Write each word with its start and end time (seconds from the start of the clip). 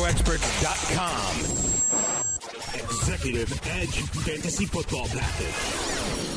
RotoExperts.com. 0.00 1.36
Executive 2.74 3.52
Edge 3.66 4.00
Fantasy 4.24 4.64
Football 4.64 5.06
Package. 5.08 6.29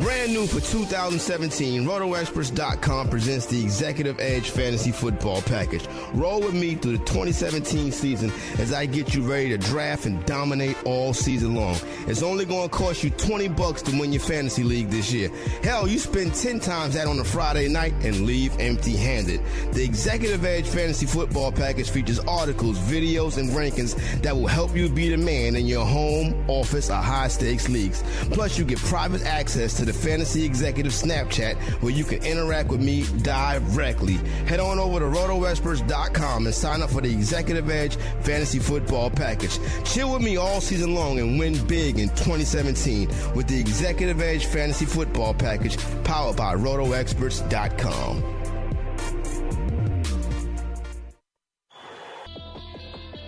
Brand 0.00 0.32
new 0.32 0.46
for 0.46 0.60
2017, 0.60 1.84
RotoExperts.com 1.84 3.08
presents 3.08 3.46
the 3.46 3.60
Executive 3.60 4.20
Edge 4.20 4.50
Fantasy 4.50 4.92
Football 4.92 5.42
Package. 5.42 5.88
Roll 6.14 6.40
with 6.40 6.54
me 6.54 6.76
through 6.76 6.98
the 6.98 7.04
2017 7.04 7.90
season 7.90 8.30
as 8.58 8.72
I 8.72 8.86
get 8.86 9.12
you 9.12 9.28
ready 9.28 9.48
to 9.48 9.58
draft 9.58 10.06
and 10.06 10.24
dominate 10.24 10.76
all 10.84 11.12
season 11.12 11.56
long. 11.56 11.76
It's 12.06 12.22
only 12.22 12.44
going 12.44 12.68
to 12.68 12.74
cost 12.74 13.02
you 13.02 13.10
20 13.10 13.48
bucks 13.48 13.82
to 13.82 13.98
win 13.98 14.12
your 14.12 14.22
fantasy 14.22 14.62
league 14.62 14.88
this 14.88 15.12
year. 15.12 15.30
Hell, 15.64 15.88
you 15.88 15.98
spend 15.98 16.32
10 16.32 16.60
times 16.60 16.94
that 16.94 17.08
on 17.08 17.18
a 17.18 17.24
Friday 17.24 17.66
night 17.66 17.92
and 18.04 18.20
leave 18.20 18.56
empty-handed. 18.60 19.40
The 19.72 19.82
Executive 19.82 20.44
Edge 20.44 20.68
Fantasy 20.68 21.06
Football 21.06 21.50
Package 21.50 21.90
features 21.90 22.20
articles, 22.20 22.78
videos, 22.78 23.36
and 23.36 23.50
rankings 23.50 23.96
that 24.22 24.36
will 24.36 24.46
help 24.46 24.76
you 24.76 24.88
be 24.88 25.08
the 25.10 25.16
man 25.16 25.56
in 25.56 25.66
your 25.66 25.84
home, 25.84 26.44
office, 26.46 26.88
or 26.88 26.94
high-stakes 26.94 27.68
leagues. 27.68 28.04
Plus, 28.30 28.56
you 28.56 28.64
get 28.64 28.78
private 28.78 29.22
access 29.22 29.74
to 29.74 29.87
the 29.88 29.94
Fantasy 29.94 30.44
Executive 30.44 30.92
Snapchat 30.92 31.56
where 31.82 31.92
you 31.92 32.04
can 32.04 32.22
interact 32.22 32.68
with 32.68 32.82
me 32.82 33.04
directly. 33.22 34.14
Head 34.46 34.60
on 34.60 34.78
over 34.78 34.98
to 35.00 35.06
rotoexperts.com 35.06 36.44
and 36.44 36.54
sign 36.54 36.82
up 36.82 36.90
for 36.90 37.00
the 37.00 37.10
Executive 37.10 37.70
Edge 37.70 37.96
Fantasy 38.20 38.58
Football 38.58 39.10
Package. 39.10 39.58
Chill 39.84 40.12
with 40.12 40.22
me 40.22 40.36
all 40.36 40.60
season 40.60 40.94
long 40.94 41.18
and 41.18 41.38
win 41.38 41.66
big 41.66 41.98
in 41.98 42.10
2017 42.10 43.08
with 43.34 43.48
the 43.48 43.58
Executive 43.58 44.20
Edge 44.20 44.44
Fantasy 44.44 44.84
Football 44.84 45.32
Package 45.32 45.78
powered 46.04 46.36
by 46.36 46.54
rotoexperts.com. 46.54 48.34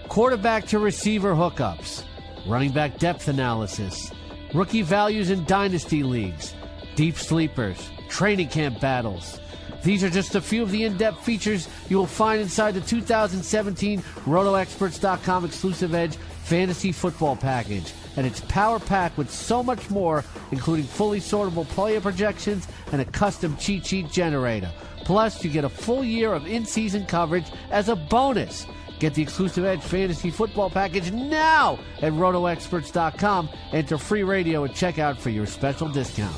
Quarterback 0.09 0.67
to 0.67 0.79
receiver 0.79 1.35
hookups, 1.35 2.05
running 2.47 2.73
back 2.73 2.99
depth 2.99 3.29
analysis 3.29 4.13
rookie 4.55 4.83
values 4.83 5.31
in 5.31 5.45
dynasty 5.45 6.03
leagues, 6.03 6.55
deep 6.97 7.17
sleepers, 7.17 7.91
training 8.09 8.49
camp 8.49 8.81
battles. 8.81 9.41
These 9.83 10.05
are 10.05 10.11
just 10.11 10.35
a 10.35 10.41
few 10.41 10.63
of 10.63 10.71
the 10.71 10.85
in 10.85 10.97
depth 10.97 11.25
features 11.25 11.69
you 11.89 11.97
will 11.97 12.07
find 12.07 12.41
inside 12.41 12.73
the 12.73 12.81
2017 12.83 14.01
RotoExperts.com 14.01 15.45
exclusive 15.45 15.95
Edge 15.95 16.17
Fantasy 16.45 16.93
Football 16.93 17.37
Package. 17.37 17.95
And 18.17 18.27
it's 18.27 18.41
power 18.43 18.79
packed 18.79 19.17
with 19.17 19.31
so 19.31 19.63
much 19.63 19.89
more, 19.89 20.25
including 20.51 20.85
fully 20.85 21.21
sortable 21.21 21.67
player 21.69 22.01
projections 22.01 22.67
and 22.93 23.01
a 23.01 23.05
custom 23.07 23.57
cheat 23.57 23.87
sheet 23.87 24.11
generator. 24.11 24.71
Plus, 25.05 25.43
you 25.43 25.51
get 25.51 25.65
a 25.65 25.69
full 25.69 26.05
year 26.05 26.35
of 26.35 26.47
in 26.47 26.67
season 26.67 27.07
coverage 27.07 27.47
as 27.71 27.89
a 27.89 27.97
bonus. 27.97 28.67
Get 29.01 29.15
the 29.15 29.23
exclusive 29.23 29.65
Edge 29.65 29.81
Fantasy 29.81 30.31
Football 30.31 30.69
Package 30.69 31.11
now 31.11 31.79
at 32.03 32.13
RotoExperts.com. 32.13 33.49
Enter 33.73 33.97
free 33.97 34.23
radio 34.23 34.65
at 34.65 34.73
checkout 34.73 35.19
for 35.19 35.31
your 35.31 35.47
special 35.47 35.89
discount. 35.89 36.37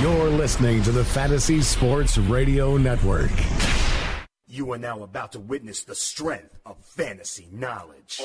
You're 0.00 0.30
listening 0.30 0.82
to 0.82 0.90
the 0.90 1.04
Fantasy 1.04 1.60
Sports 1.60 2.18
Radio 2.18 2.76
Network. 2.76 3.30
You 4.48 4.72
are 4.72 4.78
now 4.78 5.04
about 5.04 5.30
to 5.32 5.38
witness 5.38 5.84
the 5.84 5.94
strength 5.94 6.58
of 6.66 6.76
fantasy 6.84 7.48
knowledge. 7.52 8.20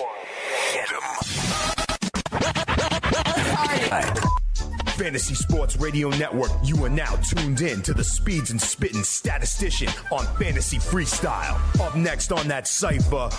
Fantasy 4.97 5.35
Sports 5.35 5.77
Radio 5.77 6.09
Network, 6.09 6.49
you 6.63 6.83
are 6.83 6.89
now 6.89 7.15
tuned 7.17 7.61
in 7.61 7.83
to 7.83 7.93
the 7.93 8.03
Speeds 8.03 8.49
and 8.49 8.59
Spitting 8.59 9.03
Statistician 9.03 9.89
on 10.11 10.25
Fantasy 10.39 10.77
Freestyle. 10.77 11.55
Up 11.79 11.95
next 11.95 12.31
on 12.31 12.47
that 12.47 12.67
cipher. 12.67 13.29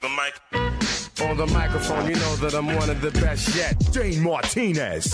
The, 0.00 0.08
mic. 0.08 1.28
On 1.28 1.36
the 1.36 1.48
microphone, 1.48 2.08
you 2.08 2.14
know 2.14 2.36
that 2.36 2.54
I'm 2.54 2.66
one 2.76 2.90
of 2.90 3.00
the 3.00 3.10
best 3.10 3.56
yet. 3.56 3.76
Dane 3.92 4.22
Martinez. 4.22 5.12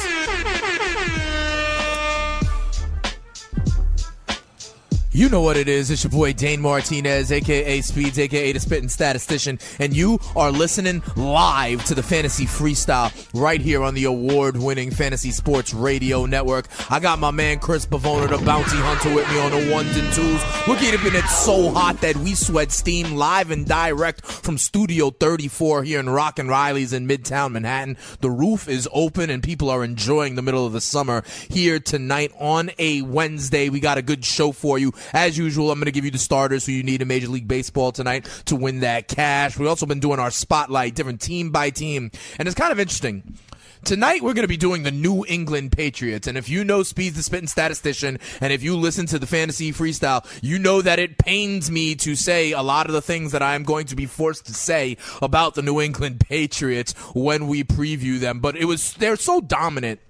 You 5.17 5.29
know 5.29 5.43
what 5.43 5.57
it 5.57 5.69
is. 5.69 5.93
It's 5.93 6.03
your 6.03 6.11
boy 6.11 6.33
Dane 6.33 6.61
Martinez, 6.61 7.31
aka 7.31 7.81
Speeds, 7.83 8.19
aka 8.19 8.51
the 8.51 8.59
Spitting 8.59 8.89
Statistician, 8.89 9.61
and 9.79 9.95
you 9.95 10.19
are 10.35 10.51
listening 10.51 11.05
live 11.15 11.85
to 11.85 11.95
the 11.95 12.03
Fantasy 12.03 12.47
Freestyle 12.47 13.15
right 13.33 13.61
here 13.61 13.85
on 13.85 13.95
the 13.95 14.07
award-winning 14.07 14.91
Fantasy 14.91 15.31
Sports 15.31 15.73
Radio 15.73 16.27
Network. 16.27 16.67
I 16.91 16.99
got 16.99 17.21
my 17.21 17.31
man 17.31 17.61
Chris 17.61 17.87
Pavona, 17.87 18.29
the 18.29 18.45
bounty 18.45 18.77
hunter, 18.77 19.15
with 19.15 19.31
me 19.31 19.39
on 19.39 19.53
the 19.53 19.73
ones 19.73 19.97
and 19.97 20.13
twos. 20.13 20.43
We're 20.67 20.81
keeping 20.81 21.15
it 21.15 21.29
so 21.29 21.71
hot 21.71 22.01
that 22.01 22.17
we 22.17 22.35
sweat 22.35 22.73
steam 22.73 23.15
live 23.15 23.53
and 23.53 23.65
direct 23.65 24.27
from 24.27 24.59
Studio 24.59 25.11
34 25.11 25.85
here 25.85 26.01
in 26.01 26.11
Rock 26.11 26.41
and 26.41 26.49
Reilly's 26.49 26.93
in 26.93 27.07
Midtown 27.07 27.53
Manhattan. 27.53 27.99
The 28.19 28.33
roof 28.33 28.69
is 28.69 28.89
open 28.93 29.31
and 29.31 29.45
people 29.45 29.71
are 29.71 29.85
enjoying 29.85 30.35
the 30.35 30.43
middle 30.43 30.67
of 30.67 30.73
the 30.73 30.81
summer 30.81 31.23
here 31.49 31.79
tonight 31.79 32.33
on 32.41 32.73
a 32.81 33.03
Wednesday. 33.03 33.69
We 33.69 33.79
got 33.79 33.97
a 33.97 34.03
good 34.03 34.25
show 34.25 34.51
for 34.51 34.77
you. 34.77 34.93
As 35.13 35.37
usual, 35.37 35.71
I'm 35.71 35.79
going 35.79 35.87
to 35.87 35.93
give 35.93 36.05
you 36.05 36.11
the 36.11 36.19
starters 36.19 36.67
who 36.67 36.73
you 36.73 36.83
need 36.83 37.03
in 37.03 37.09
Major 37.09 37.29
League 37.29 37.49
Baseball 37.49 37.93
tonight 37.93 38.29
to 38.47 38.57
win 38.57 38.81
that 38.81 39.09
cash. 39.09 39.59
We've 39.59 39.69
also 39.69 39.87
been 39.87 40.01
doing 40.01 40.19
our 40.19 40.31
spotlight, 40.31 40.95
different 40.95 41.21
team 41.21 41.51
by 41.51 41.71
team. 41.71 42.11
And 42.39 42.49
it's 42.49 42.55
kind 42.55 42.73
of 42.73 42.81
interesting. 42.81 43.37
Tonight 43.85 44.23
we're 44.23 44.33
going 44.33 44.45
to 44.45 44.49
be 44.49 44.57
doing 44.57 44.83
the 44.83 44.91
New 44.91 45.27
England 45.29 45.73
Patriots, 45.73 46.27
and 46.27 46.39
if 46.39 46.49
you 46.49 46.65
know 46.65 46.83
Speed 46.83 47.17
the 47.17 47.23
Spitting 47.23 47.49
Statistician, 47.49 48.19
and 48.41 48.51
if 48.51 48.63
you 48.63 48.79
listen 48.79 49.05
to 49.07 49.19
the 49.19 49.27
Fantasy 49.27 49.73
Freestyle, 49.73 50.25
you 50.43 50.59
know 50.59 50.81
that 50.81 50.99
it 50.99 51.19
pains 51.19 51.71
me 51.71 51.95
to 51.97 52.17
say 52.17 52.53
a 52.53 52.63
lot 52.63 52.87
of 52.87 52.95
the 52.95 53.03
things 53.03 53.33
that 53.33 53.43
I'm 53.43 53.63
going 53.63 53.85
to 53.87 53.95
be 53.95 54.07
forced 54.07 54.47
to 54.47 54.55
say 54.55 54.97
about 55.21 55.55
the 55.55 55.61
New 55.61 55.83
England 55.83 56.21
Patriots 56.21 56.95
when 57.15 57.47
we 57.47 57.63
preview 57.63 58.19
them. 58.19 58.41
But 58.41 58.57
it 58.57 58.65
was 58.65 58.95
they're 58.95 59.17
so 59.17 59.43
dominant 59.43 60.01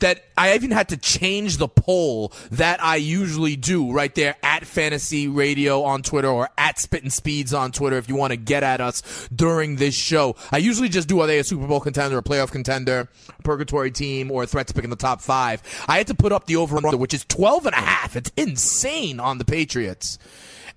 that 0.00 0.24
I 0.36 0.54
even 0.54 0.70
had 0.70 0.88
to 0.90 0.96
change 0.96 1.56
the 1.56 1.68
poll 1.68 2.32
that 2.50 2.82
I 2.82 2.96
usually 2.96 3.56
do 3.56 3.92
right 3.92 4.14
there 4.14 4.36
at 4.42 4.66
Fantasy 4.66 5.28
Radio 5.28 5.82
on 5.82 6.02
Twitter 6.02 6.28
or 6.28 6.48
at 6.58 6.78
Spitting 6.78 7.10
Speeds 7.10 7.54
on 7.54 7.72
Twitter 7.72 7.96
if 7.96 8.08
you 8.08 8.16
want 8.16 8.32
to 8.32 8.36
get 8.36 8.62
at 8.62 8.80
us 8.80 9.28
during 9.34 9.76
this 9.76 9.94
show. 9.94 10.36
I 10.50 10.58
usually 10.58 10.88
just 10.88 11.08
do 11.08 11.20
are 11.20 11.26
they 11.26 11.38
a 11.38 11.44
Super 11.44 11.66
Bowl 11.66 11.80
contender, 11.80 12.18
a 12.18 12.22
playoff 12.22 12.50
contender, 12.50 13.08
a 13.38 13.42
purgatory 13.42 13.90
team, 13.90 14.30
or 14.30 14.42
a 14.42 14.46
threat 14.46 14.66
to 14.68 14.74
pick 14.74 14.84
in 14.84 14.90
the 14.90 14.96
top 14.96 15.20
five. 15.20 15.62
I 15.88 15.98
had 15.98 16.06
to 16.08 16.14
put 16.14 16.32
up 16.32 16.46
the 16.46 16.56
over 16.56 16.76
under, 16.76 16.96
which 16.96 17.14
is 17.14 17.24
12 17.26 17.66
and 17.66 17.74
a 17.74 17.78
half. 17.78 18.16
It's 18.16 18.32
insane 18.36 19.20
on 19.20 19.38
the 19.38 19.44
Patriots 19.44 20.18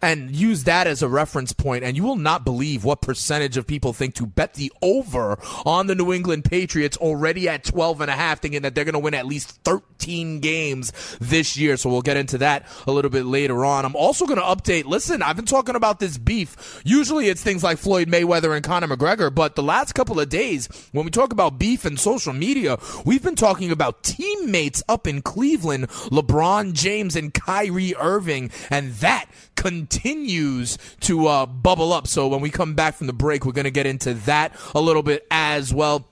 and 0.04 0.36
use 0.36 0.66
that 0.66 0.86
as 0.86 1.02
a 1.02 1.08
reference 1.08 1.54
point, 1.54 1.86
and 1.86 1.96
you 1.96 2.04
will 2.04 2.18
not 2.18 2.44
believe 2.44 2.84
what 2.84 3.02
percentage 3.02 3.56
of 3.56 3.66
people 3.66 3.94
think 3.94 4.14
to 4.16 4.26
bet 4.26 4.56
the 4.56 4.70
over 4.82 5.40
on 5.66 5.88
the 5.88 5.96
New 5.96 6.12
England 6.12 6.44
Patriots 6.44 6.98
already 6.98 7.48
at 7.48 7.64
12 7.64 8.02
and 8.02 8.12
a 8.12 8.14
half, 8.14 8.42
thinking 8.42 8.64
that 8.64 8.76
they're 8.76 8.84
going 8.84 8.94
to 8.94 9.00
win 9.00 9.14
at 9.14 9.26
least 9.26 9.52
13 9.64 10.42
games 10.42 10.92
this 11.22 11.56
year. 11.56 11.78
So 11.78 11.90
we'll 11.90 12.02
get 12.02 12.18
into 12.18 12.38
that 12.40 12.68
a 12.86 12.92
little 12.92 13.10
bit 13.10 13.26
later 13.26 13.64
on. 13.64 13.86
I'm 13.86 13.96
also 13.96 14.26
going 14.26 14.40
to 14.40 14.46
update. 14.46 14.84
Listen, 14.84 15.22
I've 15.22 15.38
been 15.38 15.46
talking 15.46 15.78
about 15.78 16.02
this 16.02 16.18
beef. 16.18 16.82
Usually 16.84 17.30
it's 17.30 17.42
things 17.42 17.64
like 17.64 17.78
Floyd 17.78 18.10
Mayweather 18.10 18.54
and 18.54 18.64
Conor 18.64 18.88
McGregor, 18.88 19.34
but 19.34 19.56
the 19.56 19.64
last 19.64 19.94
couple 19.94 20.20
of 20.20 20.28
days, 20.28 20.68
when 20.92 21.06
we 21.06 21.12
talk 21.12 21.32
about 21.32 21.58
beef 21.58 21.86
and 21.86 21.98
social 21.98 22.34
media, 22.34 22.78
we've 23.06 23.24
been 23.24 23.36
talking 23.36 23.72
about 23.72 24.04
teammates 24.04 24.84
up 24.90 25.08
in 25.08 25.22
Cleveland, 25.22 25.88
LeBron 25.88 26.74
James 26.74 27.16
and 27.16 27.34
Kyrie 27.34 27.96
Irving, 27.96 28.52
and 28.70 28.92
that 28.96 29.28
continues 29.56 29.93
to 31.02 31.28
uh, 31.28 31.46
bubble 31.46 31.94
up. 31.94 32.08
So 32.08 32.28
when 32.28 32.42
we 32.42 32.50
come 32.50 32.74
back 32.74 32.96
from 32.96 33.08
the 33.08 33.14
break, 33.14 33.46
we're 33.46 33.52
going 33.52 33.66
to 33.66 33.72
get 33.72 33.86
into 33.86 34.14
that 34.14 34.56
a 34.74 34.82
little 34.82 35.04
bit 35.04 35.26
as 35.32 35.74
well. 35.74 36.08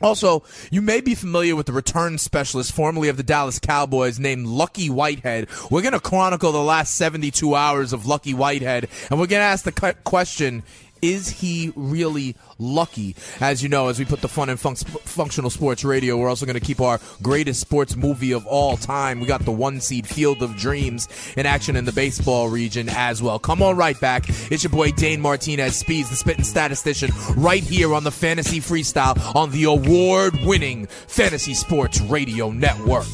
Also, 0.00 0.44
you 0.70 0.80
may 0.80 1.00
be 1.00 1.14
familiar 1.14 1.56
with 1.56 1.66
the 1.66 1.72
return 1.72 2.18
specialist 2.18 2.72
formerly 2.72 3.08
of 3.08 3.16
the 3.16 3.22
Dallas 3.24 3.58
Cowboys 3.58 4.18
named 4.18 4.46
Lucky 4.46 4.88
Whitehead. 4.88 5.48
We're 5.70 5.82
going 5.82 5.92
to 5.92 6.00
chronicle 6.00 6.52
the 6.52 6.62
last 6.62 6.94
72 6.94 7.54
hours 7.54 7.92
of 7.92 8.06
Lucky 8.06 8.32
Whitehead, 8.32 8.88
and 9.10 9.18
we're 9.18 9.26
going 9.26 9.40
to 9.40 9.46
ask 9.46 9.64
the 9.64 9.96
question 10.04 10.62
is 11.02 11.28
he 11.28 11.72
really 11.76 12.36
lucky? 12.58 13.16
As 13.40 13.62
you 13.62 13.68
know, 13.68 13.88
as 13.88 13.98
we 13.98 14.04
put 14.04 14.20
the 14.20 14.28
fun 14.28 14.54
fun- 14.56 14.74
functional 14.76 15.50
sports 15.50 15.84
radio, 15.84 16.16
we're 16.16 16.28
also 16.28 16.46
going 16.46 16.58
to 16.58 16.64
keep 16.64 16.80
our 16.80 17.00
greatest 17.22 17.60
sports 17.60 17.96
movie 17.96 18.32
of 18.32 18.46
all 18.46 18.76
time. 18.76 19.20
We 19.20 19.26
got 19.26 19.44
the 19.44 19.52
one 19.52 19.80
seed 19.80 20.06
Field 20.06 20.42
of 20.42 20.56
Dreams 20.56 21.08
in 21.36 21.46
action 21.46 21.76
in 21.76 21.84
the 21.84 21.92
baseball 21.92 22.48
region 22.48 22.88
as 22.88 23.22
well. 23.22 23.38
Come 23.38 23.62
on 23.62 23.76
right 23.76 23.98
back. 24.00 24.28
It's 24.50 24.62
your 24.62 24.70
boy 24.70 24.90
Dane 24.92 25.20
Martinez 25.20 25.76
Speeds, 25.76 26.10
the 26.10 26.16
spitting 26.16 26.44
statistician, 26.44 27.10
right 27.36 27.62
here 27.62 27.94
on 27.94 28.04
the 28.04 28.12
Fantasy 28.12 28.60
Freestyle 28.60 29.34
on 29.34 29.50
the 29.50 29.64
award 29.64 30.34
winning 30.44 30.86
Fantasy 30.86 31.54
Sports 31.54 32.00
Radio 32.02 32.50
Network. 32.50 33.06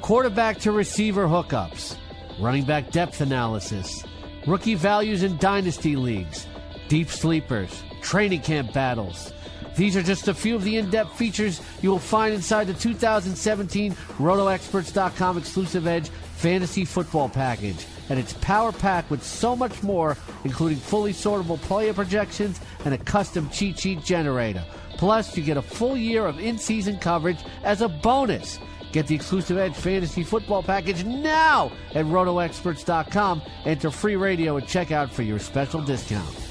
Quarterback 0.00 0.58
to 0.58 0.70
receiver 0.70 1.26
hookups 1.26 1.96
running 2.38 2.64
back 2.64 2.90
depth 2.90 3.20
analysis, 3.20 4.04
rookie 4.46 4.74
values 4.74 5.22
in 5.22 5.36
dynasty 5.38 5.96
leagues, 5.96 6.46
deep 6.88 7.08
sleepers, 7.08 7.82
training 8.02 8.40
camp 8.40 8.72
battles. 8.72 9.32
These 9.76 9.96
are 9.96 10.02
just 10.02 10.28
a 10.28 10.34
few 10.34 10.56
of 10.56 10.64
the 10.64 10.78
in 10.78 10.88
depth 10.88 11.18
features 11.18 11.60
you 11.82 11.90
will 11.90 11.98
find 11.98 12.34
inside 12.34 12.66
the 12.66 12.74
2017 12.74 13.92
RotoExperts.com 13.92 15.36
exclusive 15.36 15.86
Edge 15.86 16.08
Fantasy 16.08 16.84
Football 16.84 17.28
Package. 17.28 17.86
And 18.08 18.18
it's 18.18 18.32
power 18.34 18.72
packed 18.72 19.10
with 19.10 19.22
so 19.22 19.54
much 19.54 19.82
more, 19.82 20.16
including 20.44 20.78
fully 20.78 21.12
sortable 21.12 21.60
player 21.60 21.92
projections 21.92 22.60
and 22.84 22.94
a 22.94 22.98
custom 22.98 23.50
cheat 23.50 23.78
sheet 23.78 24.02
generator. 24.02 24.64
Plus, 24.96 25.36
you 25.36 25.42
get 25.42 25.58
a 25.58 25.62
full 25.62 25.96
year 25.96 26.24
of 26.24 26.38
in 26.38 26.56
season 26.56 26.98
coverage 26.98 27.38
as 27.62 27.82
a 27.82 27.88
bonus. 27.88 28.58
Get 28.92 29.06
the 29.06 29.14
exclusive 29.14 29.58
Edge 29.58 29.74
Fantasy 29.74 30.22
Football 30.22 30.62
Package 30.62 31.04
now 31.04 31.70
at 31.94 32.06
RotoExperts.com. 32.06 33.42
Enter 33.64 33.90
free 33.90 34.16
radio 34.16 34.56
at 34.56 34.64
checkout 34.64 35.10
for 35.10 35.22
your 35.22 35.38
special 35.38 35.82
discount. 35.82 36.45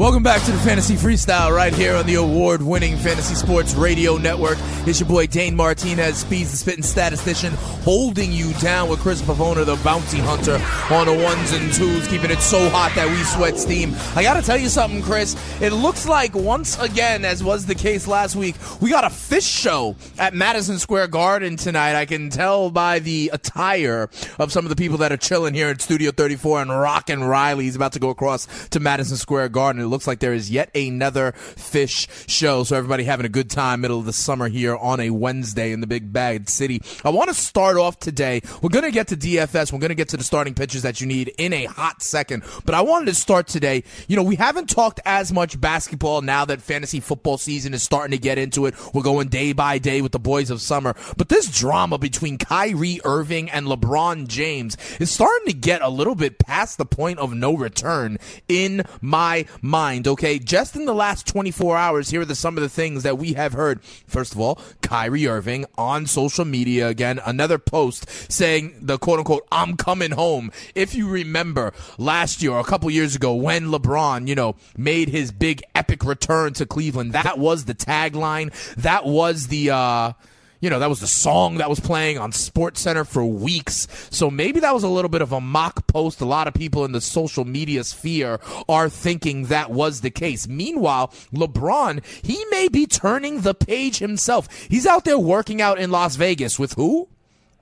Welcome 0.00 0.22
back 0.22 0.42
to 0.44 0.50
the 0.50 0.58
Fantasy 0.60 0.94
Freestyle 0.94 1.54
right 1.54 1.74
here 1.74 1.94
on 1.94 2.06
the 2.06 2.14
award 2.14 2.62
winning 2.62 2.96
Fantasy 2.96 3.34
Sports 3.34 3.74
Radio 3.74 4.16
Network. 4.16 4.56
It's 4.86 4.98
your 4.98 5.06
boy 5.06 5.26
Dane 5.26 5.54
Martinez, 5.54 6.16
Speeds 6.16 6.52
the 6.52 6.56
Spitting 6.56 6.82
Statistician, 6.82 7.52
holding 7.82 8.32
you 8.32 8.54
down 8.54 8.88
with 8.88 9.00
Chris 9.00 9.20
Pavona, 9.20 9.66
the 9.66 9.76
bounty 9.84 10.16
hunter, 10.16 10.54
on 10.90 11.04
the 11.04 11.22
ones 11.22 11.52
and 11.52 11.70
twos, 11.74 12.08
keeping 12.08 12.30
it 12.30 12.40
so 12.40 12.70
hot 12.70 12.92
that 12.94 13.10
we 13.10 13.22
sweat 13.24 13.58
steam. 13.58 13.94
I 14.16 14.22
gotta 14.22 14.40
tell 14.40 14.56
you 14.56 14.70
something, 14.70 15.02
Chris. 15.02 15.36
It 15.60 15.74
looks 15.74 16.08
like 16.08 16.34
once 16.34 16.78
again, 16.78 17.26
as 17.26 17.44
was 17.44 17.66
the 17.66 17.74
case 17.74 18.06
last 18.06 18.34
week, 18.34 18.54
we 18.80 18.88
got 18.88 19.04
a 19.04 19.08
Phish 19.08 19.46
show 19.46 19.96
at 20.18 20.32
Madison 20.32 20.78
Square 20.78 21.08
Garden 21.08 21.58
tonight. 21.58 21.94
I 21.94 22.06
can 22.06 22.30
tell 22.30 22.70
by 22.70 23.00
the 23.00 23.30
attire 23.34 24.08
of 24.38 24.50
some 24.50 24.64
of 24.64 24.70
the 24.70 24.76
people 24.76 24.96
that 24.96 25.12
are 25.12 25.18
chilling 25.18 25.52
here 25.52 25.68
at 25.68 25.82
Studio 25.82 26.10
34 26.10 26.62
and 26.62 26.70
Rockin' 26.70 27.22
Reilly's 27.22 27.76
about 27.76 27.92
to 27.92 27.98
go 27.98 28.08
across 28.08 28.48
to 28.70 28.80
Madison 28.80 29.18
Square 29.18 29.50
Garden. 29.50 29.82
It 29.82 29.89
looks 29.90 30.06
like 30.06 30.20
there 30.20 30.32
is 30.32 30.50
yet 30.50 30.74
another 30.74 31.32
Phish 31.32 32.08
show. 32.28 32.64
So 32.64 32.76
everybody 32.76 33.04
having 33.04 33.26
a 33.26 33.30
good 33.30 33.50
time 33.50 33.80
middle 33.80 33.98
of 33.98 34.06
the 34.06 34.12
summer 34.12 34.48
here 34.48 34.76
on 34.76 35.00
a 35.00 35.10
Wednesday 35.10 35.72
in 35.72 35.80
the 35.80 35.86
big 35.86 36.12
bad 36.12 36.48
city. 36.48 36.80
I 37.04 37.10
want 37.10 37.28
to 37.28 37.34
start 37.34 37.76
off 37.76 37.98
today. 37.98 38.40
We're 38.62 38.70
going 38.70 38.84
to 38.84 38.90
get 38.90 39.08
to 39.08 39.16
DFS. 39.16 39.72
We're 39.72 39.78
going 39.78 39.90
to 39.90 39.94
get 39.94 40.08
to 40.10 40.16
the 40.16 40.24
starting 40.24 40.54
pitches 40.54 40.82
that 40.82 41.00
you 41.00 41.06
need 41.06 41.32
in 41.38 41.52
a 41.52 41.64
hot 41.64 42.02
second. 42.02 42.44
But 42.64 42.74
I 42.74 42.80
wanted 42.82 43.06
to 43.06 43.14
start 43.14 43.46
today. 43.46 43.84
You 44.08 44.16
know, 44.16 44.22
we 44.22 44.36
haven't 44.36 44.68
talked 44.68 45.00
as 45.04 45.32
much 45.32 45.60
basketball 45.60 46.22
now 46.22 46.44
that 46.44 46.62
fantasy 46.62 47.00
football 47.00 47.38
season 47.38 47.74
is 47.74 47.82
starting 47.82 48.12
to 48.12 48.22
get 48.22 48.38
into 48.38 48.66
it. 48.66 48.74
We're 48.94 49.02
going 49.02 49.28
day 49.28 49.52
by 49.52 49.78
day 49.78 50.02
with 50.02 50.12
the 50.12 50.18
boys 50.18 50.50
of 50.50 50.60
summer. 50.60 50.94
But 51.16 51.28
this 51.28 51.50
drama 51.50 51.98
between 51.98 52.38
Kyrie 52.38 53.00
Irving 53.04 53.50
and 53.50 53.66
LeBron 53.66 54.28
James 54.28 54.76
is 54.98 55.10
starting 55.10 55.46
to 55.46 55.52
get 55.52 55.82
a 55.82 55.88
little 55.88 56.14
bit 56.14 56.38
past 56.38 56.78
the 56.78 56.86
point 56.86 57.18
of 57.18 57.34
no 57.34 57.56
return 57.56 58.18
in 58.48 58.84
my 59.00 59.46
mind. 59.60 59.79
Okay, 59.80 60.38
just 60.38 60.76
in 60.76 60.84
the 60.84 60.94
last 60.94 61.26
24 61.26 61.74
hours, 61.74 62.10
here 62.10 62.20
are 62.20 62.34
some 62.34 62.58
of 62.58 62.62
the 62.62 62.68
things 62.68 63.02
that 63.02 63.16
we 63.16 63.32
have 63.32 63.54
heard. 63.54 63.82
First 64.06 64.34
of 64.34 64.40
all, 64.40 64.60
Kyrie 64.82 65.26
Irving 65.26 65.64
on 65.78 66.04
social 66.04 66.44
media 66.44 66.88
again, 66.88 67.18
another 67.24 67.56
post 67.56 68.06
saying 68.30 68.74
the 68.82 68.98
quote 68.98 69.20
unquote, 69.20 69.48
I'm 69.50 69.78
coming 69.78 70.10
home. 70.10 70.52
If 70.74 70.94
you 70.94 71.08
remember 71.08 71.72
last 71.96 72.42
year 72.42 72.52
or 72.52 72.60
a 72.60 72.64
couple 72.64 72.90
years 72.90 73.16
ago 73.16 73.34
when 73.34 73.68
LeBron, 73.68 74.28
you 74.28 74.34
know, 74.34 74.54
made 74.76 75.08
his 75.08 75.32
big 75.32 75.62
epic 75.74 76.04
return 76.04 76.52
to 76.54 76.66
Cleveland, 76.66 77.14
that 77.14 77.38
was 77.38 77.64
the 77.64 77.74
tagline. 77.74 78.52
That 78.74 79.06
was 79.06 79.46
the, 79.46 79.70
uh, 79.70 80.12
you 80.60 80.70
know, 80.70 80.78
that 80.78 80.88
was 80.88 81.00
the 81.00 81.06
song 81.06 81.56
that 81.56 81.70
was 81.70 81.80
playing 81.80 82.18
on 82.18 82.32
Sports 82.32 82.80
Center 82.80 83.04
for 83.04 83.24
weeks. 83.24 83.88
So 84.10 84.30
maybe 84.30 84.60
that 84.60 84.74
was 84.74 84.82
a 84.82 84.88
little 84.88 85.08
bit 85.08 85.22
of 85.22 85.32
a 85.32 85.40
mock 85.40 85.86
post. 85.86 86.20
A 86.20 86.26
lot 86.26 86.48
of 86.48 86.54
people 86.54 86.84
in 86.84 86.92
the 86.92 87.00
social 87.00 87.44
media 87.44 87.84
sphere 87.84 88.40
are 88.68 88.88
thinking 88.88 89.46
that 89.46 89.70
was 89.70 90.00
the 90.00 90.10
case. 90.10 90.46
Meanwhile, 90.46 91.08
LeBron, 91.32 92.04
he 92.22 92.44
may 92.50 92.68
be 92.68 92.86
turning 92.86 93.40
the 93.40 93.54
page 93.54 93.98
himself. 93.98 94.48
He's 94.68 94.86
out 94.86 95.04
there 95.04 95.18
working 95.18 95.62
out 95.62 95.78
in 95.78 95.90
Las 95.90 96.16
Vegas 96.16 96.58
with 96.58 96.74
who? 96.74 97.08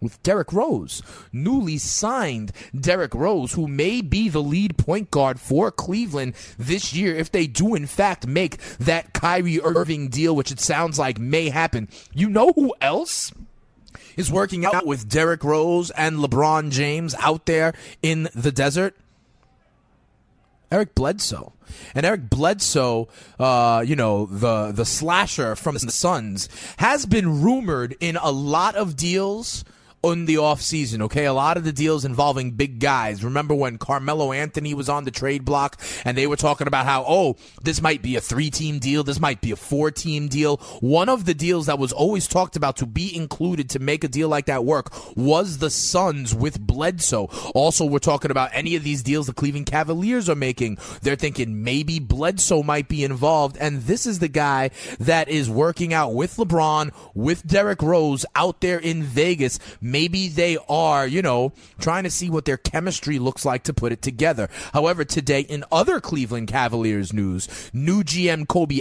With 0.00 0.22
Derrick 0.22 0.52
Rose, 0.52 1.02
newly 1.32 1.78
signed 1.78 2.52
Derrick 2.78 3.14
Rose, 3.14 3.52
who 3.52 3.66
may 3.68 4.00
be 4.00 4.28
the 4.28 4.42
lead 4.42 4.76
point 4.78 5.10
guard 5.10 5.40
for 5.40 5.70
Cleveland 5.70 6.34
this 6.58 6.92
year 6.94 7.14
if 7.14 7.30
they 7.30 7.46
do 7.46 7.74
in 7.74 7.86
fact 7.86 8.26
make 8.26 8.58
that 8.78 9.12
Kyrie 9.12 9.60
Irving 9.60 10.08
deal, 10.08 10.34
which 10.34 10.52
it 10.52 10.60
sounds 10.60 10.98
like 10.98 11.18
may 11.18 11.48
happen. 11.48 11.88
You 12.12 12.28
know 12.28 12.52
who 12.54 12.74
else? 12.80 13.32
Is 14.16 14.32
working 14.32 14.64
out 14.64 14.84
with 14.84 15.08
Derrick 15.08 15.44
Rose 15.44 15.90
and 15.90 16.16
LeBron 16.16 16.70
James 16.70 17.14
out 17.20 17.46
there 17.46 17.72
in 18.02 18.28
the 18.34 18.50
desert? 18.50 18.96
Eric 20.70 20.94
Bledsoe. 20.94 21.52
And 21.94 22.04
Eric 22.04 22.28
Bledsoe, 22.28 23.08
uh, 23.38 23.84
you 23.86 23.96
know, 23.96 24.26
the 24.26 24.72
the 24.72 24.84
slasher 24.84 25.54
from 25.54 25.76
the 25.76 25.92
Suns, 25.92 26.48
has 26.78 27.06
been 27.06 27.42
rumored 27.42 27.96
in 28.00 28.16
a 28.16 28.30
lot 28.30 28.74
of 28.74 28.96
deals 28.96 29.64
in 30.04 30.26
the 30.26 30.36
offseason, 30.36 31.02
okay? 31.02 31.24
A 31.24 31.32
lot 31.32 31.56
of 31.56 31.64
the 31.64 31.72
deals 31.72 32.04
involving 32.04 32.52
big 32.52 32.78
guys. 32.78 33.24
Remember 33.24 33.54
when 33.54 33.78
Carmelo 33.78 34.32
Anthony 34.32 34.72
was 34.74 34.88
on 34.88 35.04
the 35.04 35.10
trade 35.10 35.44
block 35.44 35.80
and 36.04 36.16
they 36.16 36.26
were 36.26 36.36
talking 36.36 36.66
about 36.66 36.86
how, 36.86 37.04
oh, 37.06 37.36
this 37.62 37.82
might 37.82 38.00
be 38.00 38.16
a 38.16 38.20
three 38.20 38.50
team 38.50 38.78
deal, 38.78 39.02
this 39.02 39.20
might 39.20 39.40
be 39.40 39.50
a 39.50 39.56
four 39.56 39.90
team 39.90 40.28
deal. 40.28 40.58
One 40.80 41.08
of 41.08 41.24
the 41.24 41.34
deals 41.34 41.66
that 41.66 41.78
was 41.78 41.92
always 41.92 42.28
talked 42.28 42.56
about 42.56 42.76
to 42.78 42.86
be 42.86 43.14
included 43.14 43.70
to 43.70 43.78
make 43.78 44.04
a 44.04 44.08
deal 44.08 44.28
like 44.28 44.46
that 44.46 44.64
work 44.64 45.16
was 45.16 45.58
the 45.58 45.70
Suns 45.70 46.34
with 46.34 46.60
Bledsoe. 46.60 47.28
Also, 47.54 47.84
we're 47.84 47.98
talking 47.98 48.30
about 48.30 48.50
any 48.52 48.76
of 48.76 48.84
these 48.84 49.02
deals 49.02 49.26
the 49.26 49.32
Cleveland 49.32 49.66
Cavaliers 49.66 50.28
are 50.28 50.36
making. 50.36 50.78
They're 51.02 51.16
thinking 51.16 51.64
maybe 51.64 51.98
Bledsoe 51.98 52.62
might 52.62 52.88
be 52.88 53.04
involved. 53.04 53.56
And 53.58 53.82
this 53.82 54.06
is 54.06 54.20
the 54.20 54.28
guy 54.28 54.70
that 55.00 55.28
is 55.28 55.50
working 55.50 55.92
out 55.92 56.14
with 56.14 56.36
LeBron, 56.36 56.92
with 57.14 57.46
Derrick 57.46 57.82
Rose 57.82 58.24
out 58.34 58.60
there 58.60 58.78
in 58.78 59.02
Vegas 59.02 59.58
maybe 59.90 60.28
they 60.28 60.58
are, 60.68 61.06
you 61.06 61.22
know, 61.22 61.52
trying 61.80 62.04
to 62.04 62.10
see 62.10 62.30
what 62.30 62.44
their 62.44 62.56
chemistry 62.56 63.18
looks 63.18 63.44
like 63.44 63.62
to 63.64 63.74
put 63.74 63.92
it 63.92 64.02
together. 64.02 64.48
However, 64.72 65.04
today 65.04 65.40
in 65.40 65.64
other 65.72 66.00
Cleveland 66.00 66.48
Cavaliers 66.48 67.12
news, 67.12 67.48
new 67.72 68.02
GM 68.02 68.46
Koby 68.46 68.80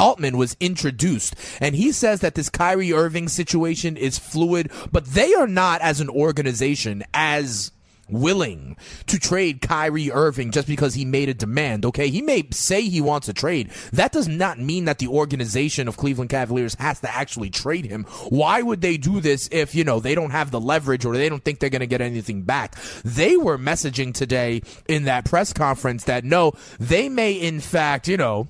Altman 0.00 0.36
was 0.36 0.56
introduced, 0.60 1.34
and 1.60 1.74
he 1.74 1.90
says 1.90 2.20
that 2.20 2.36
this 2.36 2.48
Kyrie 2.48 2.92
Irving 2.92 3.28
situation 3.28 3.96
is 3.96 4.16
fluid, 4.18 4.70
but 4.92 5.06
they 5.06 5.34
are 5.34 5.48
not, 5.48 5.80
as 5.80 6.00
an 6.00 6.08
organization, 6.08 7.02
as 7.12 7.72
willing 8.08 8.76
to 9.06 9.18
trade 9.18 9.60
Kyrie 9.60 10.10
Irving 10.10 10.50
just 10.50 10.68
because 10.68 10.94
he 10.94 11.04
made 11.04 11.28
a 11.28 11.34
demand. 11.34 11.84
Okay, 11.84 12.08
he 12.08 12.22
may 12.22 12.46
say 12.50 12.82
he 12.82 13.00
wants 13.00 13.28
a 13.28 13.32
trade. 13.32 13.70
That 13.92 14.12
does 14.12 14.28
not 14.28 14.58
mean 14.58 14.86
that 14.86 14.98
the 14.98 15.08
organization 15.08 15.88
of 15.88 15.96
Cleveland 15.96 16.30
Cavaliers 16.30 16.74
has 16.76 17.00
to 17.00 17.14
actually 17.14 17.50
trade 17.50 17.86
him. 17.86 18.04
Why 18.28 18.62
would 18.62 18.80
they 18.80 18.96
do 18.96 19.20
this 19.20 19.48
if, 19.52 19.74
you 19.74 19.84
know, 19.84 20.00
they 20.00 20.14
don't 20.14 20.30
have 20.30 20.50
the 20.50 20.60
leverage 20.60 21.04
or 21.04 21.14
they 21.14 21.28
don't 21.28 21.44
think 21.44 21.58
they're 21.58 21.70
going 21.70 21.80
to 21.80 21.86
get 21.86 22.00
anything 22.00 22.42
back? 22.42 22.76
They 23.04 23.36
were 23.36 23.58
messaging 23.58 24.14
today 24.14 24.62
in 24.88 25.04
that 25.04 25.24
press 25.24 25.52
conference 25.52 26.04
that 26.04 26.24
no, 26.24 26.52
they 26.78 27.08
may 27.08 27.32
in 27.32 27.60
fact, 27.60 28.08
you 28.08 28.16
know, 28.16 28.48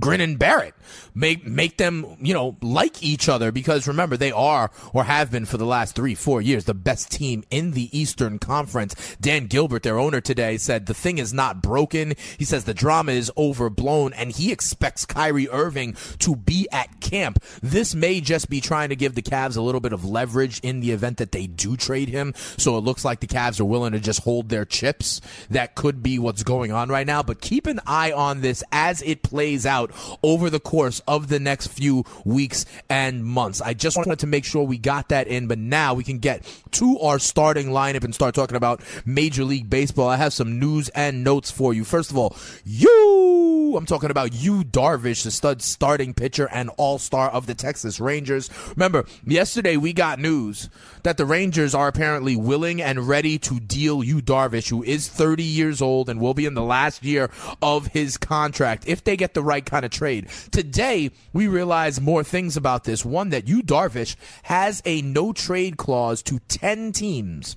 grin 0.00 0.20
and 0.20 0.38
bear 0.38 0.60
it 0.62 0.74
make 1.14 1.46
make 1.46 1.76
them 1.76 2.16
you 2.20 2.34
know 2.34 2.56
like 2.62 3.02
each 3.02 3.28
other 3.28 3.52
because 3.52 3.86
remember 3.86 4.16
they 4.16 4.32
are 4.32 4.70
or 4.92 5.04
have 5.04 5.30
been 5.30 5.44
for 5.44 5.56
the 5.56 5.66
last 5.66 5.94
three 5.94 6.14
four 6.14 6.40
years 6.40 6.64
the 6.64 6.74
best 6.74 7.10
team 7.10 7.44
in 7.50 7.72
the 7.72 7.90
Eastern 7.96 8.38
Conference. 8.38 9.16
Dan 9.20 9.46
Gilbert, 9.46 9.82
their 9.82 9.98
owner 9.98 10.20
today, 10.20 10.56
said 10.56 10.86
the 10.86 10.94
thing 10.94 11.18
is 11.18 11.32
not 11.32 11.62
broken. 11.62 12.14
He 12.38 12.44
says 12.44 12.64
the 12.64 12.74
drama 12.74 13.12
is 13.12 13.30
overblown 13.36 14.12
and 14.14 14.32
he 14.32 14.52
expects 14.52 15.04
Kyrie 15.04 15.48
Irving 15.48 15.96
to 16.20 16.36
be 16.36 16.68
at 16.72 17.00
camp. 17.00 17.42
This 17.62 17.94
may 17.94 18.20
just 18.20 18.48
be 18.48 18.60
trying 18.60 18.88
to 18.90 18.96
give 18.96 19.14
the 19.14 19.22
Cavs 19.22 19.56
a 19.56 19.60
little 19.60 19.80
bit 19.80 19.92
of 19.92 20.04
leverage 20.04 20.60
in 20.60 20.80
the 20.80 20.92
event 20.92 21.18
that 21.18 21.32
they 21.32 21.46
do 21.46 21.76
trade 21.76 22.08
him. 22.08 22.34
So 22.56 22.76
it 22.78 22.84
looks 22.84 23.04
like 23.04 23.20
the 23.20 23.26
Cavs 23.26 23.60
are 23.60 23.64
willing 23.64 23.92
to 23.92 24.00
just 24.00 24.22
hold 24.22 24.48
their 24.48 24.64
chips. 24.64 25.20
That 25.50 25.74
could 25.74 26.02
be 26.02 26.18
what's 26.18 26.42
going 26.42 26.72
on 26.72 26.88
right 26.88 27.06
now. 27.06 27.22
But 27.22 27.40
keep 27.40 27.66
an 27.66 27.80
eye 27.86 28.12
on 28.12 28.40
this 28.40 28.62
as 28.72 29.02
it 29.02 29.22
plays 29.22 29.66
out 29.66 29.89
over 30.22 30.50
the 30.50 30.60
course 30.60 31.00
of 31.06 31.28
the 31.28 31.40
next 31.40 31.68
few 31.68 32.04
weeks 32.24 32.66
and 32.88 33.24
months. 33.24 33.60
I 33.60 33.74
just 33.74 33.96
wanted 33.96 34.18
to 34.20 34.26
make 34.26 34.44
sure 34.44 34.64
we 34.64 34.78
got 34.78 35.08
that 35.08 35.26
in, 35.26 35.46
but 35.46 35.58
now 35.58 35.94
we 35.94 36.04
can 36.04 36.18
get 36.18 36.44
to 36.72 36.98
our 37.00 37.18
starting 37.18 37.68
lineup 37.68 38.04
and 38.04 38.14
start 38.14 38.34
talking 38.34 38.56
about 38.56 38.82
Major 39.04 39.44
League 39.44 39.70
Baseball. 39.70 40.08
I 40.08 40.16
have 40.16 40.32
some 40.32 40.58
news 40.58 40.88
and 40.90 41.24
notes 41.24 41.50
for 41.50 41.74
you. 41.74 41.84
First 41.84 42.10
of 42.10 42.18
all, 42.18 42.36
you, 42.64 43.74
I'm 43.76 43.86
talking 43.86 44.10
about 44.10 44.32
Yu 44.34 44.64
Darvish, 44.64 45.24
the 45.24 45.30
stud 45.30 45.62
starting 45.62 46.14
pitcher 46.14 46.48
and 46.50 46.70
all 46.76 46.98
star 46.98 47.30
of 47.30 47.46
the 47.46 47.54
Texas 47.54 48.00
Rangers. 48.00 48.50
Remember, 48.76 49.04
yesterday 49.24 49.76
we 49.76 49.92
got 49.92 50.18
news 50.18 50.68
that 51.02 51.16
the 51.16 51.26
Rangers 51.26 51.74
are 51.74 51.88
apparently 51.88 52.36
willing 52.36 52.80
and 52.80 53.08
ready 53.08 53.38
to 53.40 53.60
deal 53.60 54.02
Yu 54.02 54.20
Darvish, 54.20 54.68
who 54.68 54.82
is 54.82 55.08
30 55.08 55.42
years 55.42 55.80
old 55.80 56.08
and 56.08 56.20
will 56.20 56.34
be 56.34 56.46
in 56.46 56.54
the 56.54 56.62
last 56.62 57.04
year 57.04 57.30
of 57.62 57.88
his 57.88 58.16
contract 58.16 58.84
if 58.86 59.04
they 59.04 59.16
get 59.16 59.34
the 59.34 59.42
right 59.42 59.64
kind 59.64 59.84
of 59.84 59.90
trade. 59.90 60.28
Today, 60.50 61.10
we 61.32 61.48
realize 61.48 62.00
more 62.00 62.24
things 62.24 62.56
about 62.56 62.84
this. 62.84 63.04
One, 63.04 63.30
that 63.30 63.48
Yu 63.48 63.62
Darvish 63.62 64.16
has 64.44 64.82
a 64.84 65.02
no 65.02 65.32
trade 65.32 65.76
clause 65.76 66.22
to 66.24 66.38
10 66.48 66.92
teams 66.92 67.56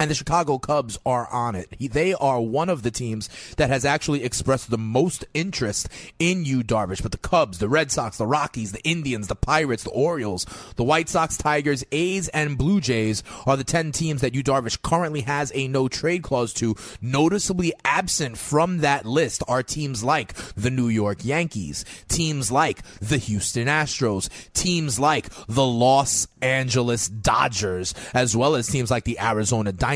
and 0.00 0.10
the 0.10 0.14
Chicago 0.14 0.58
Cubs 0.58 0.98
are 1.04 1.28
on 1.28 1.54
it. 1.54 1.68
He, 1.78 1.86
they 1.86 2.14
are 2.14 2.40
one 2.40 2.70
of 2.70 2.82
the 2.82 2.90
teams 2.90 3.28
that 3.58 3.68
has 3.68 3.84
actually 3.84 4.24
expressed 4.24 4.70
the 4.70 4.78
most 4.78 5.26
interest 5.34 5.90
in 6.18 6.46
Yu 6.46 6.62
Darvish. 6.62 7.02
But 7.02 7.12
the 7.12 7.18
Cubs, 7.18 7.58
the 7.58 7.68
Red 7.68 7.92
Sox, 7.92 8.16
the 8.16 8.26
Rockies, 8.26 8.72
the 8.72 8.82
Indians, 8.82 9.28
the 9.28 9.36
Pirates, 9.36 9.84
the 9.84 9.90
Orioles, 9.90 10.46
the 10.76 10.84
White 10.84 11.10
Sox, 11.10 11.36
Tigers, 11.36 11.84
A's, 11.92 12.28
and 12.28 12.56
Blue 12.56 12.80
Jays 12.80 13.22
are 13.44 13.58
the 13.58 13.64
10 13.64 13.92
teams 13.92 14.22
that 14.22 14.34
Yu 14.34 14.42
Darvish 14.42 14.80
currently 14.80 15.20
has 15.20 15.52
a 15.54 15.68
no 15.68 15.86
trade 15.86 16.22
clause 16.22 16.54
to. 16.54 16.74
Noticeably 17.02 17.74
absent 17.84 18.38
from 18.38 18.78
that 18.78 19.04
list 19.04 19.42
are 19.46 19.62
teams 19.62 20.02
like 20.02 20.32
the 20.54 20.70
New 20.70 20.88
York 20.88 21.26
Yankees, 21.26 21.84
teams 22.08 22.50
like 22.50 22.82
the 23.00 23.18
Houston 23.18 23.66
Astros, 23.66 24.30
teams 24.54 24.98
like 24.98 25.28
the 25.46 25.66
Los 25.66 26.26
Angeles 26.40 27.06
Dodgers, 27.06 27.94
as 28.14 28.34
well 28.34 28.54
as 28.54 28.66
teams 28.66 28.90
like 28.90 29.04
the 29.04 29.20
Arizona 29.20 29.74
Diamondbacks 29.74 29.89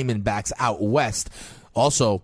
out 0.58 0.82
west. 0.82 1.30
Also, 1.74 2.22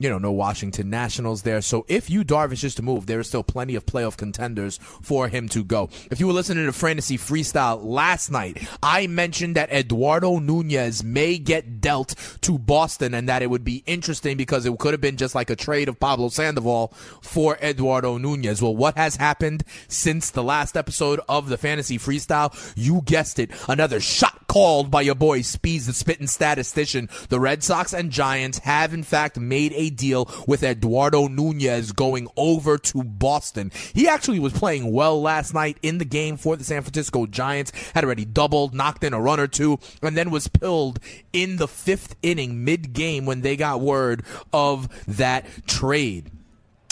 you 0.00 0.08
know, 0.08 0.18
no 0.18 0.32
Washington 0.32 0.88
Nationals 0.88 1.42
there. 1.42 1.60
So 1.60 1.84
if 1.86 2.08
Yu 2.08 2.24
Darvish 2.24 2.64
is 2.64 2.74
to 2.76 2.82
move, 2.82 3.04
there 3.04 3.20
is 3.20 3.28
still 3.28 3.44
plenty 3.44 3.74
of 3.74 3.84
playoff 3.84 4.16
contenders 4.16 4.78
for 4.78 5.28
him 5.28 5.46
to 5.50 5.62
go. 5.62 5.90
If 6.10 6.18
you 6.18 6.26
were 6.26 6.32
listening 6.32 6.64
to 6.64 6.72
Fantasy 6.72 7.18
Freestyle 7.18 7.84
last 7.84 8.30
night, 8.30 8.66
I 8.82 9.06
mentioned 9.08 9.56
that 9.56 9.70
Eduardo 9.70 10.38
Nunez 10.38 11.04
may 11.04 11.36
get 11.36 11.82
dealt 11.82 12.14
to 12.40 12.58
Boston 12.58 13.12
and 13.12 13.28
that 13.28 13.42
it 13.42 13.50
would 13.50 13.62
be 13.62 13.84
interesting 13.84 14.38
because 14.38 14.64
it 14.64 14.78
could 14.78 14.94
have 14.94 15.02
been 15.02 15.18
just 15.18 15.34
like 15.34 15.50
a 15.50 15.56
trade 15.56 15.90
of 15.90 16.00
Pablo 16.00 16.30
Sandoval 16.30 16.94
for 17.20 17.58
Eduardo 17.58 18.16
Nunez. 18.16 18.62
Well, 18.62 18.74
what 18.74 18.96
has 18.96 19.16
happened 19.16 19.64
since 19.86 20.30
the 20.30 20.42
last 20.42 20.78
episode 20.78 21.20
of 21.28 21.50
the 21.50 21.58
Fantasy 21.58 21.98
Freestyle? 21.98 22.56
You 22.74 23.02
guessed 23.04 23.38
it. 23.38 23.50
Another 23.68 24.00
shot 24.00 24.46
called 24.48 24.90
by 24.90 25.02
your 25.02 25.14
boy 25.14 25.42
Speeds, 25.42 25.86
the 25.86 25.92
spitting 25.92 26.26
statistician. 26.26 27.08
The 27.28 27.38
Red 27.38 27.62
Sox 27.62 27.92
and 27.92 28.10
Giants 28.10 28.58
have 28.60 28.94
in 28.94 29.02
fact 29.02 29.38
made 29.38 29.72
a 29.74 29.89
deal 29.90 30.30
with 30.46 30.62
Eduardo 30.62 31.28
Nunez 31.28 31.92
going 31.92 32.28
over 32.36 32.78
to 32.78 33.02
Boston. 33.02 33.70
He 33.92 34.08
actually 34.08 34.40
was 34.40 34.52
playing 34.52 34.92
well 34.92 35.20
last 35.20 35.54
night 35.54 35.78
in 35.82 35.98
the 35.98 36.04
game 36.04 36.36
for 36.36 36.56
the 36.56 36.64
San 36.64 36.82
Francisco 36.82 37.26
Giants, 37.26 37.72
had 37.94 38.04
already 38.04 38.24
doubled, 38.24 38.74
knocked 38.74 39.04
in 39.04 39.12
a 39.12 39.20
run 39.20 39.40
or 39.40 39.46
two, 39.46 39.78
and 40.02 40.16
then 40.16 40.30
was 40.30 40.48
pilled 40.48 41.00
in 41.32 41.56
the 41.56 41.68
fifth 41.68 42.16
inning 42.22 42.64
mid 42.64 42.92
game 42.92 43.26
when 43.26 43.40
they 43.42 43.56
got 43.56 43.80
word 43.80 44.24
of 44.52 44.88
that 45.06 45.46
trade. 45.66 46.30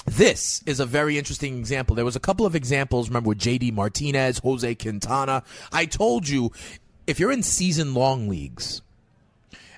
This 0.06 0.62
is 0.64 0.80
a 0.80 0.86
very 0.86 1.18
interesting 1.18 1.58
example. 1.58 1.94
There 1.94 2.04
was 2.04 2.16
a 2.16 2.20
couple 2.20 2.46
of 2.46 2.54
examples, 2.54 3.08
remember 3.08 3.28
with 3.28 3.38
JD 3.38 3.74
Martinez, 3.74 4.38
Jose 4.38 4.74
Quintana. 4.76 5.42
I 5.70 5.84
told 5.84 6.28
you 6.28 6.50
if 7.06 7.20
you're 7.20 7.32
in 7.32 7.42
season 7.42 7.94
long 7.94 8.28
leagues, 8.28 8.80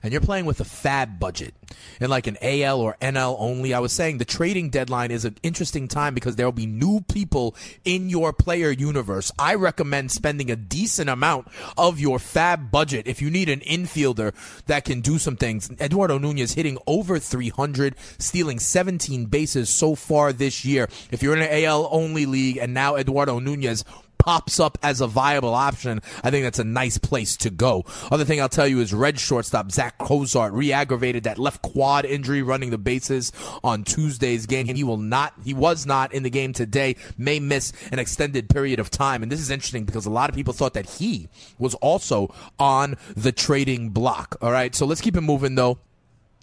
and 0.02 0.12
you're 0.12 0.20
playing 0.20 0.46
with 0.46 0.60
a 0.60 0.64
FAAB 0.64 1.18
budget 1.18 1.54
in 2.00 2.10
like 2.10 2.26
an 2.26 2.38
AL 2.40 2.80
or 2.80 2.96
NL 3.00 3.36
only, 3.38 3.74
I 3.74 3.80
was 3.80 3.92
saying 3.92 4.18
the 4.18 4.24
trading 4.24 4.70
deadline 4.70 5.10
is 5.10 5.24
an 5.24 5.36
interesting 5.42 5.88
time 5.88 6.14
because 6.14 6.36
there 6.36 6.46
will 6.46 6.52
be 6.52 6.66
new 6.66 7.00
people 7.02 7.54
in 7.84 8.08
your 8.08 8.32
player 8.32 8.70
universe. 8.70 9.30
I 9.38 9.54
recommend 9.54 10.10
spending 10.10 10.50
a 10.50 10.56
decent 10.56 11.10
amount 11.10 11.48
of 11.76 12.00
your 12.00 12.18
FAAB 12.18 12.70
budget 12.70 13.06
if 13.06 13.20
you 13.20 13.30
need 13.30 13.48
an 13.48 13.60
infielder 13.60 14.34
that 14.66 14.84
can 14.84 15.00
do 15.00 15.18
some 15.18 15.36
things. 15.36 15.70
Eduardo 15.80 16.18
Nunez 16.18 16.54
hitting 16.54 16.78
over 16.86 17.18
300, 17.18 17.94
stealing 18.18 18.58
17 18.58 19.26
bases 19.26 19.68
so 19.68 19.94
far 19.94 20.32
this 20.32 20.64
year. 20.64 20.88
If 21.10 21.22
you're 21.22 21.36
in 21.36 21.42
an 21.42 21.64
AL 21.64 21.88
only 21.90 22.26
league 22.26 22.56
and 22.56 22.74
now 22.74 22.96
Eduardo 22.96 23.38
Nunez 23.38 23.84
pops 24.20 24.60
up 24.60 24.78
as 24.82 25.00
a 25.00 25.06
viable 25.06 25.54
option, 25.54 26.00
I 26.22 26.30
think 26.30 26.44
that's 26.44 26.58
a 26.58 26.64
nice 26.64 26.98
place 26.98 27.36
to 27.38 27.50
go. 27.50 27.84
Other 28.10 28.24
thing 28.24 28.40
I'll 28.40 28.48
tell 28.48 28.68
you 28.68 28.80
is 28.80 28.94
red 28.94 29.18
shortstop 29.18 29.72
Zach 29.72 29.98
Cozart 29.98 30.52
re-aggravated 30.52 31.24
that 31.24 31.38
left 31.38 31.62
quad 31.62 32.04
injury 32.04 32.42
running 32.42 32.70
the 32.70 32.78
bases 32.78 33.32
on 33.64 33.82
Tuesday's 33.82 34.46
game. 34.46 34.68
And 34.68 34.76
he 34.76 34.84
will 34.84 34.98
not, 34.98 35.32
he 35.44 35.54
was 35.54 35.86
not 35.86 36.12
in 36.12 36.22
the 36.22 36.30
game 36.30 36.52
today, 36.52 36.96
may 37.18 37.40
miss 37.40 37.72
an 37.90 37.98
extended 37.98 38.48
period 38.48 38.78
of 38.78 38.90
time. 38.90 39.22
And 39.22 39.32
this 39.32 39.40
is 39.40 39.50
interesting 39.50 39.84
because 39.84 40.06
a 40.06 40.10
lot 40.10 40.28
of 40.28 40.36
people 40.36 40.52
thought 40.52 40.74
that 40.74 40.88
he 40.88 41.28
was 41.58 41.74
also 41.76 42.32
on 42.58 42.96
the 43.16 43.32
trading 43.32 43.88
block. 43.90 44.36
All 44.40 44.52
right. 44.52 44.74
So 44.74 44.86
let's 44.86 45.00
keep 45.00 45.16
it 45.16 45.22
moving 45.22 45.54
though 45.54 45.78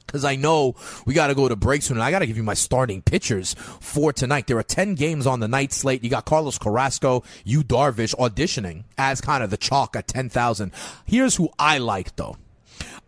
because 0.07 0.25
I 0.25 0.35
know 0.35 0.75
we 1.05 1.13
got 1.13 1.27
to 1.27 1.35
go 1.35 1.47
to 1.47 1.55
break 1.55 1.83
soon. 1.83 1.97
And 1.97 2.03
I 2.03 2.11
got 2.11 2.19
to 2.19 2.27
give 2.27 2.37
you 2.37 2.43
my 2.43 2.53
starting 2.53 3.01
pitchers 3.01 3.53
for 3.79 4.11
tonight. 4.11 4.47
There 4.47 4.57
are 4.57 4.63
10 4.63 4.95
games 4.95 5.27
on 5.27 5.39
the 5.39 5.47
night 5.47 5.73
slate. 5.73 6.03
You 6.03 6.09
got 6.09 6.25
Carlos 6.25 6.57
Carrasco, 6.57 7.23
Yu 7.43 7.63
Darvish 7.63 8.15
auditioning 8.15 8.85
as 8.97 9.21
kind 9.21 9.43
of 9.43 9.49
the 9.49 9.57
chalk 9.57 9.95
at 9.95 10.07
10,000. 10.07 10.71
Here's 11.05 11.35
who 11.35 11.49
I 11.59 11.77
like, 11.77 12.15
though. 12.15 12.37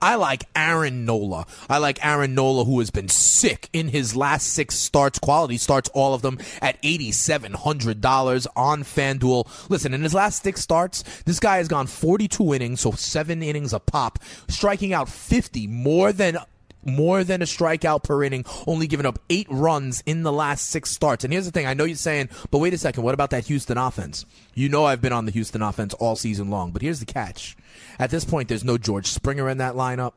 I 0.02 0.16
like 0.16 0.46
Aaron 0.56 1.06
Nola. 1.06 1.46
I 1.70 1.78
like 1.78 2.04
Aaron 2.06 2.34
Nola, 2.34 2.64
who 2.64 2.80
has 2.80 2.90
been 2.90 3.10
sick 3.10 3.70
in 3.74 3.90
his 3.90 4.16
last 4.16 4.48
six 4.48 4.76
starts. 4.76 5.20
Quality 5.20 5.58
starts, 5.58 5.90
all 5.94 6.14
of 6.14 6.22
them 6.22 6.40
at 6.62 6.82
$8,700 6.84 8.48
on 8.56 8.84
FanDuel. 8.84 9.70
Listen, 9.70 9.94
in 9.94 10.02
his 10.02 10.14
last 10.14 10.44
six 10.44 10.62
starts, 10.62 11.04
this 11.26 11.40
guy 11.40 11.58
has 11.58 11.68
gone 11.68 11.88
42 11.88 12.54
innings, 12.54 12.82
so 12.82 12.92
seven 12.92 13.44
innings 13.44 13.74
a 13.74 13.80
pop, 13.80 14.20
striking 14.48 14.94
out 14.94 15.10
50, 15.10 15.68
more 15.68 16.14
than 16.14 16.38
more 16.84 17.24
than 17.24 17.42
a 17.42 17.46
strikeout 17.46 18.04
per 18.04 18.24
inning, 18.24 18.46
only 18.66 18.88
giving 18.88 19.06
up 19.06 19.20
eight 19.30 19.48
runs 19.50 20.02
in 20.06 20.24
the 20.24 20.32
last 20.32 20.68
six 20.68 20.92
starts. 20.92 21.24
And 21.24 21.34
here's 21.34 21.46
the 21.46 21.52
thing 21.52 21.66
I 21.66 21.74
know 21.74 21.84
you're 21.84 21.96
saying, 21.96 22.30
but 22.52 22.60
wait 22.60 22.74
a 22.74 22.78
second, 22.78 23.04
what 23.04 23.14
about 23.14 23.32
that 23.32 23.48
Houston 23.48 23.78
offense? 23.78 24.26
You 24.54 24.70
know 24.70 24.86
I've 24.86 25.02
been 25.02 25.14
on 25.14 25.26
the 25.26 25.32
Houston 25.32 25.62
offense 25.62 25.94
all 25.96 26.16
season 26.16 26.50
long, 26.50 26.72
but 26.72 26.82
here's 26.82 27.00
the 27.00 27.06
catch. 27.06 27.58
At 27.98 28.12
this 28.12 28.26
point, 28.26 28.48
there's 28.48 28.64
no 28.64 28.78
George 28.78 29.08
Springer 29.08 29.50
in 29.50 29.58
that 29.58 29.76
lineup, 29.76 30.14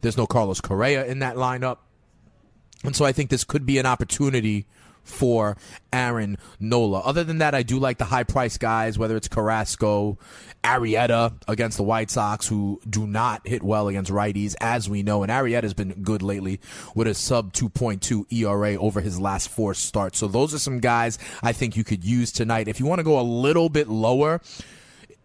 there's 0.00 0.16
no 0.16 0.26
Carlos 0.26 0.60
Correa 0.60 1.04
in 1.04 1.18
that 1.18 1.36
lineup. 1.36 1.78
And 2.82 2.96
so 2.96 3.04
I 3.04 3.12
think 3.12 3.28
this 3.28 3.44
could 3.44 3.66
be 3.66 3.78
an 3.78 3.84
opportunity 3.84 4.66
for 5.10 5.56
Aaron 5.92 6.38
Nola. 6.58 7.00
Other 7.00 7.24
than 7.24 7.38
that, 7.38 7.54
I 7.54 7.62
do 7.62 7.78
like 7.78 7.98
the 7.98 8.04
high 8.04 8.22
price 8.22 8.56
guys, 8.56 8.98
whether 8.98 9.16
it's 9.16 9.28
Carrasco, 9.28 10.18
Arrieta 10.62 11.32
against 11.48 11.76
the 11.76 11.82
White 11.82 12.10
Sox, 12.10 12.46
who 12.46 12.80
do 12.88 13.06
not 13.06 13.46
hit 13.46 13.62
well 13.62 13.88
against 13.88 14.10
righties, 14.10 14.54
as 14.60 14.88
we 14.88 15.02
know. 15.02 15.22
And 15.22 15.32
Arrieta's 15.32 15.74
been 15.74 16.02
good 16.02 16.22
lately 16.22 16.60
with 16.94 17.06
a 17.06 17.14
sub 17.14 17.52
2.2 17.52 18.32
ERA 18.32 18.76
over 18.76 19.00
his 19.00 19.20
last 19.20 19.48
four 19.48 19.74
starts. 19.74 20.18
So 20.18 20.28
those 20.28 20.54
are 20.54 20.58
some 20.58 20.80
guys 20.80 21.18
I 21.42 21.52
think 21.52 21.76
you 21.76 21.84
could 21.84 22.04
use 22.04 22.32
tonight. 22.32 22.68
If 22.68 22.80
you 22.80 22.86
want 22.86 22.98
to 23.00 23.04
go 23.04 23.18
a 23.18 23.22
little 23.22 23.68
bit 23.68 23.88
lower, 23.88 24.40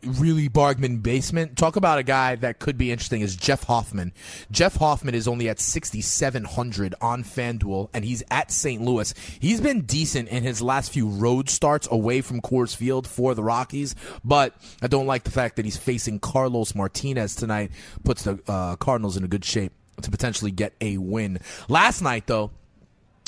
really 0.04 0.48
Bargman 0.48 0.98
basement. 0.98 1.58
Talk 1.58 1.76
about 1.76 1.98
a 1.98 2.04
guy 2.04 2.36
that 2.36 2.60
could 2.60 2.78
be 2.78 2.92
interesting 2.92 3.22
is 3.22 3.36
Jeff 3.36 3.64
Hoffman. 3.64 4.14
Jeff 4.52 4.76
Hoffman 4.76 5.16
is 5.16 5.28
only 5.28 5.50
at 5.50 5.60
6,700 5.60 6.96
on 7.02 7.24
FanDuel, 7.24 7.90
and 7.94 8.06
he's 8.06 8.24
at 8.30 8.52
St. 8.52 8.82
Louis. 8.82 9.14
He's 9.40 9.62
been 9.62 9.82
decent 9.82 10.30
in 10.30 10.44
his 10.44 10.62
last 10.62 10.92
few 10.92 11.08
road 11.08 11.50
starts 11.50 11.88
away 11.90 12.22
from 12.22 12.42
Coors 12.42 12.76
Field 12.76 13.08
for 13.08 13.34
the 13.34 13.44
Rockies, 13.44 13.96
but 14.24 14.56
I 14.82 14.88
don't 14.88 15.08
like 15.08 15.24
the 15.24 15.32
fact 15.32 15.56
that 15.56 15.66
he's 15.66 15.78
facing 15.78 16.20
Carlos 16.20 16.76
Martinez 16.76 17.36
tonight. 17.36 17.72
Puts 18.04 18.24
the 18.24 18.40
uh, 18.48 18.76
Cardinals 18.76 19.18
in 19.18 19.24
a 19.24 19.28
good 19.28 19.46
shape 19.46 19.74
to 20.02 20.12
potentially 20.12 20.52
get 20.52 20.74
a 20.82 20.98
win. 20.98 21.40
Last 21.68 22.02
night, 22.02 22.28
though, 22.28 22.52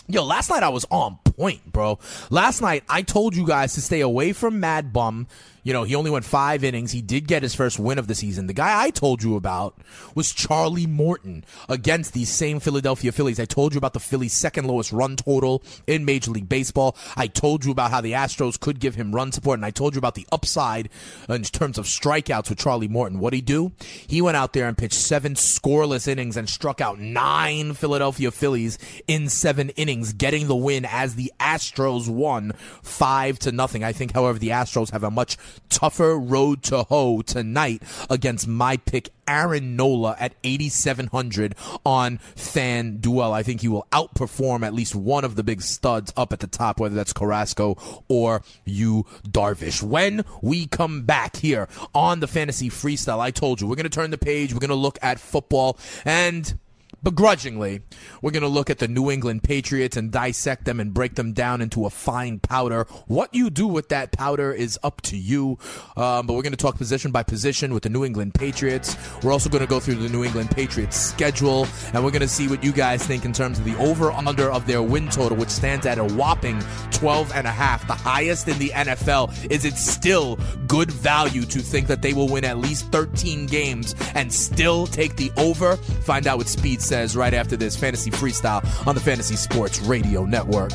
Yo, 0.10 0.24
last 0.24 0.50
night 0.50 0.64
I 0.64 0.70
was 0.70 0.86
on 0.90 1.18
point, 1.26 1.70
bro. 1.70 2.00
Last 2.30 2.62
night 2.62 2.86
I 2.88 3.02
told 3.02 3.36
you 3.36 3.46
guys 3.46 3.74
to 3.74 3.82
stay 3.82 4.00
away 4.00 4.32
from 4.32 4.62
Mad 4.62 4.94
Bum 4.94 5.28
you 5.68 5.74
know, 5.74 5.84
he 5.84 5.96
only 5.96 6.10
went 6.10 6.24
five 6.24 6.64
innings. 6.64 6.94
He 6.94 7.02
did 7.02 7.28
get 7.28 7.44
his 7.44 7.54
first 7.54 7.78
win 7.78 8.00
of 8.00 8.08
the 8.08 8.16
season. 8.16 8.48
The 8.48 8.54
guy 8.54 8.82
I 8.86 8.90
told 8.90 9.22
you 9.22 9.36
about 9.36 9.78
was 10.16 10.32
Charlie 10.32 10.88
Morton 10.88 11.44
against 11.68 12.14
these 12.14 12.30
same 12.30 12.62
Philadelphia 12.62 13.12
Phillies. 13.12 13.38
I 13.38 13.44
told 13.44 13.74
you 13.74 13.78
about 13.78 13.92
the 13.92 14.00
Phillies' 14.00 14.32
second 14.32 14.66
lowest 14.66 14.94
run 14.94 15.18
total 15.18 15.62
in 15.86 16.06
Major 16.06 16.32
League 16.32 16.48
Baseball. 16.48 16.96
I 17.18 17.28
told 17.28 17.66
you 17.66 17.74
about 17.74 17.92
how 17.92 18.00
the 18.00 18.14
Astros 18.14 18.58
could 18.58 18.80
give 18.80 18.96
him 18.96 19.14
run 19.14 19.34
support, 19.34 19.60
and 19.60 19.66
I 19.66 19.72
told 19.72 19.94
you 19.94 20.00
about 20.00 20.16
the 20.16 20.26
upside 20.32 20.88
in 21.28 21.44
terms 21.44 21.78
of 21.78 21.84
strikeouts 21.84 22.48
with 22.48 22.60
Charlie 22.60 22.88
Morton. 22.88 23.20
What'd 23.20 23.36
he 23.36 23.42
do? 23.42 23.74
He 24.08 24.22
went 24.22 24.38
out 24.38 24.54
there 24.54 24.70
and 24.70 24.78
pitched 24.78 24.94
seven 24.94 25.34
scoreless 25.34 26.08
innings 26.08 26.38
and 26.38 26.48
struck 26.48 26.80
out 26.80 26.98
nine 26.98 27.74
Philadelphia 27.74 28.32
Phillies 28.32 28.80
in 29.06 29.28
seven 29.28 29.72
innings, 29.72 30.14
getting 30.14 30.48
the 30.48 30.56
win 30.56 30.86
as 30.86 31.16
the 31.16 31.34
Astros 31.42 32.08
won 32.08 32.54
five 32.82 33.38
to 33.40 33.52
nothing. 33.52 33.84
I 33.84 33.92
think, 33.92 34.14
however, 34.14 34.40
the 34.40 34.52
Astros 34.52 34.92
have 34.92 35.04
a 35.04 35.12
much 35.12 35.38
tougher 35.70 36.18
road 36.18 36.64
to 36.64 36.84
hoe 36.84 37.22
tonight 37.22 37.84
against 38.10 38.48
my 38.48 38.78
pick 38.78 39.10
Aaron 39.28 39.76
Nola 39.76 40.16
at 40.20 40.34
8,700 40.44 41.56
on 41.86 42.20
FanDuel. 42.36 43.32
I 43.32 43.44
think 43.44 43.62
he 43.62 43.68
will 43.68 43.86
outperform 43.92 44.66
at 44.66 44.74
least 44.74 44.96
one 44.96 45.26
of 45.26 45.36
the 45.36 45.44
big 45.44 45.62
studs 45.62 46.14
up 46.16 46.32
at 46.34 46.40
the 46.40 46.48
top, 46.48 46.80
whether 46.80 46.96
that's 46.96 47.14
Carrasco 47.14 47.78
or 48.08 48.42
Yu 48.66 49.06
Darvish. 49.28 49.84
When 49.84 50.24
we 50.42 50.68
come 50.68 51.04
back 51.04 51.36
here 51.38 51.68
on 51.94 52.20
the 52.20 52.28
Fantasy 52.28 52.70
Freestyle, 52.70 53.20
I 53.20 53.32
told 53.32 53.62
you 53.62 53.68
we're 53.68 53.76
going 53.76 53.84
to 53.84 53.90
turn 53.90 54.12
the 54.12 54.18
page, 54.18 54.54
we're 54.54 54.60
going 54.60 54.70
to 54.70 54.76
look 54.76 54.98
at 55.02 55.20
football, 55.20 55.78
and 56.06 56.58
begrudgingly, 57.04 57.82
we're 58.22 58.32
going 58.32 58.42
to 58.42 58.48
look 58.48 58.70
at 58.70 58.80
the 58.80 58.88
New 58.88 59.12
England 59.12 59.44
Patriots 59.44 59.98
and 59.98 60.12
dissect 60.12 60.66
them 60.66 60.80
and 60.80 60.94
break 60.94 61.16
them 61.16 61.34
down 61.34 61.62
into 61.62 61.86
a 61.86 61.90
fine 61.90 62.40
powder. 62.40 62.86
What 63.08 63.34
you 63.34 63.50
do 63.50 63.68
with 63.68 63.90
that 63.90 64.12
powder 64.12 64.52
is 64.52 64.80
up 64.84 65.02
to 65.04 65.18
you. 65.18 65.58
Um, 65.96 66.28
but 66.28 66.34
we're 66.34 66.42
going 66.42 66.52
to 66.52 66.58
talk 66.58 66.78
position 66.78 67.12
by 67.12 67.24
position 67.24 67.74
with 67.74 67.84
the 67.84 67.90
New 67.90 68.04
England 68.04 68.34
Patriots. 68.34 68.96
We're 69.24 69.32
also 69.32 69.50
going 69.50 69.64
to 69.64 69.70
go 69.70 69.80
through 69.80 69.96
the 69.96 70.10
New 70.10 70.24
England 70.24 70.52
Patriots 70.52 70.98
schedule, 70.98 71.68
and 71.94 72.04
we're 72.04 72.12
going 72.12 72.22
to 72.22 72.28
see 72.28 72.48
what 72.48 72.64
you 72.64 72.72
guys 72.72 73.06
think 73.06 73.26
in 73.26 73.34
terms 73.34 73.60
of 73.60 73.66
the 73.66 73.76
over 73.78 74.12
under 74.12 74.52
of 74.52 74.68
their 74.68 74.82
win 74.82 75.10
total, 75.10 75.38
which 75.38 75.50
stands 75.50 75.86
at 75.86 75.98
a 75.98 76.04
whopping 76.04 76.62
12 76.92 77.32
and 77.34 77.48
a 77.48 77.52
half, 77.52 77.88
the 77.88 77.94
highest 77.94 78.48
in 78.48 78.58
the 78.60 78.70
NFL. 78.70 79.52
Is 79.52 79.66
it 79.66 79.76
still 79.76 80.38
good 80.68 80.92
value 80.92 81.44
to 81.46 81.60
think 81.60 81.88
that 81.88 82.02
they 82.02 82.14
will 82.14 82.28
win 82.28 82.44
at 82.44 82.58
least 82.58 82.92
13 82.92 83.46
games 83.48 83.96
and 84.16 84.32
still 84.32 84.88
take 84.88 85.16
the 85.16 85.32
over? 85.38 85.78
Find 85.78 86.28
out 86.28 86.38
what 86.38 86.48
Speed 86.48 86.82
says 86.88 87.16
right 87.16 87.34
after 87.34 87.58
this 87.58 87.76
fantasy 87.76 88.10
freestyle 88.10 88.64
on 88.88 88.96
the 88.96 89.02
Fantasy 89.02 89.36
Sports 89.36 89.80
Radio 89.82 90.26
Network. 90.26 90.72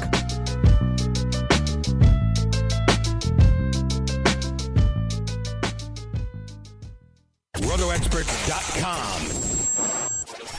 RotoExperts.com. 7.57 9.23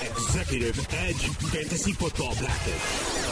Executive 0.02 0.88
Edge 0.94 1.28
Fantasy 1.52 1.94
Football 1.94 2.34
Package. 2.36 3.23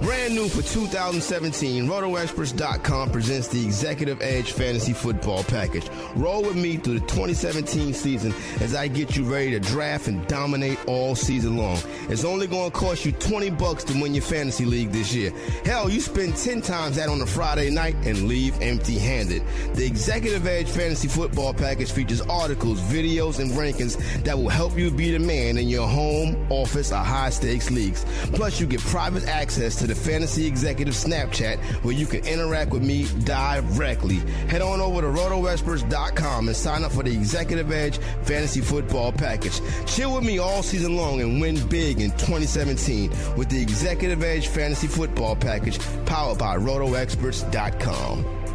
Brand 0.00 0.34
new 0.34 0.46
for 0.48 0.60
2017, 0.60 1.86
RotoExperts.com 1.86 3.10
presents 3.10 3.48
the 3.48 3.64
Executive 3.64 4.20
Edge 4.20 4.52
Fantasy 4.52 4.92
Football 4.92 5.42
Package. 5.44 5.88
Roll 6.14 6.42
with 6.42 6.56
me 6.56 6.76
through 6.76 7.00
the 7.00 7.06
2017 7.06 7.94
season 7.94 8.34
as 8.60 8.74
I 8.74 8.88
get 8.88 9.16
you 9.16 9.24
ready 9.24 9.52
to 9.52 9.60
draft 9.60 10.08
and 10.08 10.26
dominate 10.28 10.78
all 10.86 11.14
season 11.14 11.56
long. 11.56 11.78
It's 12.10 12.24
only 12.24 12.46
going 12.46 12.70
to 12.70 12.76
cost 12.76 13.06
you 13.06 13.12
20 13.12 13.50
bucks 13.50 13.84
to 13.84 13.98
win 13.98 14.12
your 14.12 14.22
fantasy 14.22 14.66
league 14.66 14.92
this 14.92 15.14
year. 15.14 15.30
Hell, 15.64 15.88
you 15.88 16.02
spend 16.02 16.36
10 16.36 16.60
times 16.60 16.96
that 16.96 17.08
on 17.08 17.22
a 17.22 17.26
Friday 17.26 17.70
night 17.70 17.94
and 18.04 18.28
leave 18.28 18.60
empty-handed. 18.60 19.42
The 19.76 19.86
Executive 19.86 20.46
Edge 20.46 20.68
Fantasy 20.68 21.08
Football 21.08 21.54
Package 21.54 21.90
features 21.90 22.20
articles, 22.20 22.82
videos, 22.82 23.38
and 23.38 23.50
rankings 23.52 23.96
that 24.24 24.36
will 24.36 24.50
help 24.50 24.76
you 24.76 24.90
be 24.90 25.12
the 25.12 25.20
man 25.20 25.56
in 25.56 25.68
your 25.68 25.88
home, 25.88 26.46
office, 26.50 26.92
or 26.92 26.96
high-stakes 26.96 27.70
leagues. 27.70 28.04
Plus, 28.34 28.60
you 28.60 28.66
get 28.66 28.80
private 28.80 29.24
access 29.24 29.76
to 29.76 29.85
the 29.86 29.94
Fantasy 29.94 30.46
Executive 30.46 30.94
Snapchat 30.94 31.58
where 31.84 31.94
you 31.94 32.06
can 32.06 32.24
interact 32.26 32.72
with 32.72 32.82
me 32.82 33.06
directly. 33.24 34.16
Head 34.48 34.62
on 34.62 34.80
over 34.80 35.00
to 35.00 35.06
rotoexperts.com 35.08 36.48
and 36.48 36.56
sign 36.56 36.84
up 36.84 36.92
for 36.92 37.02
the 37.02 37.12
Executive 37.12 37.70
Edge 37.70 37.98
Fantasy 38.22 38.60
Football 38.60 39.12
Package. 39.12 39.60
Chill 39.86 40.14
with 40.14 40.24
me 40.24 40.38
all 40.38 40.62
season 40.62 40.96
long 40.96 41.20
and 41.20 41.40
win 41.40 41.56
big 41.68 42.00
in 42.00 42.10
2017 42.12 43.10
with 43.36 43.48
the 43.48 43.60
Executive 43.60 44.22
Edge 44.22 44.48
Fantasy 44.48 44.86
Football 44.86 45.36
Package 45.36 45.78
powered 46.06 46.38
by 46.38 46.56
rotoexperts.com. 46.56 48.45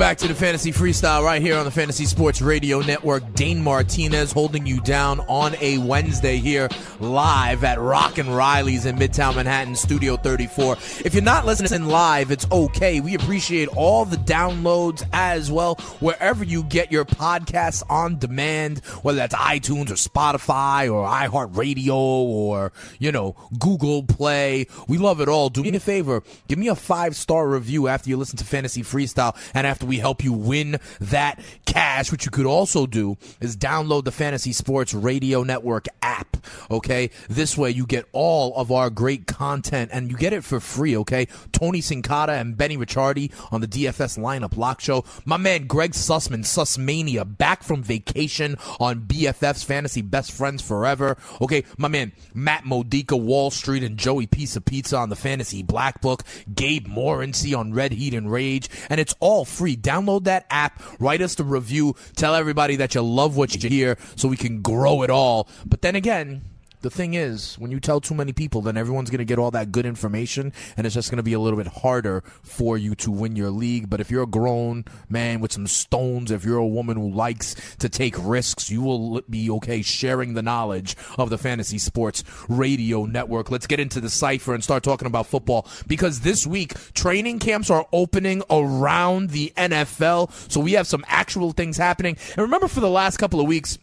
back 0.00 0.16
to 0.16 0.26
the 0.26 0.34
Fantasy 0.34 0.72
Freestyle 0.72 1.22
right 1.22 1.42
here 1.42 1.58
on 1.58 1.66
the 1.66 1.70
Fantasy 1.70 2.06
Sports 2.06 2.40
Radio 2.40 2.80
Network. 2.80 3.34
Dane 3.34 3.62
Martinez 3.62 4.32
holding 4.32 4.64
you 4.64 4.80
down 4.80 5.20
on 5.28 5.54
a 5.60 5.76
Wednesday 5.76 6.38
here 6.38 6.70
live 7.00 7.64
at 7.64 7.78
Rock 7.78 8.16
and 8.16 8.34
Reilly's 8.34 8.86
in 8.86 8.96
Midtown 8.96 9.36
Manhattan, 9.36 9.76
Studio 9.76 10.16
34. 10.16 10.78
If 11.04 11.12
you're 11.12 11.22
not 11.22 11.44
listening 11.44 11.86
live, 11.86 12.30
it's 12.30 12.50
okay. 12.50 13.00
We 13.00 13.14
appreciate 13.14 13.68
all 13.76 14.06
the 14.06 14.16
downloads 14.16 15.06
as 15.12 15.52
well, 15.52 15.74
wherever 16.00 16.44
you 16.44 16.62
get 16.62 16.90
your 16.90 17.04
podcasts 17.04 17.82
on 17.90 18.18
demand, 18.18 18.78
whether 19.02 19.18
that's 19.18 19.34
iTunes 19.34 19.90
or 19.90 19.96
Spotify 19.96 20.90
or 20.90 21.06
iHeartRadio 21.06 21.92
or, 21.92 22.72
you 22.98 23.12
know, 23.12 23.36
Google 23.58 24.04
Play. 24.04 24.66
We 24.88 24.96
love 24.96 25.20
it 25.20 25.28
all. 25.28 25.50
Do 25.50 25.62
me 25.62 25.76
a 25.76 25.80
favor, 25.80 26.22
give 26.48 26.58
me 26.58 26.68
a 26.68 26.74
five 26.74 27.16
star 27.16 27.46
review 27.46 27.86
after 27.86 28.08
you 28.08 28.16
listen 28.16 28.38
to 28.38 28.46
Fantasy 28.46 28.82
Freestyle 28.82 29.36
and 29.52 29.66
after 29.66 29.89
we 29.90 29.98
help 29.98 30.22
you 30.22 30.32
win 30.32 30.78
that 31.00 31.40
cash, 31.66 32.12
which 32.12 32.24
you 32.24 32.30
could 32.30 32.46
also 32.46 32.86
do 32.86 33.18
is 33.40 33.56
download 33.56 34.04
the 34.04 34.12
Fantasy 34.12 34.52
Sports 34.52 34.94
Radio 34.94 35.42
Network 35.42 35.86
app. 36.00 36.36
Okay. 36.70 37.10
This 37.28 37.58
way 37.58 37.70
you 37.70 37.86
get 37.86 38.06
all 38.12 38.54
of 38.54 38.70
our 38.70 38.88
great 38.88 39.26
content 39.26 39.90
and 39.92 40.08
you 40.08 40.16
get 40.16 40.32
it 40.32 40.44
for 40.44 40.60
free. 40.60 40.96
Okay. 40.98 41.26
Tony 41.50 41.80
Sincata 41.80 42.40
and 42.40 42.56
Benny 42.56 42.76
Ricciardi 42.76 43.32
on 43.52 43.60
the 43.60 43.66
DFS 43.66 44.16
lineup 44.16 44.56
lock 44.56 44.80
show. 44.80 45.04
My 45.24 45.36
man 45.36 45.66
Greg 45.66 45.90
Sussman, 45.92 46.44
Sussmania, 46.44 47.26
back 47.36 47.64
from 47.64 47.82
vacation 47.82 48.56
on 48.78 49.00
BFF's 49.00 49.64
Fantasy 49.64 50.02
Best 50.02 50.30
Friends 50.30 50.62
Forever. 50.62 51.16
Okay. 51.40 51.64
My 51.78 51.88
man 51.88 52.12
Matt 52.32 52.64
Modica, 52.64 53.16
Wall 53.16 53.50
Street, 53.50 53.82
and 53.82 53.98
Joey 53.98 54.28
Piece 54.28 54.54
of 54.54 54.64
Pizza 54.64 54.96
on 54.96 55.08
the 55.08 55.16
Fantasy 55.16 55.64
Black 55.64 56.00
Book. 56.00 56.22
Gabe 56.54 56.86
Morency 56.86 57.58
on 57.58 57.74
Red 57.74 57.92
Heat 57.92 58.14
and 58.14 58.30
Rage. 58.30 58.68
And 58.88 59.00
it's 59.00 59.14
all 59.18 59.44
free. 59.44 59.76
Download 59.80 60.24
that 60.24 60.46
app, 60.50 60.82
write 60.98 61.22
us 61.22 61.34
the 61.34 61.44
review, 61.44 61.96
tell 62.16 62.34
everybody 62.34 62.76
that 62.76 62.94
you 62.94 63.02
love 63.02 63.36
what 63.36 63.54
you 63.54 63.68
hear 63.68 63.96
so 64.16 64.28
we 64.28 64.36
can 64.36 64.62
grow 64.62 65.02
it 65.02 65.10
all. 65.10 65.48
But 65.64 65.82
then 65.82 65.96
again, 65.96 66.42
the 66.80 66.90
thing 66.90 67.14
is, 67.14 67.56
when 67.58 67.70
you 67.70 67.80
tell 67.80 68.00
too 68.00 68.14
many 68.14 68.32
people, 68.32 68.62
then 68.62 68.76
everyone's 68.76 69.10
going 69.10 69.18
to 69.18 69.24
get 69.24 69.38
all 69.38 69.50
that 69.50 69.72
good 69.72 69.86
information, 69.86 70.52
and 70.76 70.86
it's 70.86 70.94
just 70.94 71.10
going 71.10 71.18
to 71.18 71.22
be 71.22 71.32
a 71.32 71.40
little 71.40 71.58
bit 71.58 71.66
harder 71.66 72.22
for 72.42 72.78
you 72.78 72.94
to 72.96 73.10
win 73.10 73.36
your 73.36 73.50
league. 73.50 73.90
But 73.90 74.00
if 74.00 74.10
you're 74.10 74.22
a 74.22 74.26
grown 74.26 74.84
man 75.08 75.40
with 75.40 75.52
some 75.52 75.66
stones, 75.66 76.30
if 76.30 76.44
you're 76.44 76.58
a 76.58 76.66
woman 76.66 76.96
who 76.96 77.10
likes 77.10 77.76
to 77.78 77.88
take 77.88 78.14
risks, 78.18 78.70
you 78.70 78.82
will 78.82 79.20
be 79.28 79.50
okay 79.50 79.82
sharing 79.82 80.34
the 80.34 80.42
knowledge 80.42 80.96
of 81.18 81.30
the 81.30 81.38
Fantasy 81.38 81.78
Sports 81.78 82.24
Radio 82.48 83.04
Network. 83.04 83.50
Let's 83.50 83.66
get 83.66 83.80
into 83.80 84.00
the 84.00 84.10
cipher 84.10 84.54
and 84.54 84.64
start 84.64 84.82
talking 84.82 85.06
about 85.06 85.26
football 85.26 85.66
because 85.86 86.20
this 86.20 86.46
week, 86.46 86.74
training 86.94 87.38
camps 87.40 87.70
are 87.70 87.86
opening 87.92 88.42
around 88.50 89.30
the 89.30 89.52
NFL. 89.56 90.32
So 90.50 90.60
we 90.60 90.72
have 90.72 90.86
some 90.86 91.04
actual 91.08 91.52
things 91.52 91.76
happening. 91.76 92.16
And 92.30 92.38
remember, 92.38 92.68
for 92.68 92.80
the 92.80 92.90
last 92.90 93.18
couple 93.18 93.40
of 93.40 93.46
weeks, 93.46 93.78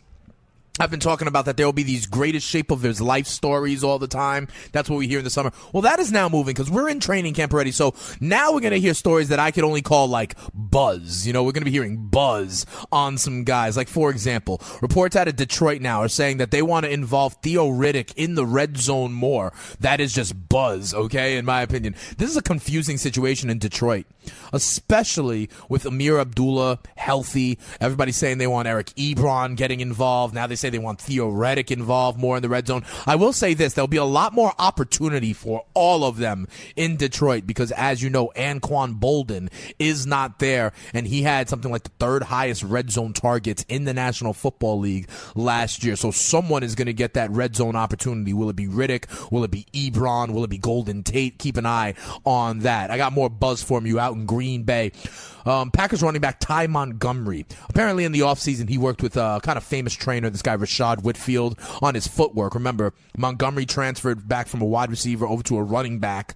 I've 0.80 0.92
been 0.92 1.00
talking 1.00 1.28
about 1.28 1.46
that 1.46 1.58
there 1.58 1.66
will 1.66 1.74
be 1.74 1.84
these 1.84 2.06
greatest 2.06 2.48
shape 2.48 2.72
of 2.72 2.82
his 2.82 3.02
life 3.02 3.28
stories 3.28 3.84
all 3.84 4.00
the 4.00 4.08
time. 4.08 4.48
That's 4.72 4.90
what 4.90 4.98
we 4.98 5.08
hear 5.08 5.20
in 5.20 5.24
the 5.24 5.30
summer. 5.30 5.52
Well, 5.74 5.82
that 5.82 6.00
is 6.00 6.12
now 6.12 6.30
moving 6.30 6.54
because 6.54 6.70
we're 6.70 6.90
in 6.90 7.00
training 7.00 7.34
camp 7.34 7.54
already. 7.54 7.72
So 7.72 7.96
now 8.20 8.54
we're 8.54 8.62
going 8.62 8.74
to 8.74 8.80
hear 8.80 8.94
stories 8.94 9.30
that 9.30 9.40
I 9.40 9.52
could 9.52 9.64
only 9.64 9.82
call 9.82 10.08
like 10.08 10.36
buzz. 10.54 11.26
You 11.26 11.34
know, 11.34 11.44
we're 11.44 11.52
going 11.52 11.62
to 11.62 11.66
be 11.66 11.72
hearing 11.72 12.08
buzz 12.08 12.66
on 12.92 13.18
some 13.18 13.44
guys. 13.44 13.76
Like, 13.76 13.88
for 13.88 14.10
example, 14.10 14.62
reports 14.82 15.16
out 15.16 15.28
of 15.28 15.36
Detroit 15.36 15.82
now 15.82 16.02
are 16.02 16.08
saying 16.08 16.38
that 16.38 16.52
they 16.52 16.62
want 16.62 16.86
to 16.86 16.92
involve 16.92 17.34
Theo 17.42 17.70
Riddick 17.70 18.14
in 18.16 18.36
the 18.36 18.46
red 18.46 18.78
zone 18.78 19.14
more. 19.14 19.54
That 19.80 20.00
is 20.00 20.14
just 20.14 20.50
buzz, 20.50 20.94
okay, 20.94 21.38
in 21.38 21.46
my 21.46 21.62
opinion. 21.62 21.96
This 22.18 22.30
is 22.30 22.38
a 22.38 22.42
confusing 22.42 22.98
situation 22.98 23.50
in 23.50 23.60
Detroit, 23.60 24.06
especially 24.54 25.50
with 25.70 25.86
Ameer 25.86 26.20
Abdullah 26.20 26.80
healthy. 26.96 27.58
Everybody's 27.82 28.18
saying 28.18 28.38
they 28.38 28.48
want 28.48 28.68
Eric 28.68 28.88
Ebron 28.96 29.56
getting 29.56 29.80
involved. 29.80 30.34
Now 30.34 30.48
they 30.48 30.56
say 30.56 30.67
they 30.70 30.80
want 30.80 31.02
Theo 31.02 31.32
Riddick 31.32 31.72
involved 31.72 32.20
more 32.20 32.38
in 32.38 32.42
the 32.42 32.50
red 32.50 32.68
zone. 32.68 32.84
I 33.06 33.16
will 33.16 33.34
say 33.34 33.54
this: 33.54 33.74
there'll 33.74 33.88
be 33.88 33.98
a 33.98 34.04
lot 34.04 34.34
more 34.34 34.54
opportunity 34.60 35.34
for 35.34 35.66
all 35.74 36.04
of 36.04 36.18
them 36.18 36.48
in 36.76 36.98
Detroit 36.98 37.46
because, 37.46 37.72
as 37.72 38.02
you 38.02 38.10
know, 38.10 38.32
Anquan 38.36 39.00
Boldin 39.00 39.50
is 39.80 40.06
not 40.06 40.40
there, 40.40 40.74
and 40.94 41.08
he 41.08 41.24
had 41.24 41.50
something 41.50 41.72
like 41.72 41.84
the 41.84 41.92
third 42.00 42.24
highest 42.24 42.64
red 42.64 42.92
zone 42.92 43.14
targets 43.14 43.66
in 43.70 43.86
the 43.86 43.94
National 43.94 44.34
Football 44.34 44.80
League 44.80 45.10
last 45.36 45.84
year. 45.84 45.96
So 45.96 46.12
someone 46.12 46.64
is 46.64 46.76
going 46.76 46.88
to 46.88 46.94
get 46.94 47.14
that 47.14 47.32
red 47.32 47.56
zone 47.56 47.76
opportunity. 47.76 48.34
Will 48.34 48.50
it 48.50 48.56
be 48.56 48.68
Riddick? 48.68 49.32
Will 49.32 49.44
it 49.44 49.52
be 49.52 49.66
Ebron? 49.74 50.32
Will 50.32 50.44
it 50.44 50.50
be 50.50 50.58
Golden 50.58 51.04
Tate? 51.04 51.38
Keep 51.38 51.58
an 51.58 51.66
eye 51.66 51.94
on 52.26 52.60
that. 52.60 52.92
I 52.92 52.98
got 52.98 53.14
more 53.14 53.30
buzz 53.30 53.64
from 53.64 53.86
you 53.86 54.00
out 54.00 54.16
in 54.16 54.26
Green 54.26 54.64
Bay. 54.64 54.92
Um, 55.48 55.72
Packers 55.72 56.04
running 56.04 56.20
back 56.20 56.42
Ty 56.42 56.68
Montgomery. 56.68 57.46
Apparently, 57.70 58.04
in 58.04 58.12
the 58.12 58.20
offseason, 58.20 58.68
he 58.68 58.78
worked 58.78 59.02
with 59.02 59.16
a 59.16 59.40
kind 59.44 59.58
of 59.58 59.64
famous 59.64 59.94
trainer, 59.94 60.30
this 60.30 60.42
guy 60.42 60.58
Rashad 60.58 61.04
Whitfield 61.04 61.58
on 61.82 61.96
his 61.96 62.06
footwork. 62.06 62.54
Remember, 62.54 62.94
Montgomery 63.18 63.66
transferred 63.66 64.28
back 64.28 64.48
from 64.48 64.62
a 64.62 64.66
wide 64.66 64.90
receiver 64.90 65.26
over 65.26 65.42
to 65.44 65.58
a 65.58 65.64
running 65.64 66.00
back 66.00 66.36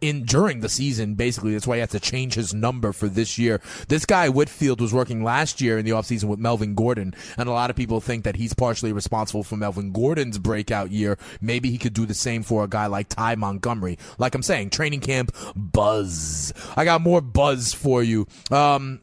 in 0.00 0.24
during 0.24 0.60
the 0.60 0.68
season, 0.68 1.14
basically. 1.14 1.52
That's 1.52 1.66
why 1.66 1.76
he 1.76 1.80
had 1.80 1.90
to 1.90 2.00
change 2.00 2.34
his 2.34 2.54
number 2.54 2.92
for 2.92 3.08
this 3.08 3.38
year. 3.38 3.60
This 3.88 4.04
guy, 4.04 4.28
Whitfield, 4.28 4.80
was 4.80 4.92
working 4.92 5.22
last 5.22 5.60
year 5.60 5.78
in 5.78 5.84
the 5.84 5.92
offseason 5.92 6.24
with 6.24 6.38
Melvin 6.38 6.74
Gordon, 6.74 7.14
and 7.36 7.48
a 7.48 7.52
lot 7.52 7.70
of 7.70 7.76
people 7.76 8.00
think 8.00 8.24
that 8.24 8.36
he's 8.36 8.54
partially 8.54 8.92
responsible 8.92 9.42
for 9.42 9.56
Melvin 9.56 9.92
Gordon's 9.92 10.38
breakout 10.38 10.90
year. 10.90 11.18
Maybe 11.40 11.70
he 11.70 11.78
could 11.78 11.94
do 11.94 12.06
the 12.06 12.14
same 12.14 12.42
for 12.42 12.64
a 12.64 12.68
guy 12.68 12.86
like 12.86 13.08
Ty 13.08 13.36
Montgomery. 13.36 13.98
Like 14.18 14.34
I'm 14.34 14.42
saying, 14.42 14.70
training 14.70 15.00
camp 15.00 15.34
buzz. 15.54 16.52
I 16.76 16.84
got 16.84 17.00
more 17.00 17.20
buzz 17.20 17.72
for 17.72 18.02
you. 18.02 18.26
Um, 18.50 19.00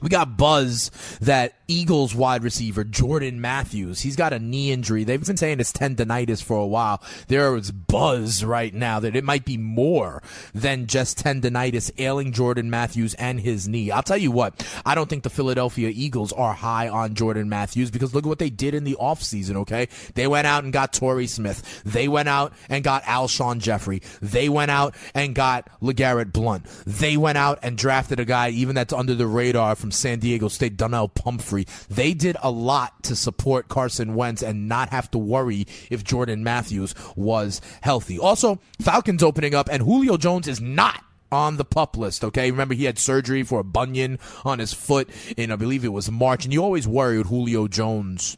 we 0.00 0.08
got 0.08 0.36
buzz 0.36 0.90
that 1.20 1.54
Eagles 1.66 2.14
wide 2.14 2.42
receiver 2.42 2.84
Jordan 2.84 3.40
Matthews, 3.40 4.00
he's 4.00 4.16
got 4.16 4.32
a 4.32 4.38
knee 4.38 4.70
injury. 4.70 5.04
They've 5.04 5.22
been 5.24 5.36
saying 5.36 5.60
it's 5.60 5.72
tendonitis 5.72 6.42
for 6.42 6.56
a 6.56 6.66
while. 6.66 7.02
There 7.26 7.54
is 7.56 7.70
buzz 7.70 8.44
right 8.44 8.72
now 8.72 9.00
that 9.00 9.16
it 9.16 9.24
might 9.24 9.44
be 9.44 9.56
more 9.56 10.22
than 10.54 10.86
just 10.86 11.18
tendonitis 11.18 11.90
ailing 11.98 12.32
Jordan 12.32 12.70
Matthews 12.70 13.14
and 13.14 13.40
his 13.40 13.68
knee. 13.68 13.90
I'll 13.90 14.02
tell 14.02 14.16
you 14.16 14.30
what, 14.30 14.66
I 14.86 14.94
don't 14.94 15.10
think 15.10 15.24
the 15.24 15.30
Philadelphia 15.30 15.90
Eagles 15.94 16.32
are 16.32 16.54
high 16.54 16.88
on 16.88 17.14
Jordan 17.14 17.48
Matthews 17.48 17.90
because 17.90 18.14
look 18.14 18.24
at 18.24 18.28
what 18.28 18.38
they 18.38 18.50
did 18.50 18.74
in 18.74 18.84
the 18.84 18.96
offseason, 19.00 19.56
okay? 19.56 19.88
They 20.14 20.26
went 20.26 20.46
out 20.46 20.64
and 20.64 20.72
got 20.72 20.92
Torrey 20.92 21.26
Smith. 21.26 21.82
They 21.84 22.08
went 22.08 22.28
out 22.28 22.54
and 22.68 22.82
got 22.84 23.02
Alshon 23.02 23.58
Jeffery. 23.58 24.02
They 24.22 24.48
went 24.48 24.70
out 24.70 24.94
and 25.14 25.34
got 25.34 25.68
LeGarrette 25.82 26.32
Blunt. 26.32 26.64
They 26.86 27.16
went 27.16 27.36
out 27.36 27.58
and 27.62 27.76
drafted 27.76 28.20
a 28.20 28.24
guy 28.24 28.50
even 28.50 28.74
that's 28.74 28.92
under 28.92 29.14
the 29.14 29.26
radar 29.26 29.74
from 29.74 29.87
San 29.90 30.18
Diego 30.18 30.48
State, 30.48 30.76
Donnel 30.76 31.08
Pumphrey. 31.08 31.66
They 31.88 32.14
did 32.14 32.36
a 32.42 32.50
lot 32.50 33.02
to 33.04 33.16
support 33.16 33.68
Carson 33.68 34.14
Wentz 34.14 34.42
and 34.42 34.68
not 34.68 34.90
have 34.90 35.10
to 35.12 35.18
worry 35.18 35.66
if 35.90 36.04
Jordan 36.04 36.44
Matthews 36.44 36.94
was 37.16 37.60
healthy. 37.80 38.18
Also, 38.18 38.58
Falcons 38.80 39.22
opening 39.22 39.54
up, 39.54 39.68
and 39.70 39.82
Julio 39.82 40.16
Jones 40.16 40.48
is 40.48 40.60
not 40.60 41.02
on 41.30 41.56
the 41.56 41.64
pup 41.64 41.96
list. 41.96 42.24
Okay, 42.24 42.50
remember 42.50 42.74
he 42.74 42.84
had 42.84 42.98
surgery 42.98 43.42
for 43.42 43.60
a 43.60 43.64
bunion 43.64 44.18
on 44.44 44.58
his 44.58 44.72
foot 44.72 45.08
in 45.36 45.52
I 45.52 45.56
believe 45.56 45.84
it 45.84 45.92
was 45.92 46.10
March, 46.10 46.44
and 46.44 46.52
you 46.52 46.62
always 46.62 46.88
worry 46.88 47.18
with 47.18 47.28
Julio 47.28 47.68
Jones 47.68 48.36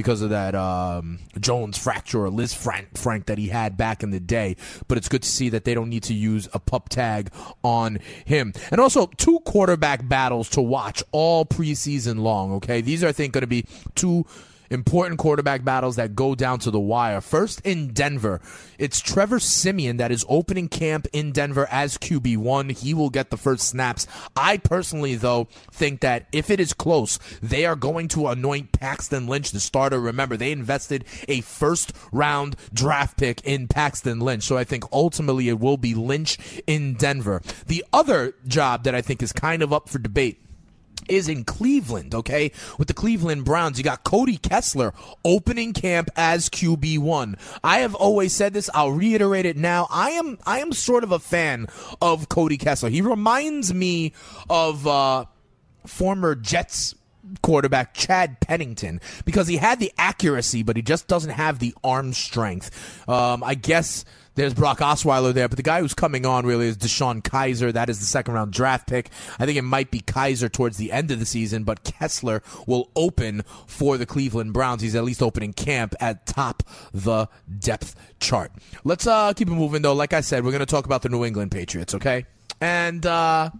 because 0.00 0.22
of 0.22 0.30
that 0.30 0.54
um, 0.54 1.18
Jones 1.38 1.76
fracture 1.76 2.24
or 2.24 2.30
Lisfranc 2.30 2.96
Frank 2.96 3.26
that 3.26 3.36
he 3.36 3.48
had 3.48 3.76
back 3.76 4.02
in 4.02 4.10
the 4.10 4.20
day. 4.20 4.56
But 4.88 4.96
it's 4.96 5.08
good 5.08 5.22
to 5.22 5.28
see 5.28 5.50
that 5.50 5.64
they 5.64 5.74
don't 5.74 5.90
need 5.90 6.04
to 6.04 6.14
use 6.14 6.48
a 6.54 6.58
pup 6.58 6.88
tag 6.88 7.30
on 7.62 7.98
him. 8.24 8.54
And 8.70 8.80
also, 8.80 9.06
two 9.18 9.40
quarterback 9.40 10.08
battles 10.08 10.48
to 10.50 10.62
watch 10.62 11.02
all 11.12 11.44
preseason 11.44 12.20
long. 12.20 12.52
Okay, 12.52 12.80
these 12.80 13.04
are 13.04 13.08
I 13.08 13.12
think 13.12 13.34
going 13.34 13.42
to 13.42 13.46
be 13.46 13.66
two 13.94 14.24
important 14.70 15.18
quarterback 15.18 15.64
battles 15.64 15.96
that 15.96 16.14
go 16.14 16.34
down 16.34 16.58
to 16.60 16.70
the 16.70 16.80
wire. 16.80 17.20
First 17.20 17.60
in 17.64 17.92
Denver, 17.92 18.40
it's 18.78 19.00
Trevor 19.00 19.40
Siemian 19.40 19.98
that 19.98 20.12
is 20.12 20.24
opening 20.28 20.68
camp 20.68 21.06
in 21.12 21.32
Denver 21.32 21.66
as 21.70 21.98
QB1. 21.98 22.78
He 22.78 22.94
will 22.94 23.10
get 23.10 23.30
the 23.30 23.36
first 23.36 23.68
snaps. 23.68 24.06
I 24.36 24.58
personally, 24.58 25.16
though, 25.16 25.48
think 25.72 26.00
that 26.00 26.26
if 26.32 26.50
it 26.50 26.60
is 26.60 26.72
close, 26.72 27.18
they 27.42 27.66
are 27.66 27.76
going 27.76 28.08
to 28.08 28.28
anoint 28.28 28.72
Paxton 28.72 29.26
Lynch 29.26 29.50
the 29.50 29.60
starter. 29.60 30.00
Remember, 30.00 30.36
they 30.36 30.52
invested 30.52 31.04
a 31.28 31.40
first 31.40 31.92
round 32.12 32.56
draft 32.72 33.18
pick 33.18 33.40
in 33.44 33.68
Paxton 33.68 34.20
Lynch. 34.20 34.44
So 34.44 34.56
I 34.56 34.64
think 34.64 34.84
ultimately 34.92 35.48
it 35.48 35.58
will 35.58 35.76
be 35.76 35.94
Lynch 35.94 36.38
in 36.66 36.94
Denver. 36.94 37.42
The 37.66 37.84
other 37.92 38.34
job 38.46 38.84
that 38.84 38.94
I 38.94 39.02
think 39.02 39.22
is 39.22 39.32
kind 39.32 39.62
of 39.62 39.72
up 39.72 39.88
for 39.88 39.98
debate 39.98 40.40
is 41.08 41.28
in 41.28 41.44
Cleveland, 41.44 42.14
okay? 42.14 42.52
With 42.78 42.88
the 42.88 42.94
Cleveland 42.94 43.44
Browns, 43.44 43.78
you 43.78 43.84
got 43.84 44.04
Cody 44.04 44.36
Kessler 44.36 44.92
opening 45.24 45.72
camp 45.72 46.10
as 46.16 46.48
QB1. 46.48 47.38
I 47.62 47.78
have 47.78 47.94
always 47.94 48.34
said 48.34 48.52
this, 48.52 48.70
I'll 48.74 48.92
reiterate 48.92 49.46
it 49.46 49.56
now. 49.56 49.86
I 49.90 50.10
am 50.10 50.38
I 50.46 50.60
am 50.60 50.72
sort 50.72 51.04
of 51.04 51.12
a 51.12 51.18
fan 51.18 51.66
of 52.00 52.28
Cody 52.28 52.56
Kessler. 52.56 52.90
He 52.90 53.00
reminds 53.00 53.72
me 53.72 54.12
of 54.48 54.86
uh, 54.86 55.26
former 55.86 56.34
Jets 56.34 56.94
quarterback 57.42 57.94
Chad 57.94 58.40
Pennington 58.40 59.00
because 59.24 59.46
he 59.46 59.56
had 59.56 59.78
the 59.78 59.92
accuracy, 59.98 60.62
but 60.62 60.76
he 60.76 60.82
just 60.82 61.06
doesn't 61.06 61.30
have 61.30 61.58
the 61.58 61.74
arm 61.84 62.12
strength. 62.12 63.08
Um, 63.08 63.42
I 63.44 63.54
guess 63.54 64.04
there's 64.34 64.54
Brock 64.54 64.78
Osweiler 64.78 65.32
there, 65.32 65.48
but 65.48 65.56
the 65.56 65.62
guy 65.62 65.80
who's 65.80 65.94
coming 65.94 66.24
on 66.24 66.46
really 66.46 66.68
is 66.68 66.76
DeShone 66.76 67.22
Kizer. 67.22 67.72
That 67.72 67.90
is 67.90 68.00
the 68.00 68.06
second 68.06 68.34
round 68.34 68.52
draft 68.52 68.88
pick. 68.88 69.10
I 69.38 69.46
think 69.46 69.58
it 69.58 69.62
might 69.62 69.90
be 69.90 70.00
Kaiser 70.00 70.48
towards 70.48 70.76
the 70.76 70.92
end 70.92 71.10
of 71.10 71.18
the 71.18 71.26
season, 71.26 71.64
but 71.64 71.84
Kessler 71.84 72.42
will 72.66 72.90
open 72.94 73.42
for 73.66 73.98
the 73.98 74.06
Cleveland 74.06 74.52
Browns. 74.52 74.82
He's 74.82 74.94
at 74.94 75.04
least 75.04 75.22
opening 75.22 75.52
camp 75.52 75.94
at 76.00 76.26
top 76.26 76.62
the 76.92 77.28
depth 77.58 77.94
chart. 78.20 78.52
Let's 78.84 79.06
uh, 79.06 79.32
keep 79.34 79.48
it 79.48 79.52
moving 79.52 79.82
though. 79.82 79.94
Like 79.94 80.12
I 80.12 80.20
said, 80.20 80.44
we're 80.44 80.52
going 80.52 80.60
to 80.60 80.66
talk 80.66 80.86
about 80.86 81.02
the 81.02 81.08
New 81.08 81.24
England 81.24 81.50
Patriots, 81.50 81.94
okay? 81.94 82.26
And 82.60 83.04
uh, 83.06 83.50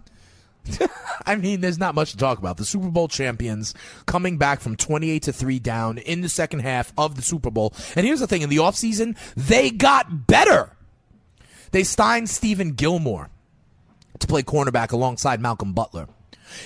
I 1.25 1.35
mean, 1.35 1.61
there's 1.61 1.77
not 1.77 1.95
much 1.95 2.11
to 2.11 2.17
talk 2.17 2.37
about. 2.37 2.57
The 2.57 2.65
Super 2.65 2.89
Bowl 2.89 3.07
champions 3.07 3.73
coming 4.05 4.37
back 4.37 4.59
from 4.59 4.75
28 4.75 5.23
to 5.23 5.33
3 5.33 5.59
down 5.59 5.97
in 5.97 6.21
the 6.21 6.29
second 6.29 6.59
half 6.59 6.93
of 6.97 7.15
the 7.15 7.21
Super 7.21 7.51
Bowl. 7.51 7.73
And 7.95 8.05
here's 8.05 8.19
the 8.19 8.27
thing 8.27 8.41
in 8.41 8.49
the 8.49 8.57
offseason, 8.57 9.17
they 9.35 9.69
got 9.69 10.27
better. 10.27 10.75
They 11.71 11.83
signed 11.83 12.27
Stephon 12.27 12.75
Gilmore 12.75 13.29
to 14.19 14.27
play 14.27 14.43
cornerback 14.43 14.91
alongside 14.91 15.41
Malcolm 15.41 15.73
Butler. 15.73 16.07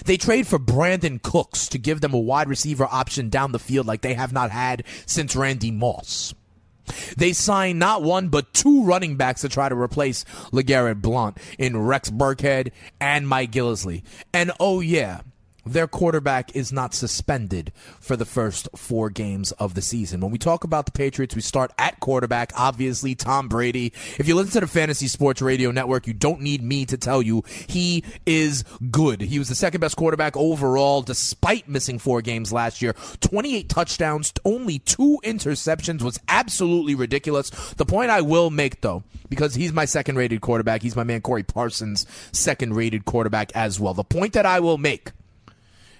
They 0.06 0.18
trade 0.18 0.48
for 0.48 0.58
Brandin 0.58 1.22
Cooks 1.22 1.68
to 1.70 1.78
give 1.78 2.02
them 2.02 2.14
a 2.14 2.20
wide 2.20 2.50
receiver 2.50 2.88
option 2.90 3.30
down 3.30 3.52
the 3.52 3.60
field 3.60 3.86
like 3.86 4.02
they 4.02 4.16
have 4.16 4.34
not 4.34 4.50
had 4.50 4.84
since 5.06 5.36
Randy 5.36 5.72
Moss. 5.72 6.34
They 7.18 7.34
signed 7.34 7.80
not 7.80 8.04
one 8.04 8.30
but 8.30 8.54
two 8.54 8.84
running 8.84 9.16
backs 9.16 9.42
to 9.42 9.50
try 9.50 9.70
to 9.70 9.76
replace 9.76 10.24
LeGarrette 10.52 11.02
Blunt 11.02 11.38
in 11.58 11.78
Rex 11.78 12.10
Burkhead 12.10 12.72
and 13.00 13.28
Mike 13.28 13.52
Gillislee. 13.52 14.04
And 14.34 14.52
oh 14.60 14.80
yeah, 14.82 15.22
their 15.66 15.88
quarterback 15.88 16.56
is 16.56 16.72
not 16.72 16.94
suspended 16.94 17.72
for 18.00 18.16
the 18.16 18.26
first 18.26 18.70
four 18.76 19.10
games 19.10 19.52
of 19.54 19.74
the 19.74 19.82
season. 19.82 20.22
When 20.22 20.32
we 20.32 20.38
talk 20.38 20.64
about 20.64 20.86
the 20.86 20.92
Patriots, 20.92 21.36
we 21.36 21.42
start 21.42 21.72
at 21.78 22.00
quarterback, 22.00 22.52
obviously 22.56 23.16
Tom 23.16 23.48
Brady. 23.48 23.92
If 24.20 24.28
you 24.28 24.36
listen 24.36 24.54
to 24.54 24.60
the 24.62 24.68
Fantasy 24.68 25.08
Sports 25.08 25.42
Radio 25.42 25.72
Network, 25.72 26.06
you 26.08 26.14
don't 26.14 26.42
need 26.42 26.62
me 26.62 26.86
to 26.86 26.98
tell 26.98 27.22
you 27.22 27.44
he 27.68 28.04
is 28.26 28.64
good. 28.92 29.22
He 29.22 29.40
was 29.40 29.50
the 29.50 29.56
second 29.56 29.82
best 29.82 29.98
quarterback 29.98 30.38
overall 30.38 31.02
despite 31.02 31.68
missing 31.68 31.98
four 31.98 32.22
games 32.22 32.54
last 32.54 32.82
year. 32.82 32.94
28 33.22 33.68
touchdowns, 33.68 34.34
only 34.46 34.80
two 34.80 35.20
interceptions 35.24 36.02
was 36.02 36.20
absolutely 36.28 36.94
ridiculous. 36.96 37.50
The 37.50 37.86
point 37.86 38.12
I 38.12 38.22
will 38.22 38.52
make 38.52 38.82
though, 38.82 39.04
because 39.30 39.56
he's 39.56 39.74
my 39.74 39.86
second 39.86 40.16
rated 40.18 40.42
quarterback, 40.42 40.84
he's 40.84 40.96
my 40.96 41.04
man 41.04 41.22
Corey 41.22 41.44
Parsons, 41.44 42.06
second 42.32 42.76
rated 42.76 43.06
quarterback 43.06 43.52
as 43.56 43.80
well. 43.80 43.94
The 43.94 44.04
point 44.04 44.34
that 44.34 44.46
I 44.46 44.60
will 44.60 44.78
make 44.78 45.12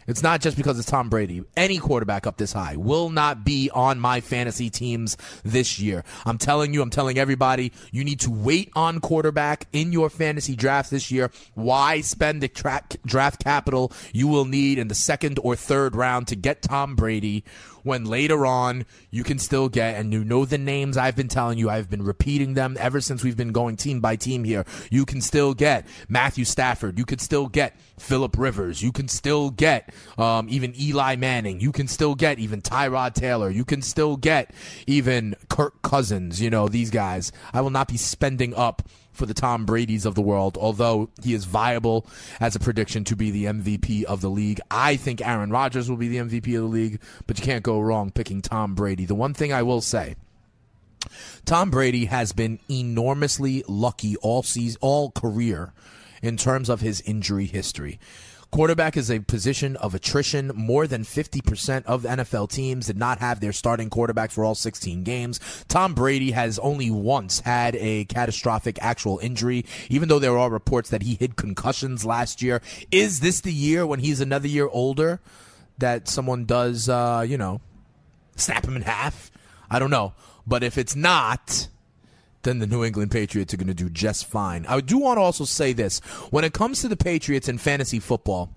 it's 0.08 0.22
not 0.22 0.42
just 0.42 0.58
because 0.58 0.78
it's 0.78 0.90
Tom 0.90 1.10
Brady. 1.10 1.44
Any 1.58 1.78
quarterback 1.78 2.28
up 2.28 2.38
this 2.38 2.54
high 2.54 2.76
will 2.76 3.10
not 3.10 3.44
be 3.44 3.70
on 3.74 4.00
my 4.00 4.22
fantasy 4.22 4.70
teams 4.70 5.18
this 5.44 5.80
year. 5.80 6.04
I'm 6.26 6.38
telling 6.38 6.74
you, 6.74 6.82
I'm 6.82 6.90
telling 6.90 7.18
everybody, 7.18 7.72
you 7.92 8.04
need 8.04 8.20
to 8.22 8.32
wait 8.32 8.72
on 8.76 9.00
quarterback 9.00 9.68
in 9.72 9.92
your 9.92 10.10
fantasy 10.10 10.56
draft 10.56 10.92
this 10.92 11.12
year. 11.12 11.32
Why 11.54 12.02
spend 12.02 12.42
the 12.42 12.48
tra- 12.48 12.84
draft 13.06 13.44
capital 13.44 13.92
you 14.14 14.28
will 14.28 14.46
need 14.46 14.78
in 14.78 14.88
the 14.88 14.96
second 14.96 15.40
or 15.42 15.56
third 15.56 15.96
round 15.96 16.28
to 16.28 16.36
get 16.36 16.62
Tom 16.62 16.96
Brady? 16.96 17.44
When 17.86 18.04
later 18.04 18.46
on 18.46 18.86
you 19.12 19.24
can 19.24 19.38
still 19.38 19.70
get, 19.70 19.96
and 19.96 20.12
you 20.12 20.24
know 20.24 20.44
the 20.44 20.58
names 20.58 20.98
I've 20.98 21.16
been 21.16 21.28
telling 21.28 21.58
you, 21.60 21.70
I've 21.70 21.90
been 21.90 22.04
repeating 22.04 22.56
them 22.56 22.76
ever 22.80 23.00
since 23.00 23.24
we've 23.24 23.38
been 23.38 23.52
going 23.52 23.78
team 23.78 24.02
by 24.02 24.16
team 24.16 24.44
here. 24.44 24.66
You 24.90 25.06
can 25.06 25.22
still 25.22 25.54
get 25.54 25.88
Matthew 26.10 26.46
Stafford. 26.46 26.98
You 26.98 27.06
could 27.06 27.22
still 27.22 27.48
get 27.48 27.78
Philip 28.00 28.38
Rivers. 28.38 28.82
You 28.82 28.92
can 28.92 29.08
still 29.08 29.52
get 29.52 29.94
um, 30.18 30.48
even 30.50 30.74
Eli 30.80 31.16
Manning. 31.16 31.60
You 31.60 31.72
can 31.72 31.88
still 31.88 32.16
get 32.16 32.40
even 32.40 32.62
Tyrod 32.62 33.14
Taylor. 33.14 33.50
You 33.52 33.64
can 33.64 33.84
still 33.84 34.18
get 34.18 34.52
even 34.88 35.36
Kirk 35.48 35.82
Cousins. 35.84 36.42
You 36.42 36.50
know, 36.50 36.68
these 36.68 36.90
guys. 36.90 37.32
I 37.54 37.62
will 37.62 37.70
not 37.70 37.88
be 37.88 37.98
spending 37.98 38.56
up 38.56 38.82
for 39.16 39.26
the 39.26 39.34
Tom 39.34 39.66
Brady's 39.66 40.06
of 40.06 40.16
the 40.16 40.22
world, 40.22 40.58
although 40.60 41.10
he 41.24 41.34
is 41.34 41.46
viable 41.46 42.06
as 42.40 42.56
a 42.56 42.60
prediction 42.60 43.04
to 43.06 43.16
be 43.16 43.32
the 43.32 43.46
MVP 43.46 44.04
of 44.04 44.22
the 44.22 44.30
league. 44.30 44.60
I 44.70 44.96
think 44.96 45.26
Aaron 45.26 45.50
Rodgers 45.50 45.90
will 45.90 45.98
be 45.98 46.08
the 46.08 46.18
MVP 46.18 46.56
of 46.56 46.62
the 46.62 46.68
league, 46.68 47.02
but 47.26 47.40
you 47.40 47.46
can't 47.46 47.64
go 47.64 47.80
wrong 47.80 48.12
picking 48.12 48.42
Tom 48.42 48.76
Brady. 48.76 49.06
The 49.06 49.16
one 49.16 49.34
thing 49.34 49.54
I 49.54 49.64
will 49.64 49.82
say, 49.82 50.16
Tom 51.46 51.70
Brady 51.70 52.06
has 52.06 52.34
been 52.34 52.60
enormously 52.70 53.64
lucky 53.68 54.16
all 54.18 54.44
season, 54.44 54.78
all 54.82 55.12
career 55.12 55.74
in 56.22 56.38
terms 56.38 56.70
of 56.70 56.82
his 56.82 57.02
injury 57.02 57.46
history. 57.46 58.00
Quarterback 58.56 58.96
is 58.96 59.12
a 59.12 59.20
position 59.20 59.76
of 59.76 59.94
attrition. 59.94 60.50
More 60.56 60.88
than 60.88 61.04
50% 61.04 61.84
of 61.84 62.04
NFL 62.04 62.50
teams 62.50 62.88
did 62.88 62.98
not 62.98 63.20
have 63.20 63.42
their 63.42 63.52
starting 63.52 63.90
quarterback 63.90 64.32
for 64.32 64.46
all 64.46 64.56
16 64.56 65.04
games. 65.04 65.42
Tom 65.68 65.94
Brady 65.94 66.32
has 66.32 66.58
only 66.60 66.90
once 66.90 67.42
had 67.42 67.76
a 67.76 68.06
catastrophic 68.06 68.80
actual 68.82 69.20
injury, 69.22 69.66
even 69.90 70.08
though 70.08 70.20
there 70.20 70.38
are 70.38 70.50
reports 70.50 70.90
that 70.92 71.04
he 71.04 71.16
hit 71.16 71.36
concussions 71.36 72.06
last 72.06 72.42
year. 72.42 72.62
Is 72.92 73.20
this 73.20 73.42
the 73.42 73.52
year 73.52 73.86
when 73.86 74.00
he's 74.00 74.22
another 74.22 74.48
year 74.48 74.70
older 74.70 75.20
that 75.78 76.08
someone 76.08 76.46
does, 76.46 76.88
uh, 76.88 77.26
you 77.28 77.38
know, 77.38 77.60
snap 78.38 78.64
him 78.64 78.78
in 78.78 78.84
half. 78.84 79.32
I 79.70 79.80
don't 79.80 79.92
know. 79.92 80.14
But 80.48 80.64
if 80.64 80.78
it's 80.78 80.96
not, 80.96 81.68
then 82.46 82.60
the 82.60 82.68
New 82.68 82.86
England 82.86 83.12
Patriots 83.12 83.54
are 83.54 83.58
going 83.58 83.68
to 83.68 83.74
do 83.74 83.90
just 83.90 84.26
fine. 84.26 84.66
I 84.68 84.80
do 84.80 84.98
want 84.98 85.18
to 85.18 85.22
also 85.22 85.44
say 85.44 85.74
this. 85.74 86.00
When 86.30 86.46
it 86.46 86.54
comes 86.54 86.82
to 86.82 86.88
the 86.88 86.96
Patriots 86.96 87.50
in 87.50 87.58
fantasy 87.58 88.00
football, 88.00 88.54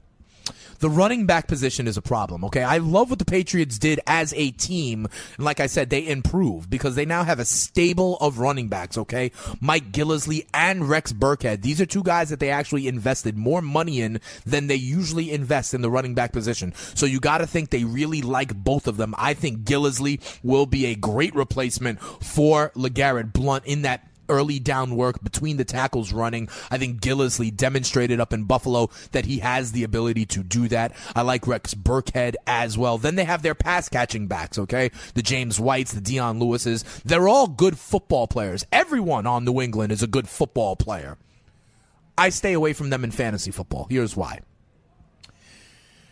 the 0.79 0.91
running 0.91 1.27
back 1.27 1.47
position 1.47 1.87
is 1.87 1.97
a 1.97 2.03
problem. 2.03 2.45
Okay, 2.45 2.62
I 2.62 2.79
love 2.79 3.11
what 3.11 3.19
the 3.19 3.25
Patriots 3.25 3.79
did 3.79 4.01
as 4.07 4.33
a 4.35 4.51
team, 4.53 5.07
and 5.37 5.45
like 5.45 5.61
I 5.61 5.67
said, 5.67 5.91
they 5.91 6.07
improved 6.07 6.71
because 6.71 6.95
they 6.95 7.05
now 7.05 7.25
have 7.25 7.38
a 7.38 7.45
stable 7.45 8.17
of 8.21 8.38
running 8.38 8.69
backs. 8.69 8.99
Okay, 8.99 9.33
Mike 9.61 9.93
Gillislee 9.93 10.47
and 10.55 10.88
Rex 10.88 11.12
Burkhead. 11.12 11.62
These 11.62 11.81
are 11.81 11.87
two 11.87 12.03
guys 12.03 12.31
that 12.31 12.41
they 12.41 12.51
actually 12.51 12.88
invested 12.88 13.37
more 13.37 13.62
money 13.62 14.01
in 14.01 14.21
than 14.45 14.67
they 14.67 14.77
usually 14.77 15.33
invest 15.33 15.75
in 15.75 15.83
the 15.83 15.91
running 15.91 16.14
back 16.14 16.33
position. 16.33 16.73
So 16.95 17.07
you 17.07 17.21
got 17.21 17.38
to 17.38 17.47
think 17.47 17.71
they 17.71 17.85
really 17.85 18.23
like 18.23 18.55
both 18.55 18.87
of 18.87 18.97
them. 18.97 19.14
I 19.19 19.35
think 19.35 19.61
Gillislee 19.61 20.21
will 20.43 20.67
be 20.67 20.87
a 20.87 20.95
great 20.95 21.35
replacement 21.35 22.01
for 22.01 22.71
LeGarrette 22.75 23.33
Blunt 23.33 23.64
in 23.67 23.83
that 23.83 24.08
early 24.29 24.59
down 24.59 24.97
work 24.97 25.23
between 25.23 25.57
the 25.57 25.64
tackles 25.64 26.12
running. 26.12 26.49
I 26.71 26.79
think 26.79 27.01
Gillislee 27.01 27.55
demonstrated 27.55 28.21
up 28.21 28.33
in 28.33 28.45
Buffalo 28.45 28.91
that 29.12 29.27
he 29.27 29.38
has 29.38 29.73
the 29.73 29.85
ability 29.85 30.27
to 30.27 30.43
do 30.43 30.69
that. 30.69 30.93
I 31.14 31.23
like 31.23 31.47
Rex 31.47 31.75
Burkhead 31.75 32.35
as 32.47 32.77
well. 32.77 32.99
Then 32.99 33.17
they 33.17 33.25
have 33.25 33.43
their 33.43 33.55
pass 33.55 33.88
catching 33.88 34.27
backs, 34.27 34.59
okay? 34.59 34.91
The 35.14 35.23
James 35.23 35.59
Whites, 35.61 35.93
the 35.93 36.01
Dion 36.01 36.38
Lewises. 36.38 36.85
They're 37.03 37.29
all 37.29 37.49
good 37.49 37.79
football 37.79 38.27
players. 38.27 38.64
Everyone 38.73 39.27
on 39.27 39.45
New 39.45 39.61
England 39.61 39.93
is 39.93 40.03
a 40.03 40.07
good 40.07 40.29
football 40.29 40.77
player. 40.77 41.19
I 42.17 42.31
stay 42.31 42.53
away 42.53 42.73
from 42.73 42.91
them 42.91 43.05
in 43.05 43.12
fantasy 43.12 43.53
football. 43.53 43.87
Here's 43.88 44.17
why. 44.17 44.41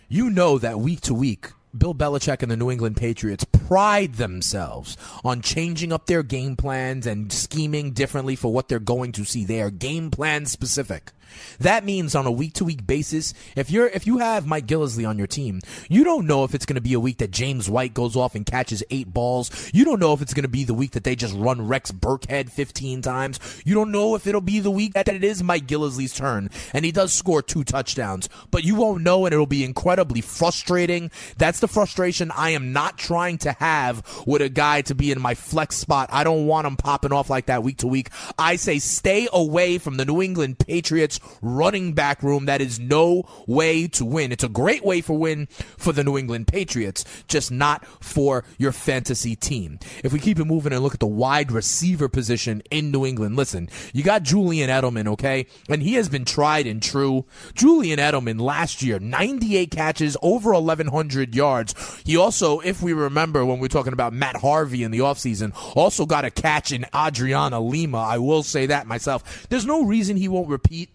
You 0.09 0.31
know 0.31 0.57
that 0.59 0.79
week 0.79 1.01
to 1.03 1.15
week, 1.15 1.49
Bill 1.79 1.95
Belichick 1.95 2.43
and 2.43 2.51
the 2.51 2.57
New 2.57 2.71
England 2.71 2.97
Patriots 2.97 3.45
pride 3.45 4.15
themselves 4.15 4.97
on 5.25 5.41
changing 5.43 5.93
up 5.93 6.07
their 6.07 6.23
game 6.23 6.57
plans 6.57 7.07
and 7.07 7.33
scheming 7.33 7.93
differently 7.93 8.37
for 8.37 8.53
what 8.53 8.69
they're 8.69 8.79
going 8.79 9.13
to 9.13 9.25
see. 9.25 9.45
They 9.45 9.61
are 9.61 9.71
game 9.71 10.11
plan 10.11 10.47
specific. 10.47 11.13
That 11.59 11.85
means 11.85 12.15
on 12.15 12.27
a 12.27 12.31
week 12.31 12.55
to 12.55 12.65
week 12.65 12.87
basis, 12.87 13.35
if 13.55 13.71
you're 13.71 13.89
if 13.89 14.07
you 14.07 14.19
have 14.19 14.47
Mike 14.47 14.67
Gillislee 14.67 15.09
on 15.09 15.19
your 15.19 15.27
team, 15.27 15.61
you 15.89 16.05
don't 16.05 16.27
know 16.27 16.45
if 16.45 16.55
it's 16.55 16.67
going 16.67 16.75
to 16.75 16.81
be 16.81 16.95
a 16.95 17.01
week 17.01 17.19
that 17.19 17.31
James 17.31 17.69
White 17.69 17.95
goes 17.95 18.17
off 18.17 18.35
and 18.35 18.45
catches 18.45 18.83
eight 18.91 19.13
balls. 19.13 19.71
You 19.73 19.85
don't 19.85 20.01
know 20.01 20.13
if 20.13 20.23
it's 20.23 20.35
going 20.35 20.43
to 20.43 20.49
be 20.49 20.65
the 20.65 20.75
week 20.75 20.93
that 20.93 21.05
they 21.05 21.17
just 21.17 21.35
run 21.35 21.67
Rex 21.67 21.91
Burkhead 21.91 22.51
15 22.51 23.03
times. 23.03 23.63
You 23.65 23.75
don't 23.75 23.93
know 23.93 24.15
if 24.15 24.27
it'll 24.27 24.41
be 24.41 24.61
the 24.61 24.71
week 24.71 24.95
that 24.95 25.09
it 25.09 25.25
is 25.25 25.43
Mike 25.43 25.67
Gillislee's 25.67 26.15
turn 26.15 26.51
and 26.73 26.85
he 26.85 26.93
does 26.93 27.13
score 27.13 27.43
two 27.43 27.65
touchdowns. 27.65 28.29
But 28.51 28.65
you 28.65 28.75
won't 28.75 29.03
know 29.03 29.27
and 29.27 29.33
it'll 29.33 29.47
be 29.47 29.65
incredibly 29.65 30.21
frustrating. 30.21 31.11
That's 31.39 31.61
the 31.61 31.69
frustration 31.69 32.31
I 32.31 32.51
am 32.51 32.73
not 32.73 32.99
trying 32.99 33.39
to 33.39 33.53
have 33.53 34.03
with 34.27 34.43
a 34.43 34.49
guy 34.49 34.83
to 34.83 34.95
be 34.95 35.11
in 35.11 35.21
my 35.21 35.35
flex 35.35 35.77
spot. 35.77 36.09
I 36.13 36.25
don't 36.25 36.47
want 36.47 36.67
him 36.67 36.77
popping 36.77 37.13
off 37.13 37.31
like 37.31 37.47
that 37.47 37.63
week 37.63 37.79
to 37.79 37.87
week. 37.87 38.11
I 38.39 38.57
say 38.57 38.79
stay 38.79 39.29
away 39.33 39.79
from 39.79 39.97
the 39.97 40.05
New 40.05 40.23
England 40.23 40.59
Patriots 40.59 41.16
running 41.43 41.93
back 41.93 42.23
room 42.23 42.47
that 42.47 42.61
is 42.61 42.79
no 42.79 43.25
way 43.47 43.87
to 43.89 44.05
win. 44.05 44.33
It's 44.33 44.45
a 44.45 44.49
great 44.49 44.85
way 44.85 45.01
for 45.01 45.17
win 45.17 45.47
for 45.77 45.93
the 45.93 46.05
New 46.05 46.17
England 46.17 46.49
Patriots, 46.49 47.05
just 47.29 47.51
not 47.51 47.87
for 48.03 48.45
your 48.59 48.73
fantasy 48.73 49.37
team. 49.37 49.79
If 50.05 50.13
we 50.13 50.19
keep 50.19 50.39
it 50.39 50.45
moving 50.45 50.73
and 50.73 50.83
look 50.83 50.95
at 50.95 51.01
the 51.01 51.07
wide 51.07 51.53
receiver 51.53 52.09
position 52.09 52.63
in 52.71 52.91
New 52.91 53.05
England, 53.05 53.37
listen, 53.37 53.69
you 53.93 54.03
got 54.03 54.23
Julian 54.23 54.71
Edelman, 54.71 55.09
okay? 55.09 55.47
And 55.69 55.83
he 55.83 55.95
has 55.95 56.09
been 56.09 56.25
tried 56.25 56.67
and 56.67 56.83
true. 56.83 57.25
Julian 57.55 57.99
Edelman 57.99 58.41
last 58.41 58.83
year, 58.83 58.99
98 58.99 59.71
catches, 59.71 60.17
over 60.23 60.53
1,100 60.53 61.35
yards. 61.35 61.75
He 62.05 62.17
also, 62.17 62.61
if 62.61 62.83
we 62.83 62.93
remember 62.93 63.45
when 63.45 63.59
we 63.59 63.67
are 63.67 63.69
talking 63.69 63.93
about 63.93 64.13
Matt 64.13 64.37
Harvey 64.37 64.83
in 64.83 64.91
the 64.91 64.99
offseason, 64.99 65.53
also 65.77 66.07
got 66.07 66.25
a 66.25 66.31
catch 66.31 66.73
in 66.73 66.87
Adriana 66.95 67.61
Lima. 67.61 67.99
I 67.99 68.19
will 68.19 68.43
say 68.43 68.67
that 68.67 68.87
myself. 68.87 69.47
There's 69.49 69.67
no 69.67 69.85
reason 69.85 70.17
he 70.17 70.29
won't 70.29 70.49
repeat 70.49 70.91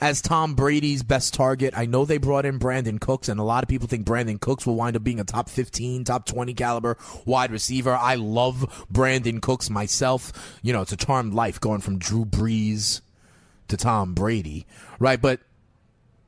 as 0.00 0.22
Tom 0.22 0.54
Brady's 0.54 1.02
best 1.02 1.34
target. 1.34 1.74
I 1.76 1.86
know 1.86 2.04
they 2.04 2.18
brought 2.18 2.46
in 2.46 2.58
Brandin 2.58 3.00
Cooks, 3.00 3.28
and 3.28 3.40
a 3.40 3.44
lot 3.44 3.62
of 3.62 3.68
people 3.68 3.88
think 3.88 4.06
Brandin 4.06 4.40
Cooks 4.40 4.66
will 4.66 4.76
wind 4.76 4.96
up 4.96 5.04
being 5.04 5.20
a 5.20 5.24
top 5.24 5.48
15, 5.48 6.04
top 6.04 6.26
20 6.26 6.54
caliber 6.54 6.96
wide 7.24 7.50
receiver. 7.50 7.94
I 7.94 8.14
love 8.14 8.86
Brandin 8.92 9.40
Cooks 9.40 9.70
myself. 9.70 10.58
You 10.62 10.72
know, 10.72 10.82
it's 10.82 10.92
a 10.92 10.96
charmed 10.96 11.34
life 11.34 11.60
going 11.60 11.80
from 11.80 11.98
Drew 11.98 12.24
Brees 12.24 13.00
to 13.68 13.76
Tom 13.76 14.14
Brady, 14.14 14.66
right? 14.98 15.20
But 15.20 15.40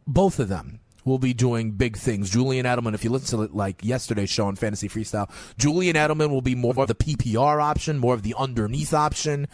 both 0.07 0.38
of 0.38 0.49
them 0.49 0.81
will 1.05 1.18
be 1.18 1.35
doing 1.35 1.73
big 1.73 1.97
things. 1.97 2.31
Julian 2.31 2.66
Edelman, 2.66 2.95
if 2.95 3.05
you 3.05 3.11
listen 3.11 3.38
to 3.38 3.45
it 3.45 3.55
like 3.55 3.85
yesterday's 3.85 4.31
show 4.31 4.47
on 4.47 4.57
Fantasy 4.57 4.88
Freestyle, 4.88 5.31
Julian 5.59 5.97
Edelman 5.97 6.31
will 6.31 6.42
be 6.42 6.55
more 6.55 6.75
of 6.77 6.88
the 6.88 6.95
PPR 6.95 7.62
option, 7.62 7.99
more 7.99 8.14
of 8.14 8.23
the 8.23 8.35
underneath 8.38 8.95
option. 8.95 9.49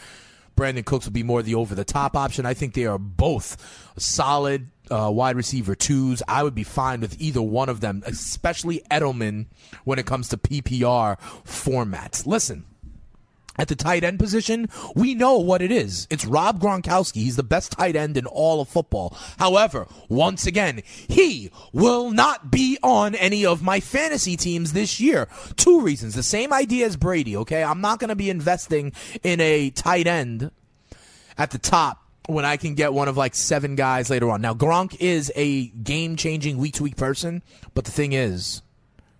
Brandin 0.58 0.84
Cooks 0.84 1.06
will 1.06 1.12
be 1.12 1.22
more 1.22 1.40
the 1.40 1.54
over 1.54 1.76
the 1.76 1.84
top 1.84 2.16
option. 2.16 2.44
I 2.44 2.52
think 2.52 2.74
they 2.74 2.84
are 2.86 2.98
both 2.98 3.92
solid 3.96 4.70
uh, 4.90 5.08
wide 5.12 5.36
receiver 5.36 5.76
twos. 5.76 6.20
I 6.26 6.42
would 6.42 6.54
be 6.54 6.64
fine 6.64 7.00
with 7.00 7.20
either 7.20 7.40
one 7.40 7.68
of 7.68 7.80
them, 7.80 8.02
especially 8.04 8.82
Edelman 8.90 9.46
when 9.84 10.00
it 10.00 10.06
comes 10.06 10.28
to 10.30 10.36
PPR 10.36 11.16
formats. 11.46 12.26
Listen, 12.26 12.64
at 13.58 13.68
the 13.68 13.76
tight 13.76 14.04
end 14.04 14.18
position, 14.18 14.68
we 14.94 15.14
know 15.14 15.38
what 15.38 15.60
it 15.60 15.72
is. 15.72 16.06
It's 16.10 16.24
Rob 16.24 16.60
Gronkowski. 16.60 17.16
He's 17.16 17.36
the 17.36 17.42
best 17.42 17.72
tight 17.72 17.96
end 17.96 18.16
in 18.16 18.26
all 18.26 18.60
of 18.60 18.68
football. 18.68 19.16
However, 19.38 19.86
once 20.08 20.46
again, 20.46 20.82
he 21.08 21.50
will 21.72 22.10
not 22.10 22.50
be 22.50 22.78
on 22.82 23.14
any 23.14 23.44
of 23.44 23.62
my 23.62 23.80
fantasy 23.80 24.36
teams 24.36 24.72
this 24.72 25.00
year. 25.00 25.28
Two 25.56 25.80
reasons. 25.80 26.14
The 26.14 26.22
same 26.22 26.52
idea 26.52 26.86
as 26.86 26.96
Brady, 26.96 27.36
okay? 27.38 27.62
I'm 27.62 27.80
not 27.80 27.98
going 27.98 28.08
to 28.08 28.16
be 28.16 28.30
investing 28.30 28.92
in 29.22 29.40
a 29.40 29.70
tight 29.70 30.06
end 30.06 30.50
at 31.36 31.50
the 31.50 31.58
top 31.58 32.04
when 32.26 32.44
I 32.44 32.58
can 32.58 32.74
get 32.74 32.92
one 32.92 33.08
of 33.08 33.16
like 33.16 33.34
seven 33.34 33.74
guys 33.74 34.10
later 34.10 34.30
on. 34.30 34.40
Now, 34.40 34.54
Gronk 34.54 34.96
is 35.00 35.32
a 35.34 35.68
game 35.68 36.16
changing 36.16 36.58
week 36.58 36.74
to 36.74 36.82
week 36.82 36.96
person, 36.96 37.42
but 37.74 37.86
the 37.86 37.90
thing 37.90 38.12
is, 38.12 38.62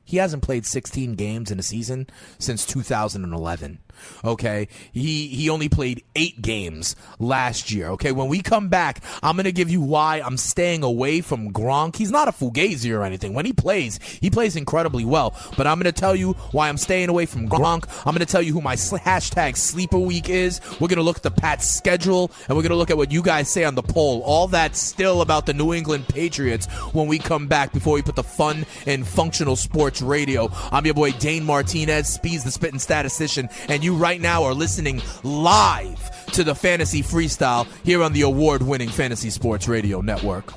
he 0.05 0.17
hasn't 0.17 0.43
played 0.43 0.65
16 0.65 1.17
games 1.17 1.51
in 1.51 1.59
a 1.59 1.63
season 1.63 2.07
since 2.39 2.65
2011. 2.65 3.79
Okay, 4.25 4.69
he 4.93 5.29
he 5.29 5.49
only 5.51 5.69
played 5.69 6.03
eight 6.17 6.41
games 6.43 6.97
last 7.19 7.71
year. 7.71 7.89
Okay, 7.91 8.13
when 8.13 8.29
we 8.29 8.41
come 8.41 8.69
back, 8.69 9.03
I'm 9.23 9.37
gonna 9.37 9.53
give 9.53 9.71
you 9.71 9.81
why 9.81 10.21
I'm 10.21 10.37
staying 10.37 10.83
away 10.83 11.21
from 11.21 11.53
Gronk. 11.53 11.97
He's 11.97 12.11
not 12.11 12.29
a 12.29 12.33
fugazi 12.33 12.97
or 12.97 13.05
anything. 13.05 13.35
When 13.35 13.47
he 13.47 13.53
plays, 13.53 13.99
he 14.21 14.31
plays 14.31 14.57
incredibly 14.57 15.05
well. 15.05 15.35
But 15.57 15.67
I'm 15.67 15.79
gonna 15.79 15.93
tell 15.93 16.15
you 16.17 16.33
why 16.53 16.69
I'm 16.69 16.79
staying 16.79 17.09
away 17.09 17.27
from 17.27 17.49
Gronk. 17.49 17.89
I'm 18.07 18.15
gonna 18.15 18.27
tell 18.27 18.43
you 18.43 18.53
who 18.53 18.61
my 18.61 18.77
hashtag 18.77 19.57
sleeper 19.57 19.99
week 19.99 20.29
is. 20.29 20.61
We're 20.81 20.89
gonna 20.89 21.03
look 21.03 21.19
at 21.19 21.23
the 21.23 21.31
Pats 21.31 21.69
schedule, 21.69 22.31
and 22.49 22.57
we're 22.57 22.63
gonna 22.63 22.77
look 22.77 22.91
at 22.91 22.97
what 22.97 23.13
you 23.13 23.23
guys 23.23 23.49
say 23.49 23.65
on 23.65 23.75
the 23.75 23.83
poll. 23.83 24.23
All 24.23 24.49
that 24.49 24.77
still 24.77 25.21
about 25.23 25.47
the 25.47 25.55
New 25.55 25.73
England 25.75 26.09
Patriots 26.09 26.67
when 26.93 27.07
we 27.07 27.19
come 27.19 27.47
back. 27.47 27.73
Before 27.73 27.95
we 27.95 28.03
put 28.03 28.17
the 28.17 28.23
fun 28.23 28.67
in 28.87 29.05
functional 29.05 29.57
sports 29.57 30.03
radio, 30.03 30.51
I'm 30.73 30.85
your 30.85 30.95
boy 30.95 31.13
Dane 31.13 31.45
Martinez, 31.45 32.09
Speeds 32.09 32.45
the 32.45 32.51
Spitting 32.51 32.79
Statistician, 32.79 33.49
and 33.69 33.85
you 33.85 33.88
you 33.89 33.97
right 33.97 34.21
now 34.21 34.45
are 34.45 34.53
listening 34.53 35.01
live 35.23 36.27
to 36.27 36.45
the 36.45 36.55
Fantasy 36.55 37.03
Freestyle 37.03 37.67
here 37.85 38.03
on 38.03 38.13
the 38.13 38.21
award 38.21 38.63
winning 38.63 38.91
Fantasy 38.91 39.31
Sports 39.31 39.67
Radio 39.67 40.03
Network. 40.03 40.53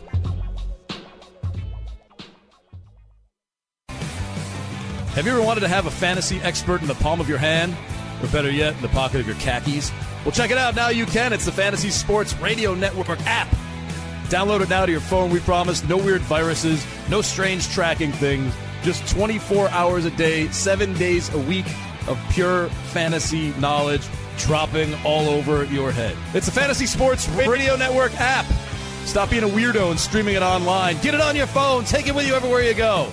Have 3.88 5.26
you 5.26 5.32
ever 5.32 5.42
wanted 5.42 5.62
to 5.62 5.70
have 5.70 5.86
a 5.86 5.92
fantasy 5.92 6.42
expert 6.42 6.82
in 6.82 6.88
the 6.90 6.96
palm 6.96 7.22
of 7.22 7.30
your 7.30 7.38
hand? 7.38 7.74
Or 8.22 8.28
better 8.28 8.52
yet, 8.52 8.76
in 8.76 8.82
the 8.82 8.90
pocket 8.90 9.22
of 9.22 9.28
your 9.28 9.38
khakis? 9.38 9.94
Well, 10.26 10.34
check 10.34 10.52
it 10.52 10.58
out. 10.58 10.76
Now 10.76 10.90
you 10.90 11.06
can. 11.06 11.32
It's 11.32 11.46
the 11.46 11.54
Fantasy 11.54 11.90
Sports 11.90 12.34
Radio 12.40 12.76
Network 12.76 13.08
app. 13.22 13.48
Download 14.26 14.60
it 14.60 14.70
now 14.70 14.86
to 14.86 14.92
your 14.92 15.00
phone. 15.00 15.32
We 15.32 15.40
promise 15.40 15.86
no 15.86 15.96
weird 15.96 16.22
viruses, 16.24 16.86
no 17.10 17.22
strange 17.22 17.70
tracking 17.70 18.12
things, 18.12 18.54
just 18.84 19.08
24 19.08 19.70
hours 19.70 20.04
a 20.04 20.12
day, 20.12 20.50
seven 20.50 20.94
days 20.96 21.34
a 21.34 21.40
week 21.40 21.66
of 22.08 22.20
pure 22.30 22.68
fantasy 22.94 23.54
knowledge 23.60 24.08
dropping 24.38 24.94
all 25.06 25.30
over 25.30 25.66
your 25.66 25.92
head. 25.92 26.16
It's 26.34 26.46
the 26.46 26.52
Fantasy 26.52 26.86
Sports 26.86 27.30
Radio 27.30 27.76
Network 27.76 28.14
app. 28.20 28.46
Stop 29.06 29.30
being 29.30 29.44
a 29.44 29.48
weirdo 29.48 29.92
and 29.92 30.00
streaming 30.00 30.36
it 30.36 30.44
online. 30.44 30.98
Get 31.02 31.14
it 31.14 31.22
on 31.22 31.36
your 31.36 31.48
phone. 31.48 31.84
Take 31.84 32.08
it 32.08 32.16
with 32.16 32.28
you 32.28 32.34
everywhere 32.34 32.64
you 32.64 32.74
go. 32.74 33.12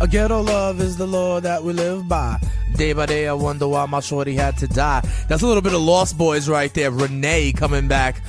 A 0.00 0.06
ghetto 0.06 0.42
love 0.42 0.80
is 0.80 0.96
the 0.96 1.08
law 1.08 1.40
that 1.40 1.64
we 1.64 1.72
live 1.72 2.06
by. 2.06 2.38
Day 2.76 2.92
by 2.92 3.06
day, 3.06 3.26
I 3.26 3.32
wonder 3.32 3.66
why 3.66 3.84
my 3.86 3.98
shorty 3.98 4.32
had 4.32 4.56
to 4.58 4.68
die. 4.68 5.00
That's 5.26 5.42
a 5.42 5.46
little 5.46 5.60
bit 5.60 5.74
of 5.74 5.80
Lost 5.80 6.16
Boyz 6.16 6.48
right 6.48 6.72
there. 6.72 6.92
Renee 6.92 7.52
coming 7.52 7.88
back 7.88 8.22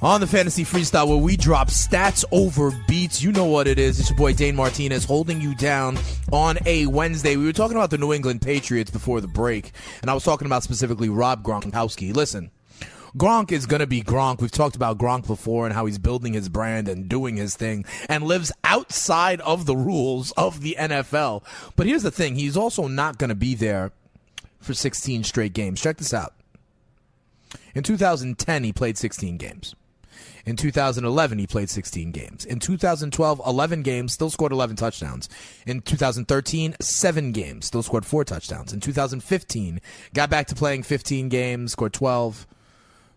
on 0.00 0.22
the 0.22 0.26
Fantasy 0.26 0.64
Freestyle 0.64 1.06
where 1.06 1.18
we 1.18 1.36
drop 1.36 1.68
stats 1.68 2.24
over 2.32 2.72
beats. 2.88 3.22
You 3.22 3.30
know 3.30 3.44
what 3.44 3.66
it 3.66 3.78
is. 3.78 4.00
It's 4.00 4.08
your 4.08 4.16
boy 4.16 4.32
Dane 4.32 4.56
Martinez 4.56 5.04
holding 5.04 5.42
you 5.42 5.54
down 5.54 5.98
on 6.32 6.56
a 6.64 6.86
Wednesday. 6.86 7.36
We 7.36 7.44
were 7.44 7.52
talking 7.52 7.76
about 7.76 7.90
the 7.90 7.98
New 7.98 8.14
England 8.14 8.40
Patriots 8.40 8.90
before 8.90 9.20
the 9.20 9.28
break, 9.28 9.72
and 10.00 10.10
I 10.10 10.14
was 10.14 10.24
talking 10.24 10.46
about 10.46 10.62
specifically 10.62 11.10
Rob 11.10 11.42
Gronkowski. 11.42 12.16
Listen, 12.16 12.50
Gronk 13.16 13.52
is 13.52 13.66
going 13.66 13.80
to 13.80 13.86
be 13.86 14.02
Gronk. 14.02 14.40
We've 14.40 14.50
talked 14.50 14.74
about 14.74 14.96
Gronk 14.96 15.26
before 15.26 15.66
and 15.66 15.74
how 15.74 15.84
he's 15.84 15.98
building 15.98 16.32
his 16.32 16.48
brand 16.48 16.88
and 16.88 17.08
doing 17.08 17.36
his 17.36 17.56
thing 17.56 17.84
and 18.08 18.24
lives 18.24 18.50
outside 18.64 19.40
of 19.42 19.66
the 19.66 19.76
rules 19.76 20.32
of 20.32 20.62
the 20.62 20.76
NFL. 20.78 21.44
But 21.76 21.86
here's 21.86 22.02
the 22.02 22.10
thing 22.10 22.36
he's 22.36 22.56
also 22.56 22.88
not 22.88 23.18
going 23.18 23.28
to 23.28 23.34
be 23.34 23.54
there 23.54 23.92
for 24.60 24.72
16 24.72 25.24
straight 25.24 25.52
games. 25.52 25.80
Check 25.80 25.98
this 25.98 26.14
out. 26.14 26.32
In 27.74 27.82
2010, 27.82 28.64
he 28.64 28.72
played 28.72 28.96
16 28.96 29.36
games. 29.36 29.74
In 30.44 30.56
2011, 30.56 31.38
he 31.38 31.46
played 31.46 31.68
16 31.68 32.12
games. 32.12 32.44
In 32.44 32.58
2012, 32.58 33.40
11 33.46 33.82
games, 33.82 34.12
still 34.12 34.30
scored 34.30 34.52
11 34.52 34.76
touchdowns. 34.76 35.28
In 35.66 35.82
2013, 35.82 36.76
7 36.80 37.32
games, 37.32 37.66
still 37.66 37.82
scored 37.82 38.06
4 38.06 38.24
touchdowns. 38.24 38.72
In 38.72 38.80
2015, 38.80 39.80
got 40.14 40.30
back 40.30 40.46
to 40.48 40.54
playing 40.54 40.82
15 40.82 41.28
games, 41.28 41.72
scored 41.72 41.92
12. 41.92 42.46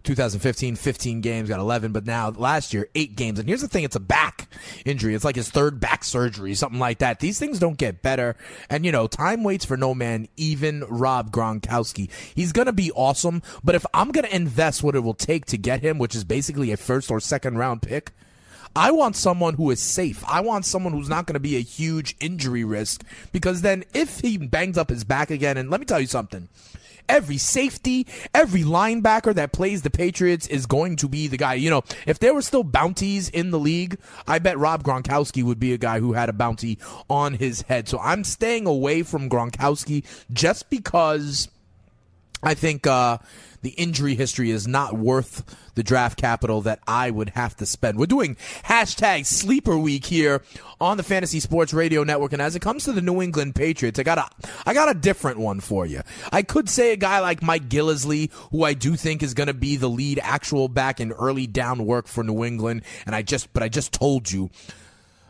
2015, 0.06 0.76
15 0.76 1.22
games, 1.22 1.50
got 1.50 1.60
11, 1.60 1.92
but 1.92 2.06
now 2.06 2.30
last 2.30 2.74
year, 2.74 2.88
eight 2.96 3.16
games. 3.16 3.40
And 3.40 3.48
here's 3.48 3.62
the 3.62 3.68
thing 3.68 3.84
it's 3.84 3.96
a 3.96 4.00
back 4.00 4.48
injury. 4.86 5.16
It's 5.16 5.26
like 5.26 5.36
his 5.36 5.50
third 5.50 5.80
back 5.80 6.04
surgery, 6.04 6.54
something 6.54 6.80
like 6.80 7.00
that. 7.00 7.20
These 7.20 7.40
things 7.40 7.60
don't 7.60 7.78
get 7.78 8.02
better. 8.02 8.36
And, 8.70 8.86
you 8.86 8.92
know, 8.92 9.08
time 9.08 9.44
waits 9.44 9.66
for 9.66 9.78
no 9.78 9.94
man, 9.94 10.28
even 10.38 10.84
Rob 10.88 11.32
Gronkowski. 11.32 12.10
He's 12.34 12.54
going 12.54 12.68
to 12.68 12.74
be 12.74 12.92
awesome, 12.92 13.42
but 13.64 13.76
if 13.76 13.86
I'm 13.94 14.12
going 14.12 14.26
to 14.26 14.36
invest 14.36 14.84
what 14.84 14.96
it 14.96 15.02
will 15.02 15.14
take 15.14 15.46
to 15.48 15.58
get 15.58 15.82
him, 15.82 15.98
which 15.98 16.16
is 16.16 16.24
basically 16.24 16.72
a 16.72 16.78
first 16.78 17.12
or 17.12 17.20
second 17.20 17.58
round 17.58 17.82
pick, 17.82 18.12
I 18.76 18.92
want 18.92 19.16
someone 19.16 19.54
who 19.54 19.72
is 19.72 19.80
safe. 19.80 20.24
I 20.28 20.42
want 20.42 20.66
someone 20.66 20.92
who's 20.92 21.08
not 21.08 21.26
going 21.26 21.36
to 21.36 21.40
be 21.40 21.56
a 21.56 21.62
huge 21.62 22.16
injury 22.20 22.66
risk 22.66 23.04
because 23.32 23.62
then 23.62 23.86
if 23.94 24.20
he 24.20 24.38
bangs 24.38 24.78
up 24.78 24.90
his 24.90 25.06
back 25.06 25.32
again, 25.32 25.58
and 25.58 25.70
let 25.70 25.80
me 25.80 25.86
tell 25.86 26.00
you 26.00 26.08
something 26.08 26.50
every 27.08 27.38
safety, 27.38 28.08
every 28.34 28.62
linebacker 28.62 29.34
that 29.36 29.52
plays 29.52 29.82
the 29.82 29.90
Patriots 29.90 30.48
is 30.48 30.66
going 30.66 30.96
to 30.98 31.08
be 31.08 31.28
the 31.28 31.38
guy. 31.38 31.56
You 31.56 31.70
know, 31.70 31.84
if 32.06 32.20
there 32.20 32.34
were 32.34 32.42
still 32.42 32.64
bounties 32.64 33.30
in 33.30 33.52
the 33.52 33.60
league, 33.60 33.98
I 34.28 34.40
bet 34.40 34.58
Rob 34.58 34.84
Gronkowski 34.84 35.44
would 35.44 35.60
be 35.60 35.74
a 35.74 35.78
guy 35.78 36.00
who 36.00 36.14
had 36.14 36.30
a 36.30 36.34
bounty 36.34 36.80
on 37.10 37.34
his 37.34 37.62
head. 37.64 37.88
So 37.88 38.00
I'm 38.00 38.24
staying 38.24 38.68
away 38.68 39.04
from 39.04 39.30
Gronkowski 39.30 40.06
just 40.32 40.70
because 40.70 41.50
I 42.44 42.54
think 42.54 42.86
uh, 42.86 43.18
the 43.66 43.72
injury 43.72 44.14
history 44.14 44.52
is 44.52 44.68
not 44.68 44.94
worth 44.94 45.44
the 45.74 45.82
draft 45.82 46.20
capital 46.20 46.62
that 46.62 46.80
I 46.86 47.10
would 47.10 47.30
have 47.32 47.56
to 47.58 47.66
spend. 47.66 47.98
We're 47.98 48.06
doing 48.06 48.36
hashtag 48.64 49.26
sleeper 49.26 49.76
week 49.76 50.06
here 50.06 50.44
on 50.80 50.98
the 50.98 51.04
Fantasy 51.04 51.40
Sports 51.40 51.74
Radio 51.74 52.04
Network, 52.04 52.32
and 52.32 52.44
as 52.44 52.56
it 52.56 52.62
comes 52.62 52.84
to 52.84 52.92
the 52.92 53.02
New 53.02 53.24
England 53.24 53.56
Patriots, 53.56 53.98
I 53.98 54.04
got 54.04 54.20
a 54.20 54.30
I 54.68 54.76
got 54.76 54.96
a 54.96 55.00
different 55.00 55.40
one 55.40 55.62
for 55.62 55.84
you. 55.84 56.02
I 56.32 56.44
could 56.44 56.70
say 56.70 56.94
a 56.94 56.96
guy 56.96 57.22
like 57.22 57.42
Mike 57.42 57.68
Gillislee, 57.68 58.32
who 58.52 58.64
I 58.64 58.76
do 58.76 58.96
think 58.96 59.24
is 59.24 59.34
going 59.34 59.48
to 59.48 59.54
be 59.56 59.78
the 59.78 59.90
lead 59.90 60.20
actual 60.22 60.68
back 60.68 61.02
in 61.02 61.12
early 61.12 61.48
down 61.48 61.88
work 61.88 62.06
for 62.06 62.24
New 62.24 62.44
England, 62.44 62.84
and 63.08 63.16
I 63.16 63.24
just 63.24 63.52
but 63.52 63.64
I 63.64 63.68
just 63.68 63.92
told 63.92 64.32
you 64.32 64.52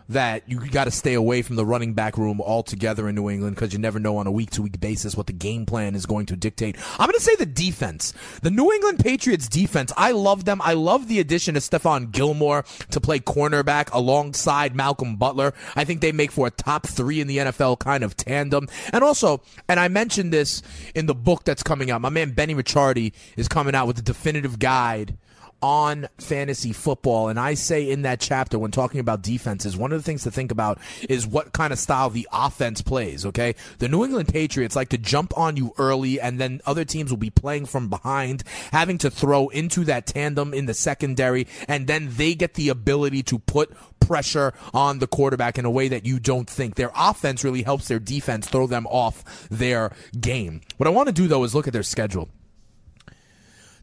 that 0.09 0.43
you 0.47 0.59
got 0.59 0.85
to 0.85 0.91
stay 0.91 1.13
away 1.13 1.41
from 1.41 1.55
the 1.55 1.65
running 1.65 1.93
back 1.93 2.17
room 2.17 2.39
altogether 2.41 3.09
in 3.09 3.15
New 3.15 3.29
England 3.29 3.55
because 3.55 3.73
you 3.73 3.79
never 3.79 3.99
know 3.99 4.17
on 4.17 4.27
a 4.27 4.31
week 4.31 4.51
to 4.51 4.61
week 4.61 4.79
basis 4.79 5.15
what 5.15 5.27
the 5.27 5.33
game 5.33 5.65
plan 5.65 5.95
is 5.95 6.05
going 6.05 6.25
to 6.27 6.35
dictate. 6.35 6.77
I'm 6.99 7.07
going 7.07 7.17
to 7.17 7.21
say 7.21 7.35
the 7.35 7.45
defense. 7.45 8.13
The 8.41 8.51
New 8.51 8.71
England 8.71 8.99
Patriots 8.99 9.47
defense, 9.47 9.91
I 9.97 10.11
love 10.11 10.45
them. 10.45 10.61
I 10.63 10.73
love 10.73 11.07
the 11.07 11.19
addition 11.19 11.55
of 11.55 11.63
Stephon 11.63 12.11
Gilmore 12.11 12.65
to 12.91 13.01
play 13.01 13.19
cornerback 13.19 13.91
alongside 13.91 14.75
Malcolm 14.75 15.15
Butler. 15.15 15.53
I 15.75 15.85
think 15.85 16.01
they 16.01 16.11
make 16.11 16.31
for 16.31 16.47
a 16.47 16.51
top 16.51 16.87
three 16.87 17.19
in 17.19 17.27
the 17.27 17.37
NFL 17.37 17.79
kind 17.79 18.03
of 18.03 18.15
tandem. 18.15 18.67
And 18.93 19.03
also, 19.03 19.41
and 19.67 19.79
I 19.79 19.87
mentioned 19.87 20.31
this 20.31 20.61
in 20.93 21.07
the 21.07 21.15
book 21.15 21.43
that's 21.43 21.63
coming 21.63 21.89
out, 21.91 22.01
my 22.01 22.09
man 22.09 22.31
Benny 22.31 22.53
Ricciardi 22.53 23.13
is 23.37 23.47
coming 23.47 23.75
out 23.75 23.87
with 23.87 23.97
a 23.99 24.03
definitive 24.03 24.59
guide 24.59 25.17
on 25.61 26.07
fantasy 26.17 26.73
football. 26.73 27.29
And 27.29 27.39
I 27.39 27.53
say 27.53 27.89
in 27.89 28.03
that 28.03 28.19
chapter, 28.19 28.59
when 28.59 28.71
talking 28.71 28.99
about 28.99 29.21
defenses, 29.21 29.75
one 29.75 29.91
of 29.91 29.99
the 29.99 30.03
things 30.03 30.23
to 30.23 30.31
think 30.31 30.51
about 30.51 30.79
is 31.09 31.25
what 31.25 31.53
kind 31.53 31.73
of 31.73 31.79
style 31.79 32.09
the 32.09 32.27
offense 32.31 32.81
plays, 32.81 33.25
okay? 33.25 33.55
The 33.79 33.87
New 33.87 34.03
England 34.03 34.29
Patriots 34.29 34.75
like 34.75 34.89
to 34.89 34.97
jump 34.97 35.37
on 35.37 35.57
you 35.57 35.73
early, 35.77 36.19
and 36.19 36.39
then 36.39 36.61
other 36.65 36.85
teams 36.85 37.11
will 37.11 37.17
be 37.17 37.29
playing 37.29 37.65
from 37.65 37.89
behind, 37.89 38.43
having 38.71 38.97
to 38.99 39.09
throw 39.09 39.49
into 39.49 39.83
that 39.85 40.05
tandem 40.05 40.53
in 40.53 40.65
the 40.65 40.73
secondary, 40.73 41.47
and 41.67 41.87
then 41.87 42.09
they 42.11 42.35
get 42.35 42.53
the 42.55 42.69
ability 42.69 43.23
to 43.23 43.39
put 43.39 43.71
pressure 43.99 44.53
on 44.73 44.99
the 44.99 45.07
quarterback 45.07 45.57
in 45.57 45.65
a 45.65 45.71
way 45.71 45.87
that 45.87 46.05
you 46.05 46.19
don't 46.19 46.49
think. 46.49 46.75
Their 46.75 46.91
offense 46.95 47.43
really 47.43 47.63
helps 47.63 47.87
their 47.87 47.99
defense 47.99 48.47
throw 48.47 48.67
them 48.67 48.85
off 48.87 49.47
their 49.49 49.91
game. 50.19 50.61
What 50.77 50.87
I 50.87 50.91
want 50.91 51.07
to 51.07 51.13
do, 51.13 51.27
though, 51.27 51.43
is 51.43 51.55
look 51.55 51.67
at 51.67 51.73
their 51.73 51.83
schedule. 51.83 52.29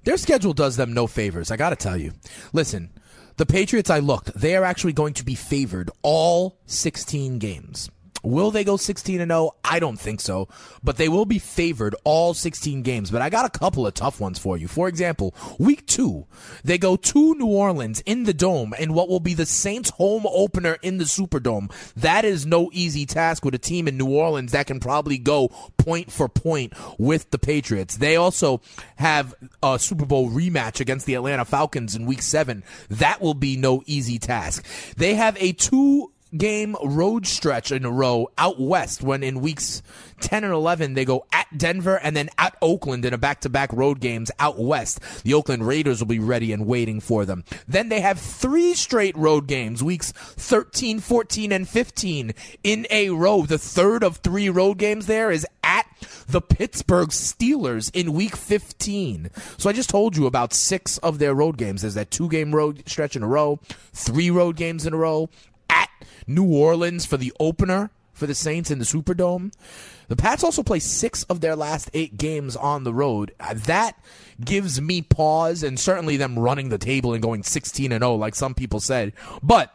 Their 0.04 0.16
schedule 0.16 0.52
does 0.52 0.76
them 0.76 0.92
no 0.92 1.06
favors, 1.06 1.50
I 1.50 1.56
got 1.56 1.70
to 1.70 1.76
tell 1.76 1.96
you. 1.96 2.12
Listen, 2.52 2.90
the 3.36 3.46
Patriots, 3.46 3.88
I 3.90 4.00
looked, 4.00 4.34
they 4.34 4.56
are 4.56 4.64
actually 4.64 4.92
going 4.92 5.14
to 5.14 5.24
be 5.24 5.34
favored 5.34 5.90
all 6.02 6.58
16 6.66 7.38
games. 7.38 7.90
Will 8.22 8.50
they 8.50 8.64
go 8.64 8.76
16 8.76 9.20
and 9.20 9.30
0? 9.30 9.54
I 9.64 9.78
don't 9.78 9.98
think 9.98 10.20
so, 10.20 10.48
but 10.82 10.96
they 10.96 11.08
will 11.08 11.26
be 11.26 11.38
favored 11.38 11.94
all 12.04 12.34
16 12.34 12.82
games. 12.82 13.10
But 13.10 13.22
I 13.22 13.30
got 13.30 13.44
a 13.44 13.58
couple 13.58 13.86
of 13.86 13.94
tough 13.94 14.20
ones 14.20 14.38
for 14.38 14.56
you. 14.56 14.68
For 14.68 14.88
example, 14.88 15.34
week 15.58 15.86
2, 15.86 16.26
they 16.64 16.78
go 16.78 16.96
to 16.96 17.34
New 17.34 17.46
Orleans 17.46 18.00
in 18.00 18.24
the 18.24 18.34
Dome 18.34 18.74
in 18.78 18.92
what 18.92 19.08
will 19.08 19.20
be 19.20 19.34
the 19.34 19.46
Saints 19.46 19.90
home 19.90 20.24
opener 20.26 20.78
in 20.82 20.98
the 20.98 21.04
Superdome. 21.04 21.72
That 21.96 22.24
is 22.24 22.46
no 22.46 22.70
easy 22.72 23.06
task 23.06 23.44
with 23.44 23.54
a 23.54 23.58
team 23.58 23.88
in 23.88 23.96
New 23.96 24.10
Orleans 24.10 24.52
that 24.52 24.66
can 24.66 24.80
probably 24.80 25.18
go 25.18 25.48
point 25.76 26.10
for 26.10 26.28
point 26.28 26.72
with 26.98 27.30
the 27.30 27.38
Patriots. 27.38 27.96
They 27.96 28.16
also 28.16 28.60
have 28.96 29.34
a 29.62 29.78
Super 29.78 30.06
Bowl 30.06 30.30
rematch 30.30 30.80
against 30.80 31.06
the 31.06 31.14
Atlanta 31.14 31.44
Falcons 31.44 31.94
in 31.94 32.06
week 32.06 32.22
7. 32.22 32.62
That 32.88 33.20
will 33.20 33.34
be 33.34 33.56
no 33.56 33.82
easy 33.86 34.18
task. 34.18 34.64
They 34.96 35.14
have 35.14 35.36
a 35.40 35.52
two 35.52 36.12
game 36.36 36.76
road 36.82 37.26
stretch 37.26 37.72
in 37.72 37.84
a 37.84 37.90
row 37.90 38.28
out 38.38 38.60
west 38.60 39.02
when 39.02 39.22
in 39.22 39.40
weeks 39.40 39.82
10 40.20 40.44
and 40.44 40.52
11 40.52 40.94
they 40.94 41.04
go 41.04 41.26
at 41.32 41.46
Denver 41.56 41.96
and 41.96 42.16
then 42.16 42.30
at 42.38 42.56
Oakland 42.62 43.04
in 43.04 43.12
a 43.12 43.18
back-to-back 43.18 43.72
road 43.72 44.00
games 44.00 44.30
out 44.38 44.58
west. 44.58 45.00
The 45.24 45.34
Oakland 45.34 45.66
Raiders 45.66 46.00
will 46.00 46.06
be 46.06 46.18
ready 46.18 46.52
and 46.52 46.66
waiting 46.66 47.00
for 47.00 47.24
them. 47.24 47.44
Then 47.68 47.88
they 47.88 48.00
have 48.00 48.18
three 48.18 48.74
straight 48.74 49.16
road 49.16 49.46
games, 49.46 49.82
weeks 49.82 50.12
13, 50.12 51.00
14 51.00 51.52
and 51.52 51.68
15 51.68 52.32
in 52.62 52.86
a 52.90 53.10
row. 53.10 53.42
The 53.42 53.58
third 53.58 54.02
of 54.02 54.18
three 54.18 54.48
road 54.48 54.78
games 54.78 55.06
there 55.06 55.30
is 55.30 55.46
at 55.62 55.86
the 56.26 56.40
Pittsburgh 56.40 57.10
Steelers 57.10 57.90
in 57.94 58.12
week 58.12 58.36
15. 58.36 59.30
So 59.58 59.68
I 59.68 59.72
just 59.72 59.90
told 59.90 60.16
you 60.16 60.26
about 60.26 60.52
six 60.52 60.98
of 60.98 61.18
their 61.18 61.34
road 61.34 61.56
games. 61.56 61.82
There's 61.82 61.94
that 61.94 62.10
two 62.10 62.28
game 62.28 62.54
road 62.54 62.82
stretch 62.86 63.16
in 63.16 63.22
a 63.22 63.28
row, 63.28 63.60
three 63.92 64.30
road 64.30 64.56
games 64.56 64.86
in 64.86 64.94
a 64.94 64.96
row, 64.96 65.28
at 65.72 65.90
New 66.26 66.44
Orleans 66.44 67.06
for 67.06 67.16
the 67.16 67.32
opener 67.40 67.90
for 68.12 68.26
the 68.26 68.34
Saints 68.34 68.70
in 68.70 68.78
the 68.78 68.84
Superdome. 68.84 69.52
The 70.08 70.16
Pats 70.16 70.44
also 70.44 70.62
play 70.62 70.78
six 70.78 71.22
of 71.24 71.40
their 71.40 71.56
last 71.56 71.90
eight 71.94 72.16
games 72.16 72.54
on 72.54 72.84
the 72.84 72.92
road. 72.92 73.34
Uh, 73.40 73.54
that 73.54 73.96
gives 74.44 74.80
me 74.80 75.02
pause, 75.02 75.62
and 75.62 75.80
certainly 75.80 76.16
them 76.16 76.38
running 76.38 76.68
the 76.68 76.78
table 76.78 77.14
and 77.14 77.22
going 77.22 77.42
16 77.42 77.90
and 77.90 78.02
0, 78.02 78.14
like 78.16 78.34
some 78.34 78.54
people 78.54 78.80
said. 78.80 79.12
But 79.42 79.74